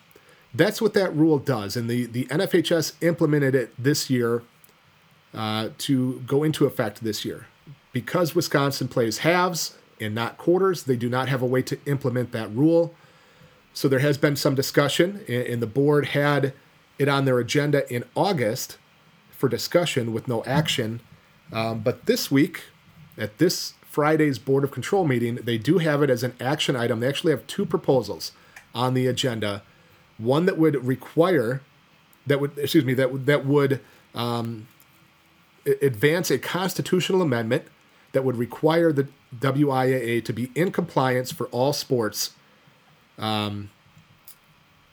that's 0.53 0.81
what 0.81 0.93
that 0.93 1.15
rule 1.15 1.39
does. 1.39 1.75
And 1.75 1.89
the, 1.89 2.05
the 2.05 2.25
NFHS 2.25 2.93
implemented 3.01 3.55
it 3.55 3.73
this 3.77 4.09
year 4.09 4.43
uh, 5.33 5.69
to 5.79 6.23
go 6.25 6.43
into 6.43 6.65
effect 6.65 7.03
this 7.03 7.25
year. 7.25 7.47
Because 7.91 8.35
Wisconsin 8.35 8.87
plays 8.87 9.19
halves 9.19 9.77
and 9.99 10.13
not 10.13 10.37
quarters, 10.37 10.83
they 10.83 10.95
do 10.95 11.09
not 11.09 11.29
have 11.29 11.41
a 11.41 11.45
way 11.45 11.61
to 11.63 11.79
implement 11.85 12.31
that 12.31 12.53
rule. 12.53 12.93
So 13.73 13.87
there 13.87 13.99
has 13.99 14.17
been 14.17 14.35
some 14.35 14.55
discussion, 14.55 15.23
and 15.27 15.61
the 15.61 15.67
board 15.67 16.07
had 16.07 16.53
it 16.97 17.07
on 17.07 17.25
their 17.25 17.37
agenda 17.37 17.91
in 17.93 18.03
August 18.15 18.77
for 19.29 19.47
discussion 19.47 20.13
with 20.13 20.27
no 20.27 20.43
action. 20.45 20.99
Um, 21.53 21.79
but 21.81 22.07
this 22.07 22.31
week, 22.31 22.63
at 23.17 23.37
this 23.37 23.73
Friday's 23.83 24.39
Board 24.39 24.63
of 24.63 24.71
Control 24.71 25.05
meeting, 25.05 25.35
they 25.35 25.57
do 25.57 25.77
have 25.77 26.01
it 26.01 26.09
as 26.09 26.23
an 26.23 26.33
action 26.39 26.75
item. 26.75 26.99
They 26.99 27.07
actually 27.07 27.31
have 27.31 27.45
two 27.47 27.65
proposals 27.65 28.31
on 28.73 28.93
the 28.93 29.07
agenda 29.07 29.63
one 30.17 30.45
that 30.45 30.57
would 30.57 30.85
require 30.85 31.61
that 32.25 32.39
would 32.41 32.57
excuse 32.57 32.83
me 32.83 32.93
that 32.93 33.25
that 33.25 33.45
would 33.45 33.79
um, 34.13 34.67
advance 35.81 36.29
a 36.29 36.37
constitutional 36.37 37.21
amendment 37.21 37.63
that 38.11 38.23
would 38.23 38.37
require 38.37 38.91
the 38.91 39.07
WIAA 39.37 40.23
to 40.23 40.33
be 40.33 40.51
in 40.55 40.71
compliance 40.71 41.31
for 41.31 41.47
all 41.47 41.73
sports, 41.73 42.31
um, 43.17 43.69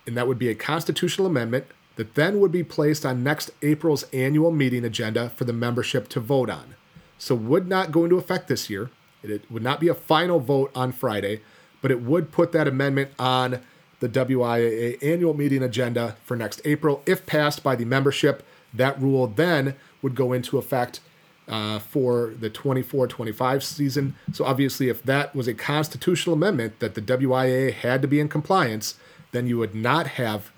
and 0.07 0.17
that 0.17 0.27
would 0.27 0.39
be 0.39 0.49
a 0.49 0.55
constitutional 0.55 1.27
amendment 1.27 1.67
that 1.97 2.15
then 2.15 2.41
would 2.41 2.51
be 2.51 2.65
placed 2.65 3.07
on 3.07 3.23
next 3.23 3.51
April's 3.63 4.03
annual 4.13 4.51
meeting 4.51 4.85
agenda 4.85 5.31
for 5.31 5.45
the 5.45 5.53
membership 5.53 6.09
to 6.09 6.21
vote 6.21 6.51
on. 6.51 6.75
So 7.19 7.35
would 7.35 7.69
not 7.69 7.93
go 7.93 8.05
into 8.05 8.17
effect 8.17 8.49
this 8.49 8.69
year. 8.69 8.91
It 9.23 9.51
would 9.51 9.63
not 9.63 9.81
be 9.81 9.89
a 9.89 9.95
final 9.95 10.41
vote 10.41 10.71
on 10.75 10.93
Friday, 10.93 11.41
but 11.81 11.91
it 11.91 12.03
would 12.03 12.33
put 12.33 12.53
that 12.53 12.67
amendment 12.67 13.13
on 13.19 13.63
the 14.05 14.25
WIAA 14.25 15.03
annual 15.03 15.35
meeting 15.35 15.63
agenda 15.63 16.17
for 16.25 16.37
next 16.37 16.61
April. 16.65 17.03
If 17.07 17.27
passed 17.27 17.63
by 17.63 17.77
the 17.77 17.85
membership, 17.85 18.45
that 18.73 19.01
rule 19.01 19.27
then 19.27 19.75
would 20.03 20.15
go 20.15 20.33
into 20.33 20.59
effect 20.59 21.01
uh, 21.47 21.79
for 21.79 22.35
the 22.39 22.51
24 22.51 23.07
25 23.07 23.65
season. 23.65 24.15
So, 24.33 24.45
obviously, 24.45 24.89
if 24.89 25.03
that 25.03 25.35
was 25.35 25.47
a 25.49 25.55
constitutional 25.55 26.35
amendment 26.35 26.81
that 26.81 26.95
the 26.95 27.03
WIAA 27.03 27.73
had 27.73 28.03
to 28.03 28.09
be 28.09 28.21
in 28.21 28.29
compliance, 28.29 28.97
then 29.33 29.47
you 29.47 29.59
would 29.59 29.75
not 29.75 30.07
have 30.07 30.51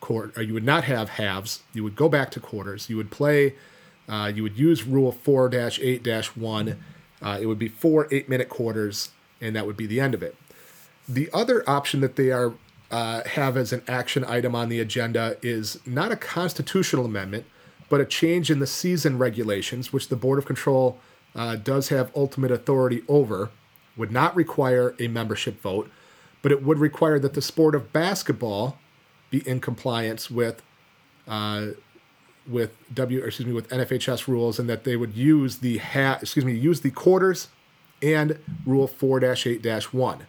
court 0.00 0.36
or 0.36 0.42
you 0.42 0.54
would 0.54 0.64
not 0.64 0.84
have 0.84 1.10
halves. 1.10 1.62
You 1.72 1.82
would 1.84 1.96
go 1.96 2.08
back 2.08 2.30
to 2.32 2.40
quarters. 2.40 2.90
You 2.90 2.96
would 2.96 3.10
play, 3.10 3.54
uh, 4.08 4.30
you 4.34 4.42
would 4.42 4.58
use 4.58 4.84
Rule 4.84 5.12
4 5.12 5.50
8 5.54 6.36
1. 6.36 6.78
Uh, 7.20 7.38
it 7.40 7.46
would 7.46 7.58
be 7.58 7.68
four 7.68 8.06
eight 8.10 8.28
minute 8.28 8.48
quarters, 8.48 9.10
and 9.40 9.56
that 9.56 9.66
would 9.66 9.76
be 9.76 9.86
the 9.86 10.00
end 10.00 10.14
of 10.14 10.22
it. 10.22 10.36
The 11.08 11.28
other 11.32 11.68
option 11.68 12.00
that 12.00 12.16
they 12.16 12.30
are 12.30 12.54
uh, 12.90 13.22
have 13.24 13.56
as 13.56 13.72
an 13.72 13.82
action 13.86 14.24
item 14.24 14.54
on 14.54 14.68
the 14.68 14.80
agenda 14.80 15.36
is 15.42 15.78
not 15.86 16.10
a 16.10 16.16
constitutional 16.16 17.04
amendment, 17.04 17.44
but 17.88 18.00
a 18.00 18.04
change 18.04 18.50
in 18.50 18.58
the 18.58 18.66
season 18.66 19.18
regulations, 19.18 19.92
which 19.92 20.08
the 20.08 20.16
Board 20.16 20.38
of 20.38 20.46
Control 20.46 20.98
uh, 21.34 21.56
does 21.56 21.88
have 21.88 22.10
ultimate 22.16 22.50
authority 22.50 23.02
over, 23.08 23.50
would 23.96 24.10
not 24.10 24.34
require 24.34 24.94
a 24.98 25.08
membership 25.08 25.60
vote, 25.60 25.90
but 26.42 26.52
it 26.52 26.62
would 26.62 26.78
require 26.78 27.18
that 27.18 27.34
the 27.34 27.42
sport 27.42 27.74
of 27.74 27.92
basketball 27.92 28.78
be 29.30 29.46
in 29.46 29.60
compliance 29.60 30.30
with 30.30 30.62
uh, 31.26 31.68
with 32.46 32.70
W 32.94 33.22
excuse 33.22 33.46
me 33.46 33.52
with 33.52 33.68
NFHS 33.68 34.26
rules, 34.26 34.58
and 34.58 34.68
that 34.70 34.84
they 34.84 34.96
would 34.96 35.14
use 35.14 35.58
the 35.58 35.78
ha- 35.78 36.18
excuse 36.22 36.44
me 36.44 36.54
use 36.54 36.80
the 36.80 36.90
quarters 36.90 37.48
and 38.00 38.38
Rule 38.64 38.88
4-8-1. 38.88 40.20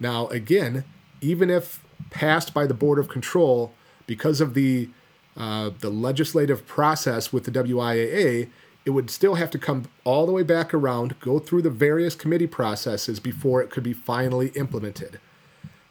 Now, 0.00 0.26
again, 0.28 0.84
even 1.20 1.48
if 1.48 1.83
passed 2.10 2.54
by 2.54 2.66
the 2.66 2.74
Board 2.74 2.98
of 2.98 3.08
Control 3.08 3.72
because 4.06 4.40
of 4.40 4.54
the 4.54 4.88
uh, 5.36 5.70
the 5.80 5.90
legislative 5.90 6.64
process 6.64 7.32
with 7.32 7.44
the 7.44 7.50
WIAA, 7.50 8.48
it 8.84 8.90
would 8.90 9.10
still 9.10 9.34
have 9.34 9.50
to 9.50 9.58
come 9.58 9.86
all 10.04 10.26
the 10.26 10.32
way 10.32 10.44
back 10.44 10.72
around, 10.72 11.18
go 11.18 11.40
through 11.40 11.62
the 11.62 11.70
various 11.70 12.14
committee 12.14 12.46
processes 12.46 13.18
before 13.18 13.60
it 13.60 13.68
could 13.68 13.82
be 13.82 13.92
finally 13.92 14.48
implemented. 14.54 15.18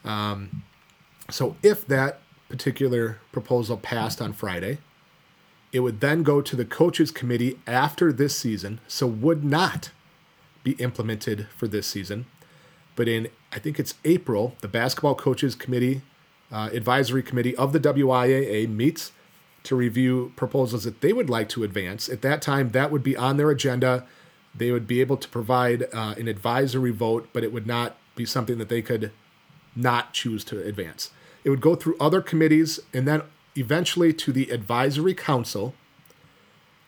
Um, 0.06 0.64
so, 1.30 1.58
if 1.62 1.86
that 1.88 2.22
particular 2.50 3.20
proposal 3.32 3.78
passed 3.78 4.22
on 4.22 4.32
Friday, 4.32 4.78
it 5.72 5.80
would 5.80 6.02
then 6.02 6.24
go 6.24 6.40
to 6.42 6.56
the 6.56 6.66
coaches 6.66 7.10
committee 7.12 7.60
after 7.66 8.14
this 8.14 8.38
season, 8.38 8.80
so 8.88 9.08
would 9.08 9.44
not 9.44 9.92
be 10.64 10.74
implemented 10.74 11.48
for 11.56 11.68
this 11.68 11.88
season. 11.88 12.28
But 12.96 13.08
in, 13.08 13.30
I 13.54 13.60
think 13.60 13.80
it's 13.80 13.94
April, 14.04 14.56
the 14.62 14.68
basketball 14.68 15.14
coaches 15.14 15.54
committee, 15.54 16.02
uh, 16.52 16.70
advisory 16.74 17.22
committee 17.22 17.56
of 17.56 17.72
the 17.72 17.80
WIAA 17.80 18.68
meets 18.68 19.12
to 19.64 19.76
review 19.76 20.34
proposals 20.36 20.84
that 20.86 21.02
they 21.02 21.14
would 21.14 21.30
like 21.30 21.50
to 21.50 21.64
advance. 21.64 22.10
At 22.10 22.22
that 22.24 22.42
time, 22.42 22.72
that 22.72 22.92
would 22.92 23.04
be 23.04 23.16
on 23.16 23.38
their 23.38 23.52
agenda. 23.52 24.06
They 24.56 24.72
would 24.72 24.88
be 24.88 25.02
able 25.02 25.18
to 25.18 25.30
provide 25.30 25.84
uh, 25.94 26.16
an 26.18 26.28
advisory 26.28 26.92
vote, 26.92 27.30
but 27.32 27.44
it 27.44 27.54
would 27.54 27.68
not 27.68 27.96
be 28.16 28.26
something 28.26 28.58
that 28.58 28.70
they 28.70 28.82
could 28.82 29.12
not 29.76 30.14
choose 30.14 30.44
to 30.46 30.62
advance. 30.62 31.12
It 31.44 31.50
would 31.50 31.62
go 31.62 31.76
through 31.76 31.98
other 32.00 32.22
committees 32.22 32.80
and 32.94 33.08
then 33.08 33.22
eventually 33.56 34.14
to 34.14 34.32
the 34.32 34.50
advisory 34.50 35.14
council, 35.14 35.76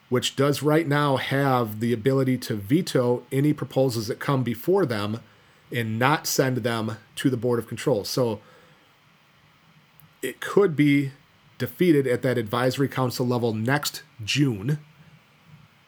which 0.08 0.36
does 0.36 0.62
right 0.62 0.86
now 0.86 1.16
have 1.16 1.80
the 1.80 1.92
ability 1.92 2.38
to 2.38 2.54
veto 2.54 3.22
any 3.30 3.52
proposals 3.52 4.08
that 4.08 4.18
come 4.18 4.42
before 4.42 4.84
them 4.84 5.20
and 5.72 5.98
not 5.98 6.26
send 6.26 6.58
them 6.58 6.98
to 7.16 7.30
the 7.30 7.36
Board 7.36 7.58
of 7.58 7.66
Control. 7.66 8.04
So 8.04 8.40
it 10.22 10.40
could 10.40 10.76
be 10.76 11.12
defeated 11.58 12.06
at 12.06 12.22
that 12.22 12.38
advisory 12.38 12.88
council 12.88 13.26
level 13.26 13.52
next 13.52 14.02
June 14.24 14.78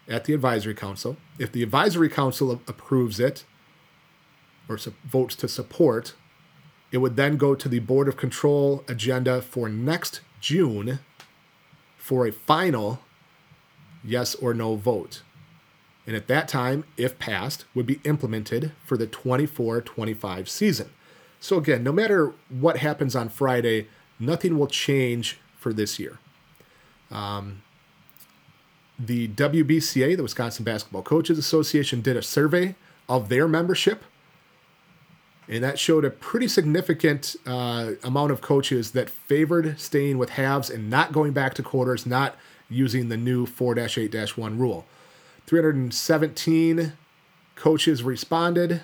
at 0.09 0.25
the 0.25 0.35
advisory 0.35 0.75
council. 0.75 1.17
If 1.39 1.53
the 1.53 1.63
advisory 1.63 2.09
council 2.09 2.63
approves 2.67 3.21
it 3.21 3.45
or 4.69 4.79
votes 5.05 5.37
to 5.37 5.49
support, 5.49 6.15
it 6.91 6.99
would 6.99 7.17
then 7.17 7.37
go 7.37 7.55
to 7.55 7.69
the 7.69 7.81
board 7.81 8.09
of 8.09 8.17
control 8.17 8.85
agenda 8.89 9.43
for 9.43 9.69
next 9.69 10.21
June 10.41 11.01
for 11.97 12.27
a 12.27 12.33
final 12.33 13.01
yes 14.03 14.35
or 14.35 14.55
no 14.55 14.77
vote. 14.77 15.23
And 16.09 16.17
at 16.17 16.27
that 16.29 16.49
time, 16.49 16.85
if 16.97 17.19
passed, 17.19 17.67
would 17.75 17.85
be 17.85 18.01
implemented 18.03 18.73
for 18.83 18.97
the 18.97 19.07
24 19.07 19.83
25 19.83 20.49
season. 20.49 20.89
So, 21.39 21.59
again, 21.59 21.83
no 21.85 21.93
matter 21.93 22.33
what 22.49 22.79
happens 22.79 23.15
on 23.15 23.29
Friday, 23.29 23.89
nothing 24.19 24.59
will 24.59 24.69
change 24.69 25.39
for 25.59 25.71
this 25.75 25.99
year. 25.99 26.19
Um, 27.11 27.61
the 28.99 29.29
WBCA, 29.29 30.17
the 30.17 30.23
Wisconsin 30.23 30.65
Basketball 30.65 31.03
Coaches 31.03 31.37
Association, 31.37 32.01
did 32.01 32.17
a 32.17 32.23
survey 32.23 32.75
of 33.07 33.29
their 33.29 33.47
membership, 33.47 34.03
and 35.47 35.63
that 35.63 35.79
showed 35.79 36.07
a 36.07 36.11
pretty 36.11 36.49
significant 36.49 37.37
uh, 37.45 37.93
amount 38.03 38.33
of 38.33 38.41
coaches 38.41 38.93
that 38.93 39.11
favored 39.11 39.79
staying 39.79 40.17
with 40.17 40.31
halves 40.31 40.71
and 40.71 40.89
not 40.89 41.13
going 41.13 41.35
back 41.35 41.53
to 41.53 41.63
quarters, 41.63 42.07
not 42.07 42.35
using 42.71 43.11
the 43.11 43.19
new 43.19 43.45
4 43.45 43.79
8 43.79 44.37
1 44.39 44.59
rule. 44.59 44.87
317 45.49 46.93
coaches 47.57 48.03
responded. 48.03 48.83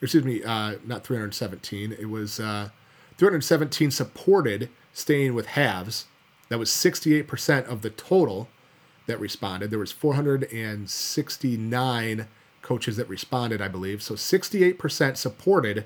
Excuse 0.00 0.24
me, 0.24 0.42
uh, 0.42 0.76
not 0.86 1.04
317. 1.04 1.92
It 1.92 2.08
was 2.08 2.40
uh, 2.40 2.70
317 3.18 3.90
supported 3.90 4.70
staying 4.94 5.34
with 5.34 5.48
halves. 5.48 6.06
That 6.48 6.58
was 6.58 6.70
68% 6.70 7.66
of 7.66 7.82
the 7.82 7.90
total 7.90 8.48
that 9.06 9.20
responded. 9.20 9.70
There 9.70 9.78
was 9.78 9.92
469 9.92 12.28
coaches 12.62 12.96
that 12.96 13.10
responded, 13.10 13.60
I 13.60 13.68
believe. 13.68 14.02
So 14.02 14.14
68% 14.14 15.18
supported 15.18 15.84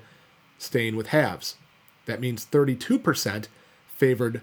staying 0.57 0.95
with 0.95 1.07
halves. 1.07 1.57
That 2.05 2.21
means 2.21 2.45
32% 2.45 3.47
favored 3.89 4.41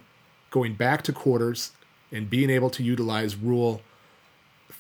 going 0.51 0.75
back 0.75 1.01
to 1.05 1.15
quarters 1.15 1.73
and 2.13 2.29
being 2.29 2.51
able 2.51 2.69
to 2.69 2.83
utilize 2.83 3.37
rule 3.37 3.81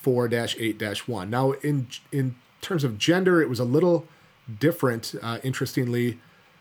4-8-1. 0.04 1.28
Now 1.28 1.52
in 1.52 1.88
in 2.12 2.36
terms 2.60 2.84
of 2.84 2.98
gender, 2.98 3.40
it 3.40 3.48
was 3.48 3.60
a 3.60 3.64
little 3.64 4.06
different 4.58 5.14
uh, 5.22 5.38
interestingly. 5.42 6.18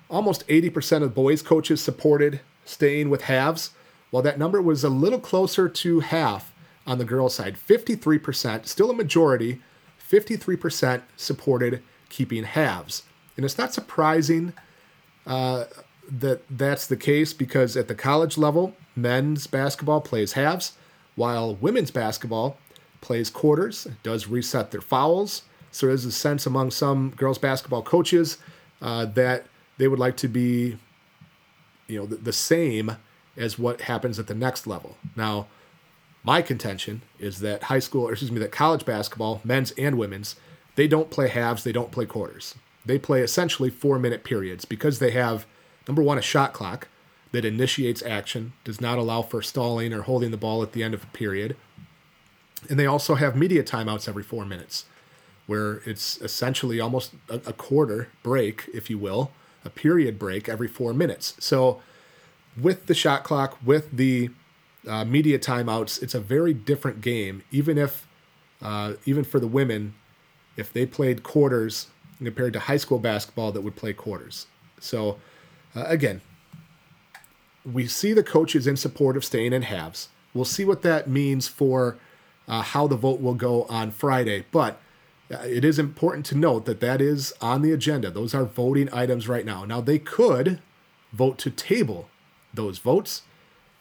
Almost 0.10 0.48
80% 0.48 1.04
of 1.04 1.14
boys 1.14 1.42
coaches 1.42 1.82
supported 1.82 2.42
staying 2.66 3.10
with 3.10 3.24
halves, 3.24 3.72
while 4.12 4.24
that 4.24 4.40
number 4.40 4.62
was 4.62 4.84
a 4.84 4.90
little 4.90 5.20
closer 5.20 5.70
to 5.70 6.00
half 6.00 6.54
on 6.88 6.98
the 6.98 7.06
girls' 7.06 7.36
side. 7.36 7.56
53%, 7.56 8.66
still 8.66 8.90
a 8.90 8.94
majority, 8.94 9.62
53% 10.10 11.04
supported 11.16 11.84
keeping 12.10 12.44
halves. 12.44 13.04
And 13.36 13.46
it's 13.46 13.58
not 13.58 13.74
surprising 13.74 14.54
uh, 15.28 15.66
that 16.10 16.42
that's 16.50 16.88
the 16.88 16.98
case 16.98 17.34
because 17.34 17.78
at 17.78 17.88
the 17.88 17.96
college 17.96 18.38
level, 18.38 18.76
men's 18.96 19.46
basketball 19.48 20.02
plays 20.02 20.34
halves, 20.34 20.74
while 21.16 21.56
women's 21.56 21.92
basketball 21.92 22.58
plays 23.02 23.30
quarters, 23.30 23.88
does 24.04 24.28
reset 24.28 24.72
their 24.72 24.82
fouls. 24.82 25.44
So 25.72 25.88
there's 25.88 26.06
a 26.06 26.12
sense 26.12 26.46
among 26.46 26.72
some 26.72 27.12
girls 27.12 27.38
basketball 27.38 27.84
coaches 27.84 28.38
uh, 28.82 29.06
that 29.06 29.46
they 29.78 29.88
would 29.88 30.00
like 30.00 30.18
to 30.18 30.28
be, 30.28 30.78
you 31.88 32.00
know, 32.00 32.06
the, 32.06 32.16
the 32.16 32.34
same 32.34 32.98
as 33.38 33.58
what 33.58 33.82
happens 33.82 34.20
at 34.20 34.28
the 34.28 34.36
next 34.36 34.68
level. 34.68 34.98
Now, 35.16 35.48
my 36.24 36.42
contention 36.42 37.02
is 37.18 37.40
that 37.40 37.64
high 37.64 37.80
school, 37.80 38.08
or 38.08 38.12
excuse 38.12 38.32
me, 38.32 38.40
that 38.40 38.52
college 38.52 38.86
basketball, 38.86 39.42
men's 39.44 39.72
and 39.72 39.98
women's, 39.98 40.36
they 40.76 40.88
don't 40.88 41.10
play 41.10 41.30
halves, 41.30 41.64
they 41.64 41.72
don't 41.72 41.92
play 41.92 42.06
quarters. 42.06 42.56
They 42.86 43.00
play 43.00 43.22
essentially 43.22 43.70
four 43.70 44.00
minute 44.00 44.24
periods 44.24 44.66
because 44.66 45.00
they 45.00 45.12
have, 45.12 45.46
number 45.88 46.02
one, 46.02 46.18
a 46.18 46.22
shot 46.22 46.54
clock 46.54 46.88
that 47.32 47.46
initiates 47.46 48.02
action, 48.04 48.54
does 48.64 48.82
not 48.82 48.98
allow 48.98 49.22
for 49.22 49.42
stalling 49.42 49.94
or 49.94 50.02
holding 50.02 50.32
the 50.32 50.38
ball 50.38 50.64
at 50.64 50.72
the 50.74 50.84
end 50.84 50.94
of 50.94 51.04
a 51.04 51.08
period. 51.08 51.56
And 52.70 52.80
they 52.80 52.86
also 52.86 53.16
have 53.16 53.36
media 53.36 53.64
timeouts 53.64 54.08
every 54.10 54.24
four 54.24 54.46
minutes, 54.46 54.86
where 55.48 55.82
it's 55.86 56.20
essentially 56.22 56.80
almost 56.80 57.14
a, 57.30 57.36
a 57.36 57.54
quarter 57.54 58.10
break, 58.24 58.70
if 58.74 58.90
you 58.90 58.98
will, 58.98 59.32
a 59.64 59.70
period 59.70 60.20
break 60.20 60.50
every 60.50 60.68
four 60.68 60.94
minutes. 60.94 61.36
So, 61.40 61.82
with 62.60 62.88
the 62.88 62.94
shot 62.94 63.24
clock, 63.24 63.58
with 63.64 63.92
the 63.92 64.30
uh, 64.88 65.06
media 65.06 65.40
timeouts, 65.40 66.02
it's 66.02 66.16
a 66.16 66.20
very 66.20 66.54
different 66.54 67.02
game. 67.02 67.44
Even 67.52 67.78
if, 67.78 68.08
uh, 68.62 68.94
even 69.06 69.24
for 69.24 69.40
the 69.40 69.48
women, 69.48 69.94
if 70.58 70.74
they 70.74 70.86
played 70.86 71.24
quarters 71.24 71.88
compared 72.18 72.54
to 72.54 72.60
high 72.60 72.78
school 72.78 73.00
basketball 73.00 73.52
that 73.54 73.62
would 73.62 73.76
play 73.76 73.94
quarters. 73.94 74.48
So, 74.80 75.18
uh, 75.76 75.86
again, 75.88 76.22
we 77.66 77.88
see 77.88 78.14
the 78.14 78.24
coaches 78.24 78.68
in 78.68 78.76
support 78.76 79.16
of 79.16 79.24
staying 79.24 79.54
in 79.54 79.62
halves. 79.64 80.10
We'll 80.34 80.46
see 80.46 80.66
what 80.66 80.82
that 80.84 81.10
means 81.10 81.48
for 81.48 81.98
uh, 82.50 82.64
how 82.64 82.88
the 82.88 82.98
vote 82.98 83.22
will 83.22 83.36
go 83.36 83.64
on 83.66 83.92
Friday. 83.92 84.44
But 84.52 84.82
uh, 85.32 85.38
it 85.44 85.64
is 85.64 85.78
important 85.78 86.26
to 86.28 86.36
note 86.36 86.66
that 86.66 86.80
that 86.80 87.00
is 87.00 87.32
on 87.40 87.62
the 87.62 87.72
agenda. 87.72 88.10
Those 88.10 88.34
are 88.34 88.44
voting 88.44 88.90
items 88.92 89.28
right 89.28 89.46
now. 89.46 89.64
Now, 89.64 89.80
they 89.80 90.00
could 90.00 90.60
vote 91.14 91.38
to 91.40 91.52
table 91.52 92.10
those 92.54 92.80
votes 92.80 93.22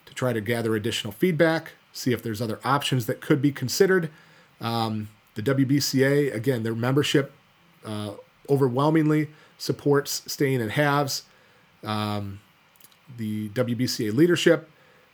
to 0.04 0.14
try 0.14 0.34
to 0.34 0.40
gather 0.40 0.76
additional 0.76 1.12
feedback, 1.12 1.72
see 1.92 2.12
if 2.12 2.22
there's 2.22 2.42
other 2.42 2.60
options 2.62 3.06
that 3.06 3.20
could 3.20 3.40
be 3.40 3.50
considered. 3.50 4.10
Um, 4.60 5.08
the 5.34 5.42
WBCA, 5.42 6.34
again, 6.34 6.62
their 6.62 6.74
membership 6.74 7.32
uh, 7.84 8.12
overwhelmingly 8.50 9.30
supports 9.56 10.22
staying 10.26 10.60
in 10.60 10.70
halves. 10.70 11.22
Um, 11.82 12.40
the 13.16 13.48
WBCA 13.50 14.12
leadership 14.14 14.68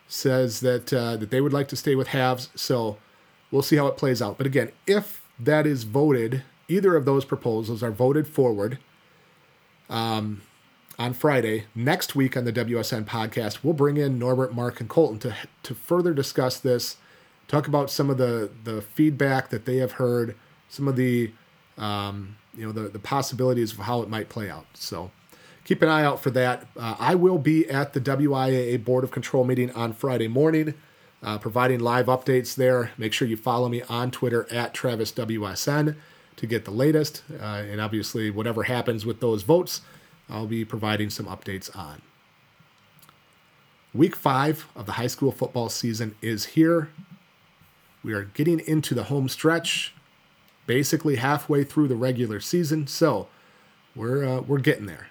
says 0.08 0.60
that 0.60 0.92
uh, 0.92 1.16
that 1.16 1.30
they 1.30 1.40
would 1.40 1.52
like 1.52 1.68
to 1.68 1.76
stay 1.76 1.94
with 1.94 2.08
halves. 2.08 2.48
So 2.54 2.98
we'll 3.50 3.62
see 3.62 3.76
how 3.76 3.86
it 3.86 3.96
plays 3.96 4.20
out. 4.20 4.38
But 4.38 4.46
again, 4.46 4.72
if 4.86 5.22
that 5.38 5.66
is 5.66 5.84
voted, 5.84 6.42
either 6.68 6.96
of 6.96 7.04
those 7.04 7.24
proposals 7.24 7.82
are 7.82 7.90
voted 7.90 8.26
forward, 8.26 8.78
um, 9.90 10.42
on 10.98 11.12
Friday. 11.12 11.64
Next 11.74 12.14
week 12.14 12.36
on 12.36 12.44
the 12.44 12.52
WSN 12.52 13.04
podcast, 13.04 13.58
we'll 13.62 13.74
bring 13.74 13.96
in 13.96 14.18
Norbert, 14.18 14.54
Mark, 14.54 14.80
and 14.80 14.88
Colton 14.88 15.18
to, 15.20 15.34
to 15.62 15.74
further 15.74 16.14
discuss 16.14 16.58
this, 16.58 16.96
talk 17.48 17.66
about 17.66 17.90
some 17.90 18.10
of 18.10 18.18
the, 18.18 18.50
the 18.64 18.82
feedback 18.82 19.50
that 19.50 19.64
they 19.64 19.76
have 19.78 19.92
heard, 19.92 20.36
some 20.68 20.88
of 20.88 20.96
the 20.96 21.32
um, 21.76 22.36
you 22.56 22.64
know 22.64 22.72
the, 22.72 22.88
the 22.88 23.00
possibilities 23.00 23.72
of 23.72 23.78
how 23.78 24.00
it 24.02 24.08
might 24.08 24.28
play 24.28 24.48
out. 24.48 24.66
So 24.74 25.10
keep 25.64 25.82
an 25.82 25.88
eye 25.88 26.04
out 26.04 26.22
for 26.22 26.30
that. 26.30 26.68
Uh, 26.76 26.94
I 26.98 27.16
will 27.16 27.38
be 27.38 27.68
at 27.68 27.92
the 27.94 28.00
WIAA 28.00 28.84
Board 28.84 29.02
of 29.02 29.10
Control 29.10 29.44
meeting 29.44 29.72
on 29.72 29.92
Friday 29.92 30.28
morning, 30.28 30.74
uh, 31.24 31.38
providing 31.38 31.80
live 31.80 32.06
updates 32.06 32.54
there. 32.54 32.92
Make 32.98 33.12
sure 33.12 33.26
you 33.26 33.36
follow 33.36 33.68
me 33.68 33.82
on 33.82 34.10
Twitter 34.10 34.46
at 34.52 34.74
TravisWSN 34.74 35.96
to 36.36 36.46
get 36.46 36.64
the 36.64 36.70
latest. 36.70 37.22
Uh, 37.32 37.64
and 37.66 37.80
obviously, 37.80 38.30
whatever 38.30 38.64
happens 38.64 39.06
with 39.06 39.20
those 39.20 39.42
votes, 39.42 39.80
I'll 40.28 40.46
be 40.46 40.64
providing 40.64 41.10
some 41.10 41.26
updates 41.26 41.74
on. 41.76 42.02
Week 43.94 44.14
five 44.14 44.66
of 44.76 44.86
the 44.86 44.92
high 44.92 45.06
school 45.06 45.32
football 45.32 45.68
season 45.68 46.14
is 46.20 46.46
here. 46.46 46.90
We 48.02 48.12
are 48.12 48.24
getting 48.24 48.60
into 48.60 48.94
the 48.94 49.04
home 49.04 49.28
stretch, 49.28 49.94
basically 50.66 51.16
halfway 51.16 51.64
through 51.64 51.88
the 51.88 51.96
regular 51.96 52.40
season, 52.40 52.86
so 52.86 53.28
we're, 53.94 54.24
uh, 54.24 54.40
we're 54.40 54.58
getting 54.58 54.86
there. 54.86 55.08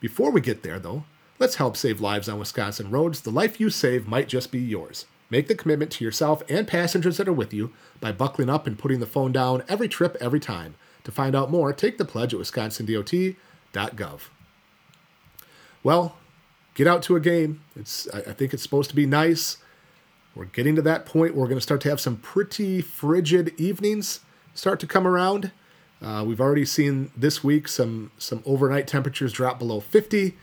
Before 0.00 0.30
we 0.30 0.40
get 0.40 0.62
there, 0.62 0.78
though, 0.78 1.04
let's 1.38 1.56
help 1.56 1.76
save 1.76 2.00
lives 2.00 2.28
on 2.28 2.38
Wisconsin 2.38 2.90
roads. 2.90 3.20
The 3.20 3.30
life 3.30 3.60
you 3.60 3.68
save 3.68 4.08
might 4.08 4.28
just 4.28 4.50
be 4.50 4.58
yours. 4.58 5.04
Make 5.30 5.46
the 5.48 5.54
commitment 5.54 5.92
to 5.92 6.04
yourself 6.04 6.42
and 6.48 6.66
passengers 6.66 7.16
that 7.16 7.28
are 7.28 7.32
with 7.32 7.54
you 7.54 7.72
by 8.00 8.12
buckling 8.12 8.50
up 8.50 8.66
and 8.66 8.78
putting 8.78 9.00
the 9.00 9.06
phone 9.06 9.32
down 9.32 9.62
every 9.68 9.88
trip, 9.88 10.16
every 10.20 10.40
time. 10.40 10.74
To 11.04 11.12
find 11.12 11.34
out 11.34 11.50
more, 11.50 11.72
take 11.72 11.96
the 11.96 12.04
pledge 12.04 12.34
at 12.34 12.40
wisconsindot.com 12.40 13.36
gov. 13.74 14.28
Well, 15.82 16.16
get 16.74 16.86
out 16.86 17.02
to 17.04 17.16
a 17.16 17.20
game. 17.20 17.62
It's 17.76 18.08
I 18.10 18.32
think 18.32 18.52
it's 18.52 18.62
supposed 18.62 18.90
to 18.90 18.96
be 18.96 19.06
nice. 19.06 19.58
We're 20.34 20.46
getting 20.46 20.76
to 20.76 20.82
that 20.82 21.06
point 21.06 21.34
where 21.34 21.42
we're 21.42 21.48
going 21.48 21.58
to 21.58 21.62
start 21.62 21.80
to 21.82 21.90
have 21.90 22.00
some 22.00 22.16
pretty 22.16 22.80
frigid 22.80 23.52
evenings 23.58 24.20
start 24.54 24.78
to 24.80 24.86
come 24.86 25.06
around. 25.06 25.52
Uh, 26.02 26.24
we've 26.26 26.40
already 26.40 26.64
seen 26.64 27.10
this 27.16 27.42
week 27.42 27.68
some 27.68 28.10
some 28.18 28.42
overnight 28.46 28.86
temperatures 28.86 29.32
drop 29.32 29.58
below 29.58 29.80
50. 29.80 30.36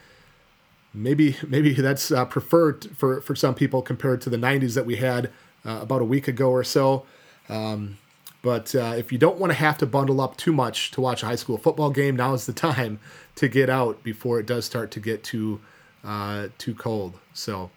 Maybe 0.97 1.37
maybe 1.47 1.73
that's 1.73 2.11
uh, 2.11 2.25
preferred 2.25 2.89
for 2.95 3.21
for 3.21 3.35
some 3.35 3.55
people 3.55 3.81
compared 3.81 4.21
to 4.21 4.29
the 4.29 4.37
90s 4.37 4.73
that 4.75 4.85
we 4.85 4.97
had 4.97 5.31
uh, 5.65 5.79
about 5.81 6.01
a 6.01 6.05
week 6.05 6.27
ago 6.27 6.49
or 6.49 6.63
so. 6.63 7.05
Um, 7.49 7.97
but 8.41 8.73
uh, 8.75 8.93
if 8.97 9.11
you 9.11 9.17
don't 9.17 9.37
want 9.37 9.51
to 9.51 9.57
have 9.57 9.77
to 9.79 9.85
bundle 9.85 10.21
up 10.21 10.37
too 10.37 10.53
much 10.53 10.91
to 10.91 11.01
watch 11.01 11.23
a 11.23 11.25
high 11.25 11.35
school 11.35 11.57
football 11.57 11.89
game, 11.89 12.15
now 12.15 12.33
is 12.33 12.45
the 12.45 12.53
time 12.53 12.99
to 13.35 13.47
get 13.47 13.69
out 13.69 14.03
before 14.03 14.39
it 14.39 14.45
does 14.45 14.65
start 14.65 14.91
to 14.91 14.99
get 14.99 15.23
too 15.23 15.59
uh, 16.03 16.47
too 16.57 16.73
cold. 16.73 17.17
So 17.33 17.69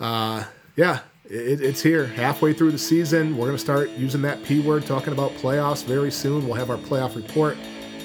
uh, 0.00 0.44
yeah, 0.76 1.00
it, 1.24 1.60
it's 1.60 1.82
here. 1.82 2.06
Halfway 2.06 2.52
through 2.52 2.72
the 2.72 2.78
season, 2.78 3.36
we're 3.36 3.52
to 3.52 3.58
start 3.58 3.90
using 3.90 4.22
that 4.22 4.42
P 4.44 4.60
word, 4.60 4.86
talking 4.86 5.12
about 5.12 5.30
playoffs 5.32 5.84
very 5.84 6.10
soon. 6.10 6.46
We'll 6.46 6.56
have 6.56 6.70
our 6.70 6.76
playoff 6.76 7.16
report 7.16 7.56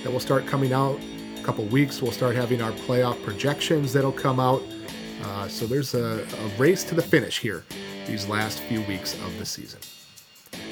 that 0.03 0.11
will 0.11 0.19
start 0.19 0.47
coming 0.47 0.73
out. 0.73 0.99
Couple 1.51 1.65
weeks, 1.65 2.01
we'll 2.01 2.13
start 2.13 2.33
having 2.33 2.61
our 2.61 2.71
playoff 2.71 3.21
projections 3.25 3.91
that'll 3.91 4.13
come 4.13 4.39
out. 4.39 4.63
Uh, 5.21 5.49
so 5.49 5.65
there's 5.65 5.93
a, 5.93 6.25
a 6.25 6.47
race 6.57 6.85
to 6.85 6.95
the 6.95 7.01
finish 7.01 7.39
here 7.39 7.65
these 8.07 8.25
last 8.25 8.61
few 8.61 8.81
weeks 8.83 9.15
of 9.15 9.37
the 9.37 9.45
season. 9.45 9.81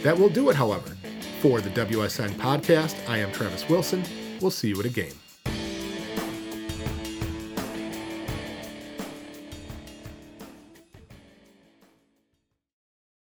That 0.04 0.18
will 0.18 0.30
do 0.30 0.50
it, 0.50 0.56
however. 0.56 0.96
For 1.42 1.60
the 1.60 1.70
WSN 1.72 2.30
podcast, 2.36 2.96
I 3.10 3.18
am 3.18 3.30
Travis 3.34 3.68
Wilson. 3.68 4.06
We'll 4.40 4.52
see 4.52 4.70
you 4.70 4.80
at 4.80 4.86
a 4.86 4.90
game. 4.90 5.19